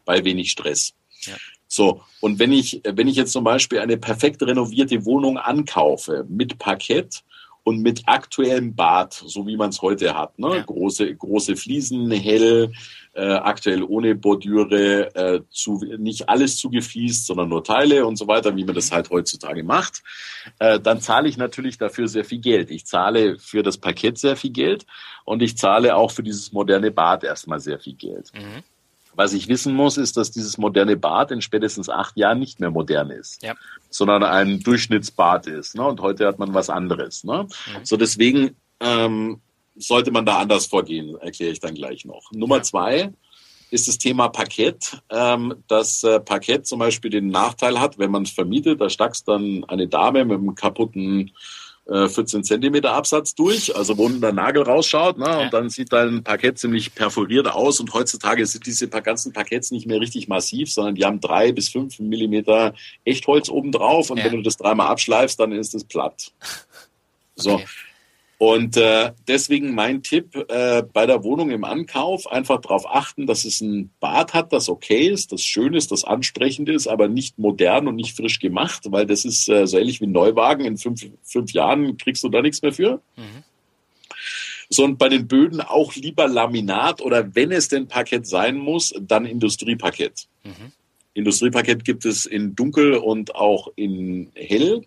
Bei 0.04 0.24
wenig 0.24 0.50
Stress. 0.50 0.94
Ja. 1.20 1.34
So, 1.66 2.02
und 2.20 2.38
wenn 2.38 2.52
ich, 2.52 2.80
wenn 2.84 3.08
ich 3.08 3.16
jetzt 3.16 3.32
zum 3.32 3.44
Beispiel 3.44 3.80
eine 3.80 3.96
perfekt 3.96 4.42
renovierte 4.42 5.04
Wohnung 5.04 5.38
ankaufe 5.38 6.24
mit 6.28 6.58
Parkett, 6.58 7.24
und 7.64 7.80
mit 7.80 8.02
aktuellem 8.06 8.76
Bad, 8.76 9.14
so 9.14 9.46
wie 9.46 9.56
man 9.56 9.70
es 9.70 9.82
heute 9.82 10.16
hat. 10.16 10.38
Ne? 10.38 10.56
Ja. 10.56 10.62
Große, 10.62 11.14
große 11.14 11.56
Fliesen, 11.56 12.10
hell, 12.10 12.72
äh, 13.14 13.32
aktuell 13.32 13.82
ohne 13.82 14.14
Bordüre, 14.14 15.14
äh, 15.14 15.40
zu, 15.50 15.80
nicht 15.98 16.28
alles 16.28 16.58
zugefliest, 16.58 17.26
sondern 17.26 17.48
nur 17.48 17.64
Teile 17.64 18.06
und 18.06 18.16
so 18.16 18.28
weiter, 18.28 18.54
wie 18.56 18.64
man 18.64 18.74
das 18.74 18.90
mhm. 18.90 18.96
halt 18.96 19.10
heutzutage 19.10 19.64
macht. 19.64 20.02
Äh, 20.58 20.78
dann 20.78 21.00
zahle 21.00 21.28
ich 21.28 21.38
natürlich 21.38 21.78
dafür 21.78 22.06
sehr 22.06 22.24
viel 22.24 22.40
Geld. 22.40 22.70
Ich 22.70 22.86
zahle 22.86 23.38
für 23.38 23.62
das 23.62 23.78
Parkett 23.78 24.18
sehr 24.18 24.36
viel 24.36 24.50
Geld 24.50 24.84
und 25.24 25.42
ich 25.42 25.56
zahle 25.56 25.96
auch 25.96 26.10
für 26.10 26.22
dieses 26.22 26.52
moderne 26.52 26.90
Bad 26.90 27.24
erstmal 27.24 27.60
sehr 27.60 27.78
viel 27.80 27.94
Geld. 27.94 28.30
Mhm. 28.34 28.62
Was 29.16 29.32
ich 29.32 29.48
wissen 29.48 29.74
muss, 29.74 29.96
ist, 29.96 30.16
dass 30.16 30.30
dieses 30.30 30.58
moderne 30.58 30.96
Bad 30.96 31.30
in 31.30 31.40
spätestens 31.40 31.88
acht 31.88 32.16
Jahren 32.16 32.38
nicht 32.38 32.60
mehr 32.60 32.70
modern 32.70 33.10
ist, 33.10 33.42
ja. 33.42 33.54
sondern 33.90 34.22
ein 34.22 34.60
Durchschnittsbad 34.60 35.46
ist. 35.46 35.74
Ne? 35.74 35.86
Und 35.86 36.00
heute 36.00 36.26
hat 36.26 36.38
man 36.38 36.54
was 36.54 36.70
anderes. 36.70 37.24
Ne? 37.24 37.44
Mhm. 37.44 37.84
So 37.84 37.96
deswegen 37.96 38.56
ähm, 38.80 39.40
sollte 39.76 40.10
man 40.10 40.26
da 40.26 40.38
anders 40.38 40.66
vorgehen, 40.66 41.16
erkläre 41.20 41.52
ich 41.52 41.60
dann 41.60 41.74
gleich 41.74 42.04
noch. 42.04 42.30
Nummer 42.32 42.56
ja. 42.56 42.62
zwei 42.62 43.12
ist 43.70 43.88
das 43.88 43.98
Thema 43.98 44.28
Parkett. 44.28 44.98
Ähm, 45.10 45.54
das 45.68 46.02
äh, 46.04 46.20
Parkett 46.20 46.66
zum 46.66 46.78
Beispiel 46.78 47.10
den 47.10 47.28
Nachteil 47.28 47.80
hat, 47.80 47.98
wenn 47.98 48.10
man 48.10 48.22
es 48.22 48.30
vermietet, 48.30 48.80
da 48.80 48.88
stackst 48.88 49.26
dann 49.26 49.64
eine 49.64 49.88
Dame 49.88 50.24
mit 50.24 50.38
einem 50.38 50.54
kaputten 50.54 51.32
14 51.86 52.40
äh, 52.40 52.42
Zentimeter 52.42 52.92
Absatz 52.92 53.34
durch, 53.34 53.76
also 53.76 53.98
wo 53.98 54.08
der 54.08 54.32
Nagel 54.32 54.62
rausschaut, 54.62 55.18
ne? 55.18 55.40
und 55.40 55.52
dann 55.52 55.68
sieht 55.68 55.92
dein 55.92 56.24
Parkett 56.24 56.58
ziemlich 56.58 56.94
perforiert 56.94 57.46
aus 57.46 57.78
und 57.78 57.92
heutzutage 57.92 58.46
sind 58.46 58.64
diese 58.64 58.88
ganzen 58.88 59.32
Parketts 59.32 59.70
nicht 59.70 59.86
mehr 59.86 60.00
richtig 60.00 60.26
massiv, 60.26 60.72
sondern 60.72 60.94
die 60.94 61.04
haben 61.04 61.20
drei 61.20 61.52
bis 61.52 61.68
fünf 61.68 61.98
Millimeter 61.98 62.74
Echtholz 63.04 63.50
obendrauf 63.50 64.08
und 64.10 64.18
ja. 64.18 64.24
wenn 64.24 64.36
du 64.36 64.42
das 64.42 64.56
dreimal 64.56 64.88
abschleifst, 64.88 65.38
dann 65.38 65.52
ist 65.52 65.74
es 65.74 65.84
platt. 65.84 66.32
So. 67.36 67.54
Okay. 67.54 67.66
Und 68.44 68.76
äh, 68.76 69.12
deswegen 69.26 69.74
mein 69.74 70.02
Tipp 70.02 70.36
äh, 70.50 70.82
bei 70.82 71.06
der 71.06 71.24
Wohnung 71.24 71.50
im 71.50 71.64
Ankauf, 71.64 72.30
einfach 72.30 72.60
darauf 72.60 72.84
achten, 72.86 73.26
dass 73.26 73.46
es 73.46 73.62
ein 73.62 73.88
Bad 74.00 74.34
hat, 74.34 74.52
das 74.52 74.68
okay 74.68 75.08
ist, 75.08 75.32
das 75.32 75.42
schön 75.42 75.72
ist, 75.72 75.90
das 75.90 76.04
ansprechend 76.04 76.68
ist, 76.68 76.86
aber 76.86 77.08
nicht 77.08 77.38
modern 77.38 77.88
und 77.88 77.96
nicht 77.96 78.14
frisch 78.14 78.40
gemacht, 78.40 78.82
weil 78.90 79.06
das 79.06 79.24
ist 79.24 79.48
äh, 79.48 79.66
so 79.66 79.78
ähnlich 79.78 80.02
wie 80.02 80.04
ein 80.04 80.12
Neuwagen. 80.12 80.66
In 80.66 80.76
fünf, 80.76 81.06
fünf 81.22 81.52
Jahren 81.52 81.96
kriegst 81.96 82.22
du 82.22 82.28
da 82.28 82.42
nichts 82.42 82.60
mehr 82.60 82.74
für. 82.74 83.00
Mhm. 83.16 83.44
So, 84.68 84.84
und 84.84 84.98
bei 84.98 85.08
den 85.08 85.26
Böden 85.26 85.62
auch 85.62 85.94
lieber 85.94 86.28
Laminat 86.28 87.00
oder 87.00 87.34
wenn 87.34 87.50
es 87.50 87.68
denn 87.68 87.88
Parkett 87.88 88.26
sein 88.26 88.58
muss, 88.58 88.92
dann 89.00 89.24
Industrieparkett. 89.24 90.26
Mhm. 90.42 90.72
Industrieparkett 91.14 91.82
gibt 91.82 92.04
es 92.04 92.26
in 92.26 92.54
dunkel 92.54 92.96
und 92.96 93.36
auch 93.36 93.68
in 93.74 94.32
hell. 94.34 94.82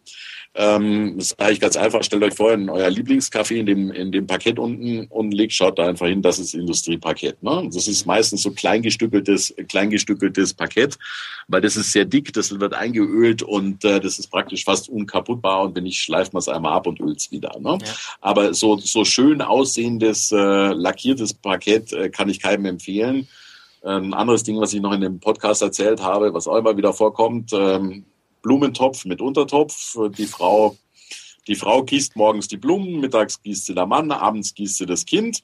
Ähm, 0.59 1.13
das 1.17 1.27
ist 1.27 1.39
eigentlich 1.39 1.59
ganz 1.59 1.77
einfach. 1.77 2.01
Stellt 2.01 2.23
euch 2.23 2.33
vor 2.33 2.51
in 2.51 2.67
euer 2.67 2.89
Lieblingscafé 2.89 3.57
in 3.57 3.67
dem, 3.67 3.91
in 3.91 4.11
dem 4.11 4.25
Parkett 4.25 4.57
unten 4.57 5.05
und 5.05 5.31
legt, 5.31 5.53
schaut 5.53 5.77
da 5.77 5.87
einfach 5.87 6.07
hin, 6.07 6.23
das 6.23 6.39
ist 6.39 6.55
Industrieparkett. 6.55 7.43
Ne? 7.43 7.69
Das 7.71 7.87
ist 7.87 8.07
meistens 8.07 8.41
so 8.41 8.49
kleingestückeltes, 8.49 9.53
kleingestückeltes 9.69 10.55
Parkett, 10.55 10.97
weil 11.47 11.61
das 11.61 11.75
ist 11.75 11.91
sehr 11.91 12.05
dick, 12.05 12.33
das 12.33 12.59
wird 12.59 12.73
eingeölt 12.73 13.43
und 13.43 13.85
äh, 13.85 13.99
das 13.99 14.17
ist 14.17 14.31
praktisch 14.31 14.63
fast 14.63 14.89
unkaputtbar 14.89 15.61
und 15.61 15.75
wenn 15.75 15.83
nicht, 15.83 15.99
schleift 15.99 16.33
man 16.33 16.39
es 16.39 16.49
einmal 16.49 16.73
ab 16.73 16.87
und 16.87 16.99
ölt 17.01 17.19
es 17.19 17.31
wieder. 17.31 17.51
Ne? 17.59 17.77
Ja. 17.79 17.93
Aber 18.21 18.55
so, 18.55 18.77
so 18.77 19.05
schön 19.05 19.43
aussehendes, 19.43 20.31
äh, 20.31 20.37
lackiertes 20.73 21.35
Parkett 21.35 21.93
äh, 21.93 22.09
kann 22.09 22.29
ich 22.29 22.41
keinem 22.41 22.65
empfehlen. 22.65 23.27
Ein 23.83 24.13
anderes 24.15 24.43
Ding, 24.43 24.59
was 24.59 24.73
ich 24.73 24.81
noch 24.81 24.91
in 24.91 25.01
dem 25.01 25.19
Podcast 25.19 25.61
erzählt 25.61 26.01
habe, 26.01 26.33
was 26.33 26.47
auch 26.47 26.57
immer 26.57 26.75
wieder 26.75 26.93
vorkommt, 26.93 27.53
ähm, 27.53 28.05
Blumentopf 28.47 29.03
mit 29.03 29.19
Untertopf. 29.19 29.97
Die 30.17 30.25
Frau, 30.25 30.77
die 31.47 31.55
Frau 31.55 31.83
gießt 31.83 32.15
morgens 32.15 32.47
die 32.47 32.55
Blumen, 32.55 33.01
mittags 33.01 33.41
gießt 33.43 33.65
sie 33.65 33.75
der 33.75 33.85
Mann, 33.85 34.09
abends 34.11 34.53
gießt 34.53 34.77
sie 34.77 34.85
das 34.85 35.05
Kind. 35.05 35.43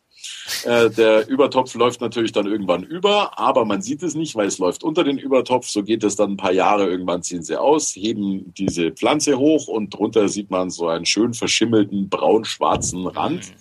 Äh, 0.64 0.90
der 0.90 1.28
Übertopf 1.28 1.76
läuft 1.76 2.00
natürlich 2.00 2.32
dann 2.32 2.46
irgendwann 2.48 2.84
über, 2.84 3.38
aber 3.38 3.66
man 3.66 3.82
sieht 3.82 4.04
es 4.04 4.16
nicht, 4.16 4.36
weil 4.36 4.48
es 4.48 4.58
läuft 4.58 4.86
unter 4.86 5.04
den 5.04 5.18
Übertopf. 5.18 5.68
So 5.68 5.84
geht 5.84 6.02
es 6.06 6.16
dann 6.16 6.32
ein 6.32 6.38
paar 6.38 6.54
Jahre. 6.54 6.88
Irgendwann 6.88 7.24
ziehen 7.24 7.44
sie 7.44 7.60
aus, 7.60 7.94
heben 7.94 8.54
diese 8.54 8.92
Pflanze 8.92 9.38
hoch 9.38 9.68
und 9.68 9.90
drunter 9.90 10.30
sieht 10.30 10.50
man 10.50 10.70
so 10.70 10.88
einen 10.88 11.06
schön 11.06 11.34
verschimmelten 11.34 12.08
braun-schwarzen 12.08 13.06
Rand, 13.08 13.52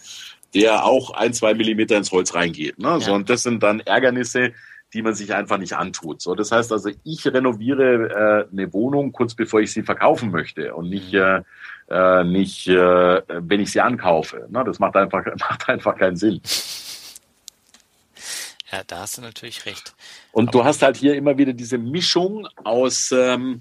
der 0.55 0.85
auch 0.85 1.11
ein, 1.11 1.35
zwei 1.35 1.53
Millimeter 1.55 1.97
ins 1.97 2.13
Holz 2.13 2.33
reingeht. 2.33 2.79
Ne? 2.79 3.01
So, 3.01 3.13
und 3.13 3.29
das 3.29 3.43
sind 3.43 3.61
dann 3.65 3.81
Ärgernisse, 3.81 4.53
die 4.93 5.03
man 5.03 5.15
sich 5.15 5.35
einfach 5.35 5.59
nicht 5.59 5.75
antut. 5.75 6.21
So, 6.21 6.35
das 6.35 6.53
heißt 6.53 6.73
also, 6.73 6.91
ich 7.05 7.27
renoviere 7.27 8.47
äh, 8.51 8.53
eine 8.53 8.73
Wohnung 8.73 9.13
kurz 9.13 9.35
bevor 9.35 9.61
ich 9.61 9.73
sie 9.73 9.83
verkaufen 9.83 10.31
möchte 10.31 10.75
und 10.75 10.91
nicht 10.91 11.13
mhm. 11.13 11.45
äh, 11.89 12.21
äh, 12.21 12.25
nicht 12.25 12.69
äh, 12.69 13.23
wenn 13.29 13.61
ich 13.61 13.73
sie 13.73 13.81
ankaufe. 13.81 14.47
Ne? 14.51 14.63
Das 14.65 14.79
macht 14.79 14.97
einfach 14.97 15.25
macht 15.39 15.69
einfach 15.69 15.97
keinen 15.97 16.17
Sinn. 16.17 16.41
Ja, 18.71 18.83
da 18.87 19.01
hast 19.01 19.19
du 19.19 19.23
natürlich 19.23 19.67
recht. 19.67 19.95
Und 20.33 20.49
Aber 20.49 20.59
du 20.59 20.65
hast 20.65 20.83
halt 20.83 20.97
hier 20.97 21.15
immer 21.15 21.37
wieder 21.37 21.53
diese 21.53 21.77
Mischung 21.77 22.49
aus 22.65 23.13
ähm, 23.13 23.61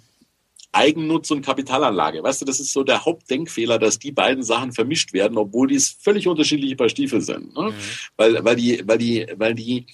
Eigennutz 0.71 1.31
und 1.31 1.45
Kapitalanlage. 1.45 2.23
Weißt 2.23 2.41
du, 2.41 2.45
das 2.45 2.61
ist 2.61 2.71
so 2.71 2.83
der 2.83 3.03
Hauptdenkfehler, 3.03 3.77
dass 3.77 3.99
die 3.99 4.13
beiden 4.13 4.43
Sachen 4.43 4.71
vermischt 4.71 5.11
werden, 5.11 5.37
obwohl 5.37 5.67
die 5.67 5.79
völlig 5.79 6.27
unterschiedliche 6.29 6.77
Paar 6.77 6.87
Stiefel 6.87 7.19
sind. 7.19 7.53
Ne? 7.55 7.71
Mhm. 7.71 7.73
Weil, 8.15 8.45
weil 8.45 8.55
die, 8.55 8.81
weil 8.85 8.97
die, 8.97 9.27
weil 9.35 9.53
die 9.53 9.85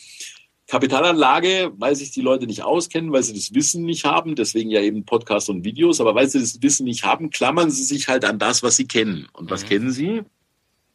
Kapitalanlage, 0.68 1.72
weil 1.78 1.96
sich 1.96 2.12
die 2.12 2.22
Leute 2.22 2.46
nicht 2.46 2.64
auskennen, 2.64 3.12
weil 3.14 3.24
sie 3.24 3.34
das 3.34 3.54
Wissen 3.54 3.86
nicht 3.86 4.04
haben, 4.04 4.36
deswegen 4.36 4.70
ja 4.70 4.82
eben 4.82 5.06
Podcasts 5.06 5.50
und 5.50 5.64
Videos, 5.64 6.02
aber 6.02 6.14
weil 6.14 6.30
sie 6.30 6.40
das 6.40 6.62
Wissen 6.62 6.86
nicht 6.86 7.06
haben, 7.06 7.30
klammern 7.30 7.72
sie 7.72 7.84
sich 7.84 8.10
halt 8.10 8.26
an 8.26 8.38
das, 8.38 8.64
was 8.64 8.76
sie 8.76 8.86
kennen. 8.86 9.28
Und 9.34 9.50
was 9.50 9.64
mhm. 9.64 9.68
kennen 9.70 9.92
sie? 9.92 10.24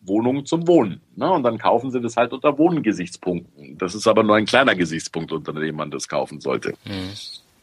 Wohnung 0.00 0.44
zum 0.44 0.66
Wohnen. 0.66 1.00
Ne? 1.16 1.30
Und 1.30 1.44
dann 1.44 1.58
kaufen 1.58 1.90
sie 1.90 2.00
das 2.00 2.16
halt 2.16 2.32
unter 2.32 2.58
Wohngesichtspunkten. 2.58 3.78
Das 3.78 3.94
ist 3.94 4.06
aber 4.06 4.22
nur 4.22 4.36
ein 4.36 4.46
kleiner 4.46 4.74
Gesichtspunkt, 4.74 5.32
unter 5.32 5.52
dem 5.52 5.76
man 5.76 5.90
das 5.90 6.08
kaufen 6.08 6.40
sollte. 6.40 6.74
Mhm. 6.84 7.12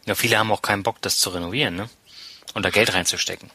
Ja, 0.06 0.16
viele 0.16 0.40
haben 0.40 0.52
auch 0.52 0.62
keinen 0.62 0.84
Bock, 0.84 1.02
das 1.02 1.20
zu 1.20 1.30
renovieren, 1.30 1.76
ne? 1.76 1.90
Und 2.56 2.66
da 2.66 2.72
Geld 2.72 2.94
reinzustecken. 2.94 3.52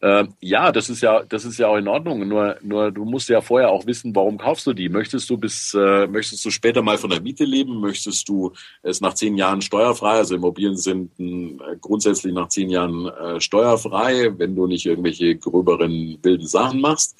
Äh, 0.00 0.24
ja, 0.40 0.72
das 0.72 0.88
ist 0.88 1.02
ja, 1.02 1.22
das 1.24 1.44
ist 1.44 1.58
ja 1.58 1.68
auch 1.68 1.76
in 1.76 1.86
Ordnung. 1.86 2.26
Nur, 2.26 2.56
nur 2.62 2.90
du 2.90 3.04
musst 3.04 3.28
ja 3.28 3.42
vorher 3.42 3.70
auch 3.70 3.86
wissen, 3.86 4.14
warum 4.16 4.38
kaufst 4.38 4.66
du 4.66 4.72
die? 4.72 4.88
Möchtest 4.88 5.28
du 5.28 5.36
bis, 5.36 5.74
äh, 5.74 6.06
möchtest 6.06 6.44
du 6.44 6.50
später 6.50 6.80
mal 6.80 6.96
von 6.96 7.10
der 7.10 7.20
Miete 7.20 7.44
leben? 7.44 7.80
Möchtest 7.80 8.28
du 8.28 8.52
es 8.82 9.02
nach 9.02 9.14
zehn 9.14 9.36
Jahren 9.36 9.60
steuerfrei? 9.60 10.12
Also 10.12 10.36
Immobilien 10.36 10.76
sind 10.76 11.12
äh, 11.20 11.76
grundsätzlich 11.80 12.32
nach 12.32 12.48
zehn 12.48 12.70
Jahren 12.70 13.06
äh, 13.08 13.40
steuerfrei, 13.40 14.32
wenn 14.38 14.56
du 14.56 14.66
nicht 14.66 14.86
irgendwelche 14.86 15.36
gröberen 15.36 16.18
wilden 16.22 16.46
Sachen 16.46 16.80
machst. 16.80 17.16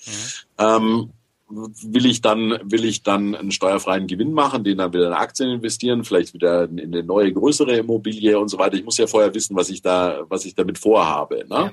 Mhm. 0.59 0.65
Ähm, 0.65 1.11
will 1.51 2.07
ich 2.07 2.21
dann 2.21 2.61
will 2.65 2.85
ich 2.85 3.03
dann 3.03 3.35
einen 3.35 3.51
steuerfreien 3.51 4.07
Gewinn 4.07 4.33
machen, 4.33 4.63
den 4.65 4.79
dann 4.79 4.93
wieder 4.93 5.09
in 5.09 5.13
Aktien 5.13 5.51
investieren, 5.51 6.05
vielleicht 6.05 6.33
wieder 6.33 6.65
in 6.65 6.81
eine 6.81 7.03
neue 7.03 7.33
größere 7.33 7.77
Immobilie 7.77 8.39
und 8.39 8.49
so 8.49 8.59
weiter. 8.59 8.77
Ich 8.77 8.85
muss 8.85 8.99
ja 8.99 9.07
vorher 9.07 9.35
wissen, 9.35 9.57
was 9.57 9.69
ich 9.69 9.83
da 9.83 10.21
was 10.29 10.45
ich 10.45 10.55
damit 10.55 10.79
vorhabe. 10.79 11.45
Ne? 11.49 11.57
Ja. 11.57 11.73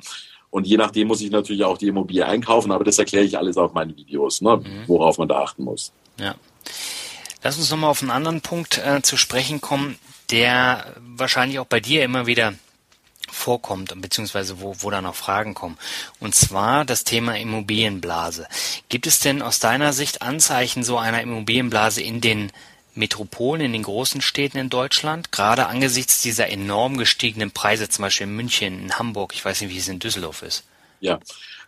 Und 0.50 0.66
je 0.66 0.78
nachdem 0.78 1.08
muss 1.08 1.22
ich 1.22 1.32
natürlich 1.32 1.64
auch 1.64 1.78
die 1.78 1.88
Immobilie 1.88 2.26
einkaufen, 2.26 2.72
aber 2.72 2.84
das 2.84 2.98
erkläre 2.98 3.26
ich 3.26 3.38
alles 3.38 3.58
auf 3.58 3.74
meinen 3.74 3.96
Videos, 3.96 4.42
ne, 4.42 4.58
mhm. 4.58 4.88
worauf 4.88 5.18
man 5.18 5.28
da 5.28 5.42
achten 5.42 5.64
muss. 5.64 5.92
Ja. 6.20 6.36
Lass 7.44 7.58
uns 7.58 7.70
nochmal 7.70 7.92
auf 7.92 8.02
einen 8.02 8.12
anderen 8.12 8.42
Punkt 8.42 8.78
äh, 8.78 9.02
zu 9.02 9.18
sprechen 9.18 9.62
kommen, 9.62 9.98
der 10.32 10.96
wahrscheinlich 11.00 11.60
auch 11.60 11.66
bei 11.66 11.80
dir 11.80 12.04
immer 12.04 12.28
wieder 12.28 12.54
vorkommt, 13.30 13.94
beziehungsweise 14.02 14.62
wo, 14.62 14.76
wo 14.80 14.90
da 14.90 15.02
noch 15.02 15.16
Fragen 15.16 15.54
kommen. 15.54 15.78
Und 16.20 16.34
zwar 16.34 16.86
das 16.86 17.04
Thema 17.04 17.38
Immobilienblase. 17.38 18.48
Gibt 18.90 19.08
es 19.08 19.20
denn 19.20 19.42
aus 19.42 19.60
deiner 19.60 19.94
Sicht 19.94 20.22
Anzeichen 20.22 20.84
so 20.84 20.98
einer 20.98 21.22
Immobilienblase 21.22 22.02
in 22.02 22.22
den 22.22 22.52
Metropolen, 22.98 23.62
in 23.62 23.74
den 23.74 23.84
großen 23.84 24.22
Städten 24.22 24.58
in 24.58 24.70
Deutschland, 24.70 25.32
gerade 25.32 25.68
angesichts 25.68 26.22
dieser 26.22 26.50
enorm 26.50 26.98
gestiegenen 26.98 27.52
Preise, 27.52 27.90
zum 27.90 28.04
Beispiel 28.04 28.28
in 28.28 28.36
München, 28.36 28.80
in 28.80 29.00
Hamburg, 29.00 29.34
ich 29.34 29.46
weiß 29.46 29.62
nicht, 29.62 29.74
wie 29.74 29.78
es 29.78 29.88
in 29.88 30.00
Düsseldorf 30.00 30.42
ist. 30.42 30.64
Ja, 31.00 31.20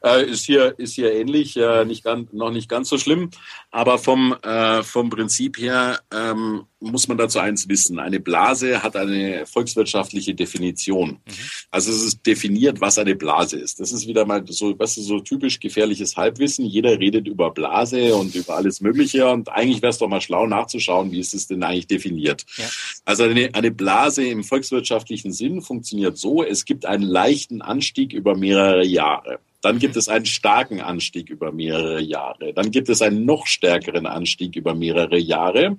äh, 0.04 0.26
ist 0.26 0.45
hier 0.45 0.78
ist 0.78 0.93
hier 0.93 1.14
ähnlich, 1.14 1.58
äh, 1.58 1.86
nicht 1.86 2.04
ganz, 2.04 2.32
noch 2.32 2.52
nicht 2.52 2.70
ganz 2.70 2.89
so 2.89 2.97
schlimm, 2.97 3.30
aber 3.72 3.97
vom 3.97 4.36
äh, 4.43 4.84
vom 4.84 5.10
Prinzip 5.10 5.58
her 5.58 6.00
ähm, 6.14 6.66
muss 6.80 7.08
man 7.08 7.18
dazu 7.18 7.39
eins 7.39 7.68
wissen: 7.68 8.00
Eine 8.00 8.20
Blase 8.20 8.82
hat 8.84 8.95
eine 8.95 9.45
volkswirtschaftliche 9.45 10.34
Definition. 10.34 11.10
Mhm. 11.10 11.34
Also 11.72 11.91
es 11.91 12.04
ist 12.04 12.26
definiert, 12.26 12.82
was 12.82 12.97
eine 12.97 13.16
Blase 13.16 13.60
ist. 13.60 13.80
Das 13.80 13.91
ist 13.91 14.08
wieder 14.08 14.26
mal 14.26 14.43
so, 14.47 14.78
was 14.80 14.97
ist 14.97 15.08
so 15.08 15.20
typisch 15.20 15.60
gefährliches 15.60 16.16
Halbwissen. 16.16 16.66
Jeder 16.66 17.00
redet 17.00 17.28
über 17.28 17.52
Blase 17.52 18.16
und 18.16 18.36
über 18.36 18.56
alles 18.56 18.82
Mögliche 18.82 19.28
und 19.30 19.50
eigentlich 19.50 19.82
wäre 19.82 19.91
es 19.91 19.97
doch 19.97 20.08
mal 20.08 20.22
schlau 20.22 20.47
nachzuschauen, 20.47 21.12
wie 21.12 21.20
ist 21.20 21.34
es 21.34 21.47
denn 21.47 21.64
eigentlich 21.64 21.88
definiert. 21.88 22.45
Ja. 22.58 22.66
Also 23.06 23.24
eine, 23.24 23.50
eine 23.54 23.72
Blase 23.72 24.26
im 24.26 24.43
volkswirtschaftlichen 24.43 25.34
Sinn 25.34 25.62
funktioniert 25.62 26.18
so: 26.18 26.43
Es 26.43 26.66
gibt 26.66 26.86
einen 26.86 27.04
leichten 27.04 27.62
Anstieg 27.62 28.14
über 28.14 28.36
mehrere 28.36 28.86
Jahre. 28.86 29.39
Dann 29.62 29.80
gibt 29.80 29.97
es 29.97 30.07
einen 30.07 30.26
starken 30.26 30.80
Anstieg 30.80 31.30
über 31.30 31.51
mehrere 31.51 32.01
Jahre. 32.01 32.53
Dann 32.53 32.72
gibt 32.72 32.88
es 32.88 33.01
einen 33.01 33.26
noch 33.26 33.45
stärkeren 33.45 34.05
Anstieg 34.05 34.55
über 34.55 34.74
mehrere 34.74 35.18
Jahre. 35.18 35.78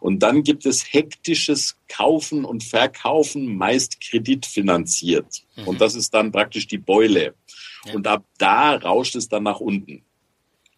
Und 0.00 0.20
dann 0.20 0.44
gibt 0.44 0.64
es 0.64 0.92
hektisches 0.92 1.76
Kaufen 1.88 2.44
und 2.44 2.62
Verkaufen, 2.62 3.56
meist 3.56 4.00
kreditfinanziert. 4.00 5.42
Mhm. 5.56 5.68
Und 5.68 5.80
das 5.80 5.96
ist 5.96 6.14
dann 6.14 6.30
praktisch 6.30 6.68
die 6.68 6.78
Beule. 6.78 7.34
Ja. 7.84 7.94
Und 7.94 8.06
ab 8.06 8.24
da 8.38 8.76
rauscht 8.76 9.16
es 9.16 9.28
dann 9.28 9.42
nach 9.42 9.60
unten. 9.60 10.02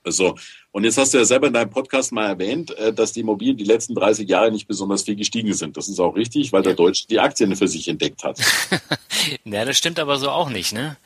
Also, 0.05 0.37
und 0.71 0.85
jetzt 0.85 0.97
hast 0.97 1.13
du 1.13 1.19
ja 1.19 1.25
selber 1.27 1.49
in 1.49 1.53
deinem 1.53 1.69
Podcast 1.69 2.13
mal 2.13 2.29
erwähnt, 2.29 2.71
äh, 2.79 2.95
dass 2.95 3.13
die 3.13 3.21
Immobilien 3.21 3.59
die 3.59 3.65
letzten 3.65 3.95
30 3.95 4.27
Jahre 4.27 4.51
nicht 4.51 4.67
besonders 4.67 5.03
viel 5.03 5.17
gestiegen 5.17 5.53
sind. 5.53 5.77
Das 5.77 5.89
ist 5.89 6.01
auch 6.01 6.17
richtig, 6.17 6.51
weil 6.53 6.61
ja. 6.61 6.69
der 6.69 6.75
Deutsche 6.75 7.07
die 7.09 7.21
Aktien 7.21 7.55
für 7.57 7.69
sich 7.69 7.89
entdeckt 7.89 8.25
hat. 8.25 8.41
ja, 9.45 9.67
das 9.67 9.77
stimmt 9.77 9.99
aber 9.99 10.17
so 10.17 10.31
auch 10.31 10.49
nicht, 10.49 10.73
ne? 10.73 10.97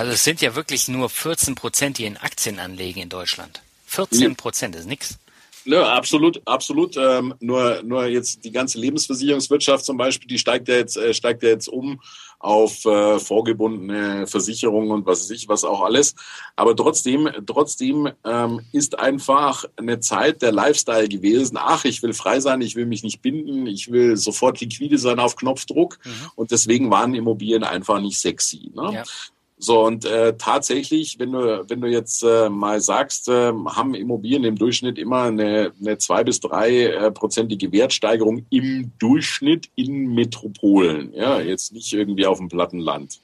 Also 0.00 0.12
es 0.12 0.24
sind 0.24 0.40
ja 0.40 0.56
wirklich 0.56 0.88
nur 0.88 1.10
14 1.10 1.54
Prozent, 1.56 1.98
die 1.98 2.06
in 2.06 2.16
Aktien 2.16 2.58
anlegen 2.58 3.02
in 3.02 3.10
Deutschland. 3.10 3.60
14 3.88 4.34
Prozent 4.34 4.74
ist 4.74 4.86
nix. 4.86 5.18
Ja, 5.66 5.92
absolut, 5.92 6.40
absolut. 6.46 6.96
Ähm, 6.96 7.34
nur, 7.40 7.82
nur 7.82 8.06
jetzt 8.06 8.42
die 8.42 8.50
ganze 8.50 8.78
Lebensversicherungswirtschaft 8.78 9.84
zum 9.84 9.98
Beispiel, 9.98 10.26
die 10.26 10.38
steigt 10.38 10.68
ja 10.68 10.76
jetzt, 10.76 10.96
äh, 10.96 11.12
steigt 11.12 11.42
ja 11.42 11.50
jetzt 11.50 11.68
um 11.68 12.00
auf 12.38 12.86
äh, 12.86 13.18
vorgebundene 13.18 14.26
Versicherungen 14.26 14.90
und 14.90 15.04
was 15.04 15.24
weiß 15.24 15.32
ich, 15.32 15.48
was 15.48 15.64
auch 15.64 15.82
alles. 15.82 16.14
Aber 16.56 16.74
trotzdem, 16.74 17.28
trotzdem 17.44 18.08
ähm, 18.24 18.62
ist 18.72 18.98
einfach 18.98 19.66
eine 19.76 20.00
Zeit 20.00 20.40
der 20.40 20.52
Lifestyle 20.52 21.10
gewesen. 21.10 21.58
Ach, 21.60 21.84
ich 21.84 22.02
will 22.02 22.14
frei 22.14 22.40
sein, 22.40 22.62
ich 22.62 22.74
will 22.74 22.86
mich 22.86 23.02
nicht 23.02 23.20
binden, 23.20 23.66
ich 23.66 23.92
will 23.92 24.16
sofort 24.16 24.62
liquide 24.62 24.96
sein 24.96 25.18
auf 25.18 25.36
Knopfdruck. 25.36 25.98
Mhm. 26.02 26.30
Und 26.36 26.52
deswegen 26.52 26.90
waren 26.90 27.14
Immobilien 27.14 27.64
einfach 27.64 28.00
nicht 28.00 28.18
sexy. 28.18 28.70
Ne? 28.74 28.94
Ja. 28.94 29.04
So, 29.62 29.84
und 29.84 30.06
äh, 30.06 30.38
tatsächlich, 30.38 31.18
wenn 31.18 31.32
du, 31.32 31.66
wenn 31.68 31.82
du 31.82 31.86
jetzt 31.86 32.22
äh, 32.22 32.48
mal 32.48 32.80
sagst, 32.80 33.28
äh, 33.28 33.52
haben 33.52 33.94
Immobilien 33.94 34.42
im 34.44 34.56
Durchschnitt 34.56 34.98
immer 34.98 35.24
eine, 35.24 35.72
eine 35.78 35.98
zwei 35.98 36.24
bis 36.24 36.40
drei 36.40 36.84
äh, 36.86 37.10
prozentige 37.10 37.70
Wertsteigerung 37.70 38.46
im 38.48 38.92
Durchschnitt 38.98 39.68
in 39.74 40.14
Metropolen. 40.14 41.12
Ja, 41.12 41.40
jetzt 41.40 41.74
nicht 41.74 41.92
irgendwie 41.92 42.24
auf 42.24 42.38
dem 42.38 42.48
platten 42.48 42.78
Land. 42.78 43.20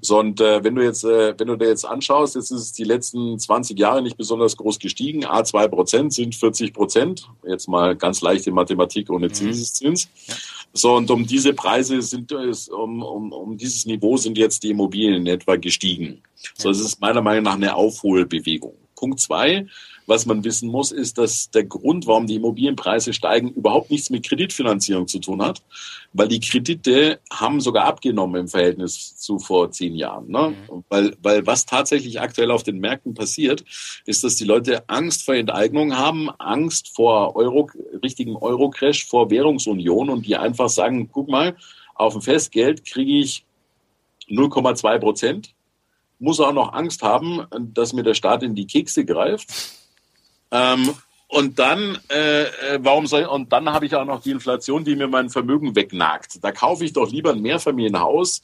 So, 0.00 0.18
und 0.18 0.40
äh, 0.40 0.62
wenn 0.62 0.74
du 0.74 0.82
jetzt, 0.82 1.04
äh, 1.04 1.34
wenn 1.38 1.48
du 1.48 1.56
dir 1.56 1.68
jetzt 1.68 1.84
anschaust, 1.84 2.34
jetzt 2.36 2.50
ist 2.50 2.60
es 2.60 2.72
die 2.72 2.84
letzten 2.84 3.38
20 3.38 3.78
Jahre 3.78 4.02
nicht 4.02 4.16
besonders 4.16 4.56
groß 4.56 4.78
gestiegen. 4.78 5.24
A 5.24 5.44
2 5.44 5.68
Prozent 5.68 6.12
sind 6.12 6.34
40 6.34 6.72
Prozent. 6.72 7.28
Jetzt 7.46 7.68
mal 7.68 7.96
ganz 7.96 8.20
leichte 8.20 8.52
Mathematik 8.52 9.10
ohne 9.10 9.28
mhm. 9.28 9.34
Zinseszins. 9.34 10.08
Ja. 10.26 10.34
So, 10.72 10.94
und 10.94 11.10
um 11.10 11.26
diese 11.26 11.52
Preise 11.52 12.00
sind 12.02 12.30
es, 12.30 12.68
um, 12.68 13.02
um, 13.02 13.32
um 13.32 13.56
dieses 13.56 13.86
Niveau 13.86 14.16
sind 14.16 14.38
jetzt 14.38 14.62
die 14.62 14.70
Immobilien 14.70 15.14
in 15.14 15.26
etwa 15.26 15.56
gestiegen. 15.56 16.22
So, 16.56 16.70
es 16.70 16.80
ist 16.80 17.00
meiner 17.00 17.22
Meinung 17.22 17.44
nach 17.44 17.54
eine 17.54 17.74
Aufholbewegung. 17.74 18.74
Punkt 18.94 19.18
zwei, 19.20 19.66
was 20.10 20.26
man 20.26 20.42
wissen 20.42 20.68
muss, 20.68 20.90
ist, 20.90 21.18
dass 21.18 21.50
der 21.50 21.64
Grund, 21.64 22.06
warum 22.08 22.26
die 22.26 22.34
Immobilienpreise 22.34 23.12
steigen, 23.12 23.50
überhaupt 23.52 23.90
nichts 23.90 24.10
mit 24.10 24.26
Kreditfinanzierung 24.26 25.06
zu 25.06 25.20
tun 25.20 25.40
hat, 25.40 25.62
weil 26.12 26.26
die 26.26 26.40
Kredite 26.40 27.20
haben 27.32 27.60
sogar 27.60 27.84
abgenommen 27.84 28.42
im 28.42 28.48
Verhältnis 28.48 29.16
zu 29.16 29.38
vor 29.38 29.70
zehn 29.70 29.94
Jahren. 29.94 30.28
Ne? 30.28 30.48
Mhm. 30.68 30.84
Weil, 30.88 31.16
weil 31.22 31.46
was 31.46 31.64
tatsächlich 31.64 32.20
aktuell 32.20 32.50
auf 32.50 32.64
den 32.64 32.80
Märkten 32.80 33.14
passiert, 33.14 33.64
ist, 34.04 34.24
dass 34.24 34.34
die 34.34 34.44
Leute 34.44 34.88
Angst 34.88 35.24
vor 35.24 35.36
Enteignung 35.36 35.96
haben, 35.96 36.28
Angst 36.38 36.94
vor 36.94 37.36
Euro, 37.36 37.70
richtigen 38.02 38.36
Euro-Crash, 38.36 39.06
vor 39.06 39.30
Währungsunion 39.30 40.10
und 40.10 40.26
die 40.26 40.36
einfach 40.36 40.68
sagen, 40.68 41.08
guck 41.10 41.28
mal, 41.28 41.56
auf 41.94 42.14
dem 42.14 42.22
Festgeld 42.22 42.84
kriege 42.84 43.12
ich 43.20 43.44
0,2 44.28 44.98
Prozent 44.98 45.54
muss 46.22 46.38
auch 46.38 46.52
noch 46.52 46.74
Angst 46.74 47.02
haben, 47.02 47.46
dass 47.72 47.94
mir 47.94 48.02
der 48.02 48.12
Staat 48.12 48.42
in 48.42 48.54
die 48.54 48.66
Kekse 48.66 49.06
greift. 49.06 49.79
Ähm, 50.50 50.94
und 51.28 51.60
dann, 51.60 51.96
äh, 52.10 52.42
äh, 52.42 52.78
warum 52.80 53.06
soll 53.06 53.24
und 53.24 53.52
dann 53.52 53.72
habe 53.72 53.86
ich 53.86 53.94
auch 53.94 54.04
noch 54.04 54.20
die 54.20 54.32
Inflation, 54.32 54.84
die 54.84 54.96
mir 54.96 55.06
mein 55.06 55.30
Vermögen 55.30 55.76
wegnagt. 55.76 56.42
Da 56.42 56.50
kaufe 56.50 56.84
ich 56.84 56.92
doch 56.92 57.08
lieber 57.08 57.30
ein 57.30 57.40
Mehrfamilienhaus 57.40 58.42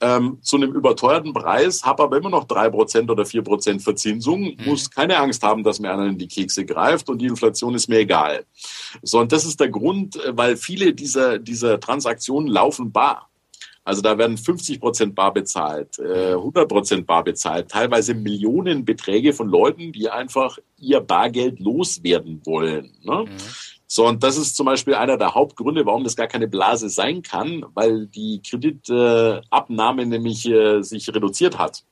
ähm, 0.00 0.38
zu 0.42 0.56
einem 0.56 0.72
überteuerten 0.72 1.32
Preis, 1.32 1.84
habe 1.84 2.04
aber 2.04 2.16
immer 2.16 2.30
noch 2.30 2.44
drei 2.44 2.70
Prozent 2.70 3.10
oder 3.10 3.26
vier 3.26 3.42
Prozent 3.42 3.82
Verzinsung, 3.82 4.42
mhm. 4.42 4.56
muss 4.64 4.90
keine 4.90 5.18
Angst 5.18 5.42
haben, 5.42 5.64
dass 5.64 5.80
mir 5.80 5.92
einer 5.92 6.06
in 6.06 6.18
die 6.18 6.28
Kekse 6.28 6.64
greift 6.64 7.08
und 7.08 7.18
die 7.18 7.26
Inflation 7.26 7.74
ist 7.74 7.88
mir 7.88 7.98
egal. 7.98 8.44
So, 9.02 9.18
und 9.18 9.32
das 9.32 9.44
ist 9.44 9.58
der 9.58 9.68
Grund, 9.68 10.22
äh, 10.24 10.36
weil 10.36 10.56
viele 10.56 10.94
dieser, 10.94 11.38
dieser 11.38 11.80
Transaktionen 11.80 12.48
laufen 12.48 12.92
bar. 12.92 13.27
Also 13.88 14.02
da 14.02 14.18
werden 14.18 14.36
50 14.36 14.80
Prozent 14.80 15.14
bar 15.14 15.32
bezahlt, 15.32 15.98
100 15.98 16.62
äh, 16.62 16.66
Prozent 16.66 17.06
bar 17.06 17.24
bezahlt, 17.24 17.70
teilweise 17.70 18.12
Millionenbeträge 18.12 19.32
von 19.32 19.48
Leuten, 19.48 19.92
die 19.92 20.10
einfach 20.10 20.58
ihr 20.76 21.00
Bargeld 21.00 21.58
loswerden 21.58 22.42
wollen. 22.44 22.92
Ne? 23.02 23.24
Mhm. 23.24 23.36
So, 23.86 24.06
und 24.06 24.22
das 24.22 24.36
ist 24.36 24.56
zum 24.56 24.66
Beispiel 24.66 24.94
einer 24.94 25.16
der 25.16 25.34
Hauptgründe, 25.34 25.86
warum 25.86 26.04
das 26.04 26.16
gar 26.16 26.26
keine 26.26 26.48
Blase 26.48 26.90
sein 26.90 27.22
kann, 27.22 27.64
weil 27.72 28.08
die 28.08 28.42
Kreditabnahme 28.46 30.04
nämlich 30.04 30.46
äh, 30.46 30.82
sich 30.82 31.08
reduziert 31.08 31.56
hat. 31.56 31.82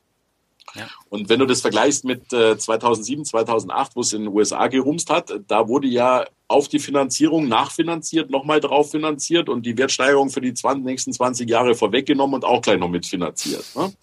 Ja. 0.74 0.88
Und 1.08 1.30
wenn 1.30 1.38
du 1.38 1.46
das 1.46 1.62
vergleichst 1.62 2.04
mit 2.04 2.30
äh, 2.34 2.58
2007, 2.58 3.24
2008, 3.24 3.96
wo 3.96 4.02
es 4.02 4.12
in 4.12 4.24
den 4.24 4.34
USA 4.34 4.66
gerumst 4.66 5.08
hat, 5.08 5.32
da 5.48 5.66
wurde 5.66 5.88
ja 5.88 6.26
auf 6.48 6.68
die 6.68 6.78
Finanzierung 6.78 7.48
nachfinanziert, 7.48 8.30
nochmal 8.30 8.60
drauf 8.60 8.92
finanziert 8.92 9.48
und 9.48 9.66
die 9.66 9.76
Wertsteigerung 9.76 10.30
für 10.30 10.40
die 10.40 10.54
20, 10.54 10.84
nächsten 10.84 11.12
20 11.12 11.50
Jahre 11.50 11.74
vorweggenommen 11.74 12.36
und 12.36 12.44
auch 12.44 12.62
gleich 12.62 12.78
noch 12.78 12.88
mitfinanziert. 12.88 13.64
Ne? 13.74 13.92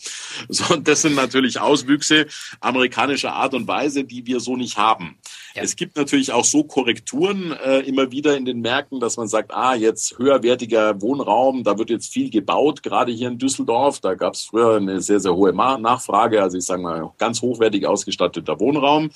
So, 0.50 0.74
und 0.74 0.88
das 0.88 1.04
sind 1.04 1.16
natürlich 1.16 1.60
Auswüchse 1.60 2.26
amerikanischer 2.60 3.34
Art 3.34 3.54
und 3.54 3.68
Weise, 3.68 4.04
die 4.04 4.26
wir 4.26 4.40
so 4.40 4.56
nicht 4.58 4.78
haben. 4.78 5.18
Ja. 5.56 5.62
Es 5.62 5.76
gibt 5.76 5.96
natürlich 5.96 6.32
auch 6.32 6.44
so 6.44 6.64
Korrekturen 6.64 7.52
äh, 7.52 7.80
immer 7.82 8.12
wieder 8.12 8.36
in 8.36 8.46
den 8.46 8.62
Märkten, 8.62 9.00
dass 9.00 9.18
man 9.18 9.28
sagt, 9.28 9.54
ah, 9.54 9.76
jetzt 9.76 10.18
höherwertiger 10.18 11.00
Wohnraum, 11.02 11.64
da 11.64 11.78
wird 11.78 11.92
jetzt 11.92 12.12
viel 12.12 12.32
gebaut, 12.32 12.82
gerade 12.82 13.12
hier 13.12 13.28
in 13.28 13.38
Düsseldorf. 13.38 14.00
Da 14.00 14.16
gab 14.16 14.34
es 14.34 14.46
früher 14.46 14.78
eine 14.78 15.02
sehr, 15.02 15.20
sehr 15.20 15.36
hohe 15.36 15.54
Nachfrage, 15.54 16.42
also 16.42 16.58
ich 16.58 16.66
sage 16.66 16.82
mal 16.82 17.12
ganz 17.20 17.42
hochwertig 17.42 17.86
ausgestatteter 17.86 18.60
Wohnraum. 18.60 19.04
Mhm. 19.04 19.12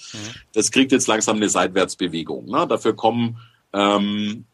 Das 0.53 0.71
kriegt 0.71 0.91
jetzt 0.91 1.07
langsam 1.07 1.38
eine 1.38 1.49
Seitwärtsbewegung. 1.49 2.45
Ne? 2.45 2.67
Dafür 2.67 2.95
kommen 2.95 3.16
ähm, 3.74 4.45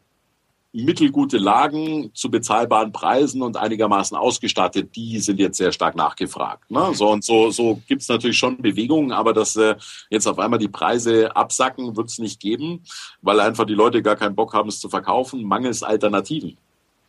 mittelgute 0.74 1.38
Lagen 1.38 2.10
zu 2.14 2.30
bezahlbaren 2.30 2.90
Preisen 2.90 3.42
und 3.42 3.56
einigermaßen 3.56 4.16
ausgestattet, 4.16 4.96
die 4.96 5.20
sind 5.20 5.38
jetzt 5.38 5.56
sehr 5.56 5.70
stark 5.70 5.94
nachgefragt. 5.94 6.68
Ne? 6.68 6.90
So 6.94 7.10
und 7.10 7.22
so, 7.22 7.52
so 7.52 7.80
gibt 7.86 8.02
es 8.02 8.08
natürlich 8.08 8.36
schon 8.36 8.60
Bewegungen, 8.60 9.12
aber 9.12 9.32
dass 9.32 9.54
äh, 9.54 9.76
jetzt 10.10 10.26
auf 10.26 10.40
einmal 10.40 10.58
die 10.58 10.68
Preise 10.68 11.34
absacken, 11.36 11.96
wird 11.96 12.08
es 12.08 12.18
nicht 12.18 12.40
geben, 12.40 12.82
weil 13.22 13.38
einfach 13.38 13.66
die 13.66 13.74
Leute 13.74 14.02
gar 14.02 14.16
keinen 14.16 14.34
Bock 14.34 14.52
haben, 14.52 14.68
es 14.68 14.80
zu 14.80 14.88
verkaufen, 14.88 15.44
mangels 15.44 15.84
Alternativen. 15.84 16.56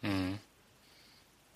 Mhm. 0.03 0.39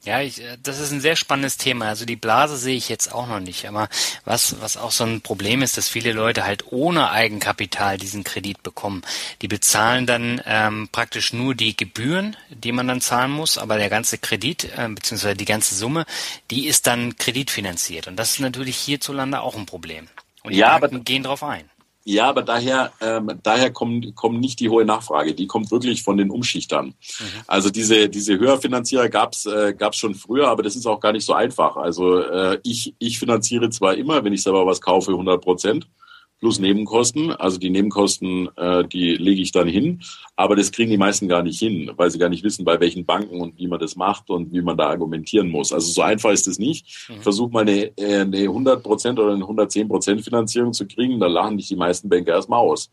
Ja, 0.10 0.22
ich, 0.22 0.42
äh, 0.42 0.58
das 0.64 0.80
ist 0.80 0.92
ein 0.92 1.02
sehr 1.02 1.16
spannendes 1.16 1.58
Thema. 1.58 1.86
Also 1.86 2.04
die 2.04 2.16
Blase 2.16 2.58
sehe 2.58 2.76
ich 2.76 2.90
jetzt 2.90 3.14
auch 3.14 3.28
noch 3.28 3.40
nicht. 3.40 3.68
Aber 3.68 3.90
was, 4.26 4.60
was 4.60 4.76
auch 4.76 4.90
so 4.90 5.04
ein 5.04 5.22
Problem 5.22 5.62
ist, 5.62 5.78
dass 5.78 5.88
viele 5.88 6.14
Leute 6.14 6.46
halt 6.46 6.72
ohne 6.72 7.12
Eigenkapital 7.12 8.00
diesen 8.00 8.24
Kredit 8.24 8.64
bekommen. 8.64 9.04
Die 9.44 9.48
bezahlen 9.48 10.08
dann 10.08 10.42
ähm, 10.48 10.90
praktisch 10.92 11.32
nur 11.32 11.54
die 11.54 11.78
Gebühren, 11.78 12.36
die 12.50 12.72
man 12.72 12.88
dann 12.88 13.02
zahlen 13.02 13.30
muss, 13.30 13.60
aber 13.60 13.78
der 13.78 13.90
ganze 13.90 14.18
Kredit 14.18 14.64
äh, 14.76 14.90
beziehungsweise 14.90 15.36
die 15.36 15.46
ganze 15.46 15.76
Summe, 15.76 16.08
die 16.50 16.66
ist 16.66 16.88
dann 16.88 17.16
kreditfinanziert. 17.18 18.08
Und 18.08 18.16
das 18.16 18.32
ist 18.32 18.40
natürlich 18.40 18.78
hierzulande 18.78 19.42
auch 19.42 19.56
ein 19.56 19.68
Problem. 19.68 20.08
Und 20.42 20.54
die 20.54 20.58
ja, 20.58 20.80
Banken 20.80 21.04
gehen 21.04 21.22
drauf 21.22 21.44
ein. 21.44 21.70
Ja, 22.12 22.28
aber 22.28 22.42
daher, 22.42 22.92
ähm, 23.02 23.40
daher 23.44 23.70
kommt, 23.72 24.16
kommt 24.16 24.40
nicht 24.40 24.60
die 24.60 24.68
hohe 24.68 24.84
Nachfrage. 24.84 25.36
Die 25.36 25.46
kommt 25.46 25.70
wirklich 25.70 26.02
von 26.02 26.18
den 26.18 26.32
Umschichtern. 26.32 26.88
Mhm. 26.88 26.94
Also 27.46 27.70
diese, 27.70 28.10
diese 28.10 28.40
Höherfinanzierer 28.40 29.10
gab's 29.10 29.46
äh, 29.46 29.76
gab's 29.78 29.98
schon 29.98 30.16
früher, 30.16 30.48
aber 30.48 30.64
das 30.64 30.76
ist 30.76 30.88
auch 30.88 31.00
gar 31.00 31.12
nicht 31.12 31.24
so 31.24 31.34
einfach. 31.34 31.78
Also 31.78 32.20
äh, 32.24 32.58
ich, 32.64 32.96
ich 32.98 33.20
finanziere 33.20 33.70
zwar 33.70 33.94
immer, 33.94 34.24
wenn 34.24 34.34
ich 34.34 34.42
selber 34.42 34.66
was 34.66 34.82
kaufe, 34.82 35.12
100 35.12 35.40
Prozent 35.40 35.88
plus 36.40 36.60
Nebenkosten. 36.60 37.32
Also 37.32 37.58
die 37.58 37.70
Nebenkosten, 37.70 38.50
äh, 38.56 38.86
die 38.88 39.16
lege 39.16 39.42
ich 39.42 39.52
dann 39.52 39.68
hin. 39.68 40.02
Aber 40.36 40.56
das 40.56 40.72
kriegen 40.72 40.90
die 40.90 40.98
meisten 40.98 41.28
gar 41.28 41.44
nicht 41.44 41.60
hin, 41.60 41.92
weil 41.98 42.10
sie 42.10 42.18
gar 42.18 42.30
nicht 42.30 42.44
wissen, 42.44 42.64
bei 42.64 42.80
welchen 42.80 43.06
Banken 43.06 43.42
und 43.42 43.58
wie 43.58 43.68
man 43.68 43.80
das 43.80 43.96
macht 43.96 44.30
und 44.30 44.54
wie 44.54 44.62
man 44.62 44.78
da 44.78 44.88
argumentieren 44.90 45.50
muss. 45.50 45.74
Also 45.74 45.92
so 45.92 46.02
einfach 46.02 46.32
ist 46.32 46.48
es 46.48 46.58
nicht. 46.58 47.08
Mhm. 47.10 47.22
Versuch 47.22 47.50
mal 47.52 47.62
eine, 47.62 47.98
äh, 47.98 48.22
eine 48.22 48.38
100 48.40 48.82
Prozent 48.82 49.20
oder 49.20 49.34
eine 49.34 49.44
110 49.44 49.88
Prozent 49.88 50.22
Finanzierung 50.22 50.74
zu 50.74 50.88
kriegen, 50.88 51.20
da 51.20 51.28
lachen 51.28 51.58
dich 51.58 51.68
die 51.68 51.76
meisten 51.76 52.08
Banker 52.08 52.34
erstmal 52.34 52.60
aus. 52.60 52.90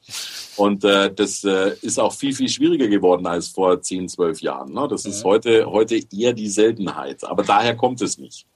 Und 0.57 0.85
äh, 0.85 1.13
das 1.15 1.45
äh, 1.45 1.77
ist 1.83 2.01
auch 2.01 2.13
viel, 2.13 2.35
viel 2.35 2.49
schwieriger 2.49 2.89
geworden 2.89 3.27
als 3.27 3.49
vor 3.49 3.81
10, 3.81 4.09
12 4.09 4.41
Jahren. 4.41 4.73
Ne? 4.73 4.89
Das 4.91 5.05
mhm. 5.05 5.11
ist 5.11 5.25
heute, 5.25 5.67
heute 5.67 6.01
eher 6.13 6.33
die 6.33 6.49
Seltenheit. 6.49 7.25
Aber 7.25 7.45
daher 7.45 7.77
kommt 7.77 8.03
es 8.03 8.19
nicht. 8.19 8.47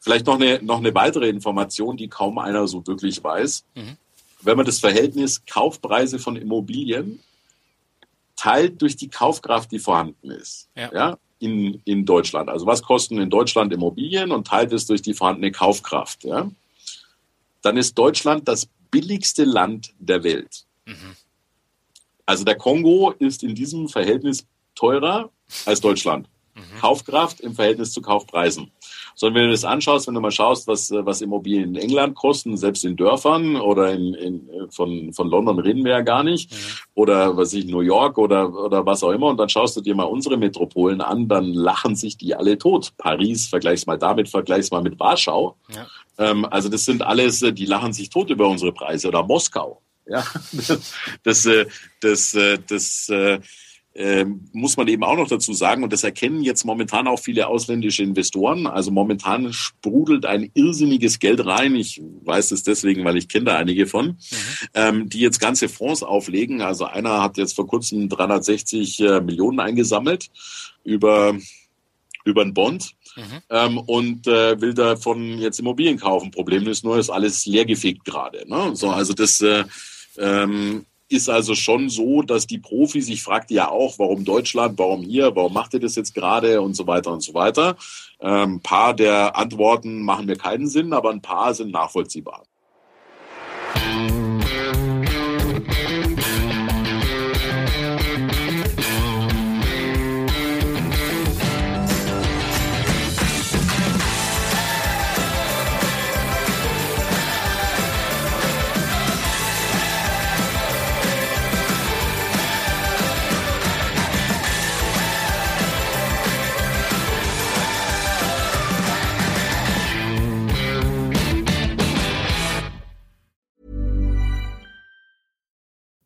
Vielleicht 0.00 0.26
noch 0.26 0.38
eine, 0.38 0.60
noch 0.62 0.78
eine 0.78 0.94
weitere 0.94 1.28
Information, 1.28 1.96
die 1.96 2.08
kaum 2.08 2.38
einer 2.38 2.66
so 2.66 2.86
wirklich 2.86 3.22
weiß. 3.22 3.64
Mhm 3.74 3.96
wenn 4.44 4.56
man 4.56 4.66
das 4.66 4.80
Verhältnis 4.80 5.44
Kaufpreise 5.46 6.18
von 6.18 6.36
Immobilien 6.36 7.20
teilt 8.36 8.82
durch 8.82 8.96
die 8.96 9.08
Kaufkraft, 9.08 9.72
die 9.72 9.78
vorhanden 9.78 10.30
ist, 10.30 10.68
ja. 10.76 10.92
ja, 10.92 11.18
in, 11.38 11.80
in 11.84 12.04
Deutschland. 12.04 12.48
Also 12.48 12.66
was 12.66 12.82
kosten 12.82 13.18
in 13.18 13.30
Deutschland 13.30 13.72
Immobilien 13.72 14.32
und 14.32 14.46
teilt 14.46 14.72
es 14.72 14.86
durch 14.86 15.02
die 15.02 15.14
vorhandene 15.14 15.52
Kaufkraft, 15.52 16.24
ja, 16.24 16.50
dann 17.62 17.76
ist 17.76 17.96
Deutschland 17.96 18.46
das 18.48 18.68
billigste 18.90 19.44
Land 19.44 19.92
der 19.98 20.22
Welt. 20.22 20.64
Mhm. 20.84 21.16
Also 22.26 22.44
der 22.44 22.56
Kongo 22.56 23.12
ist 23.18 23.42
in 23.42 23.54
diesem 23.54 23.88
Verhältnis 23.88 24.46
teurer 24.74 25.30
als 25.66 25.80
Deutschland. 25.80 26.28
Mhm. 26.54 26.78
Kaufkraft 26.80 27.40
im 27.40 27.54
Verhältnis 27.54 27.92
zu 27.92 28.00
Kaufpreisen. 28.00 28.70
Sondern 29.14 29.34
wenn 29.34 29.46
du 29.46 29.52
das 29.52 29.64
anschaust, 29.64 30.06
wenn 30.06 30.14
du 30.14 30.20
mal 30.20 30.30
schaust, 30.30 30.66
was, 30.66 30.90
was 30.90 31.20
Immobilien 31.20 31.74
in 31.74 31.80
England 31.80 32.14
kosten, 32.14 32.56
selbst 32.56 32.84
in 32.84 32.96
Dörfern 32.96 33.56
oder 33.56 33.92
in, 33.92 34.14
in, 34.14 34.50
von, 34.70 35.12
von 35.12 35.28
London 35.28 35.58
reden 35.58 35.84
wir 35.84 35.92
ja 35.92 36.00
gar 36.00 36.24
nicht, 36.24 36.52
mhm. 36.52 36.56
oder 36.94 37.36
was 37.36 37.52
ich, 37.52 37.66
New 37.66 37.80
York 37.80 38.18
oder, 38.18 38.52
oder 38.52 38.84
was 38.86 39.02
auch 39.02 39.12
immer, 39.12 39.26
und 39.28 39.38
dann 39.38 39.48
schaust 39.48 39.76
du 39.76 39.80
dir 39.80 39.94
mal 39.94 40.04
unsere 40.04 40.36
Metropolen 40.36 41.00
an, 41.00 41.28
dann 41.28 41.52
lachen 41.52 41.96
sich 41.96 42.16
die 42.16 42.34
alle 42.34 42.58
tot. 42.58 42.92
Paris, 42.96 43.46
vergleichs 43.46 43.86
mal 43.86 43.98
damit, 43.98 44.28
vergleichs 44.28 44.70
mal 44.70 44.82
mit 44.82 44.98
Warschau. 44.98 45.56
Ja. 45.74 45.86
Ähm, 46.18 46.44
also 46.44 46.68
das 46.68 46.84
sind 46.84 47.02
alles, 47.02 47.42
äh, 47.42 47.52
die 47.52 47.66
lachen 47.66 47.92
sich 47.92 48.10
tot 48.10 48.30
über 48.30 48.48
unsere 48.48 48.72
Preise. 48.72 49.08
Oder 49.08 49.22
Moskau. 49.22 49.80
Ja, 50.06 50.24
das, 50.52 50.94
das, 51.22 51.46
äh, 51.46 51.66
das, 52.00 52.32
das, 52.32 52.60
das 52.68 53.08
äh, 53.08 53.40
ähm, 53.96 54.46
muss 54.52 54.76
man 54.76 54.88
eben 54.88 55.04
auch 55.04 55.16
noch 55.16 55.28
dazu 55.28 55.52
sagen, 55.52 55.84
und 55.84 55.92
das 55.92 56.02
erkennen 56.02 56.42
jetzt 56.42 56.64
momentan 56.64 57.06
auch 57.06 57.20
viele 57.20 57.46
ausländische 57.46 58.02
Investoren. 58.02 58.66
Also 58.66 58.90
momentan 58.90 59.52
sprudelt 59.52 60.26
ein 60.26 60.50
irrsinniges 60.54 61.20
Geld 61.20 61.46
rein. 61.46 61.76
Ich 61.76 62.02
weiß 62.24 62.50
es 62.50 62.64
deswegen, 62.64 63.04
weil 63.04 63.16
ich 63.16 63.28
kenne 63.28 63.46
da 63.46 63.56
einige 63.56 63.86
von, 63.86 64.06
mhm. 64.06 64.16
ähm, 64.74 65.08
die 65.08 65.20
jetzt 65.20 65.38
ganze 65.38 65.68
Fonds 65.68 66.02
auflegen. 66.02 66.60
Also 66.60 66.86
einer 66.86 67.22
hat 67.22 67.36
jetzt 67.36 67.54
vor 67.54 67.68
kurzem 67.68 68.08
360 68.08 69.00
äh, 69.00 69.20
Millionen 69.20 69.60
eingesammelt 69.60 70.28
über, 70.82 71.36
über 72.24 72.42
einen 72.42 72.54
Bond. 72.54 72.94
Mhm. 73.14 73.42
Ähm, 73.48 73.78
und 73.78 74.26
äh, 74.26 74.60
will 74.60 74.74
davon 74.74 75.38
jetzt 75.38 75.60
Immobilien 75.60 75.98
kaufen. 75.98 76.32
Problem 76.32 76.66
ist 76.66 76.82
nur, 76.82 76.98
ist 76.98 77.10
alles 77.10 77.46
leergefegt 77.46 78.04
gerade. 78.04 78.44
Ne? 78.48 78.74
So, 78.74 78.90
also 78.90 79.12
das 79.12 79.40
äh, 79.40 79.62
ähm, 80.18 80.84
ist 81.14 81.28
also 81.28 81.54
schon 81.54 81.88
so, 81.88 82.22
dass 82.22 82.46
die 82.46 82.58
Profis, 82.58 83.08
ich 83.08 83.22
fragte 83.22 83.54
ja 83.54 83.70
auch, 83.70 83.98
warum 83.98 84.24
Deutschland, 84.24 84.78
warum 84.78 85.02
hier, 85.02 85.34
warum 85.34 85.52
macht 85.52 85.74
ihr 85.74 85.80
das 85.80 85.94
jetzt 85.94 86.14
gerade 86.14 86.60
und 86.60 86.74
so 86.74 86.86
weiter 86.86 87.12
und 87.12 87.22
so 87.22 87.34
weiter. 87.34 87.76
Ein 88.18 88.42
ähm, 88.42 88.60
paar 88.60 88.94
der 88.94 89.36
Antworten 89.36 90.02
machen 90.02 90.26
mir 90.26 90.36
keinen 90.36 90.66
Sinn, 90.66 90.92
aber 90.92 91.10
ein 91.10 91.22
paar 91.22 91.54
sind 91.54 91.72
nachvollziehbar. 91.72 92.42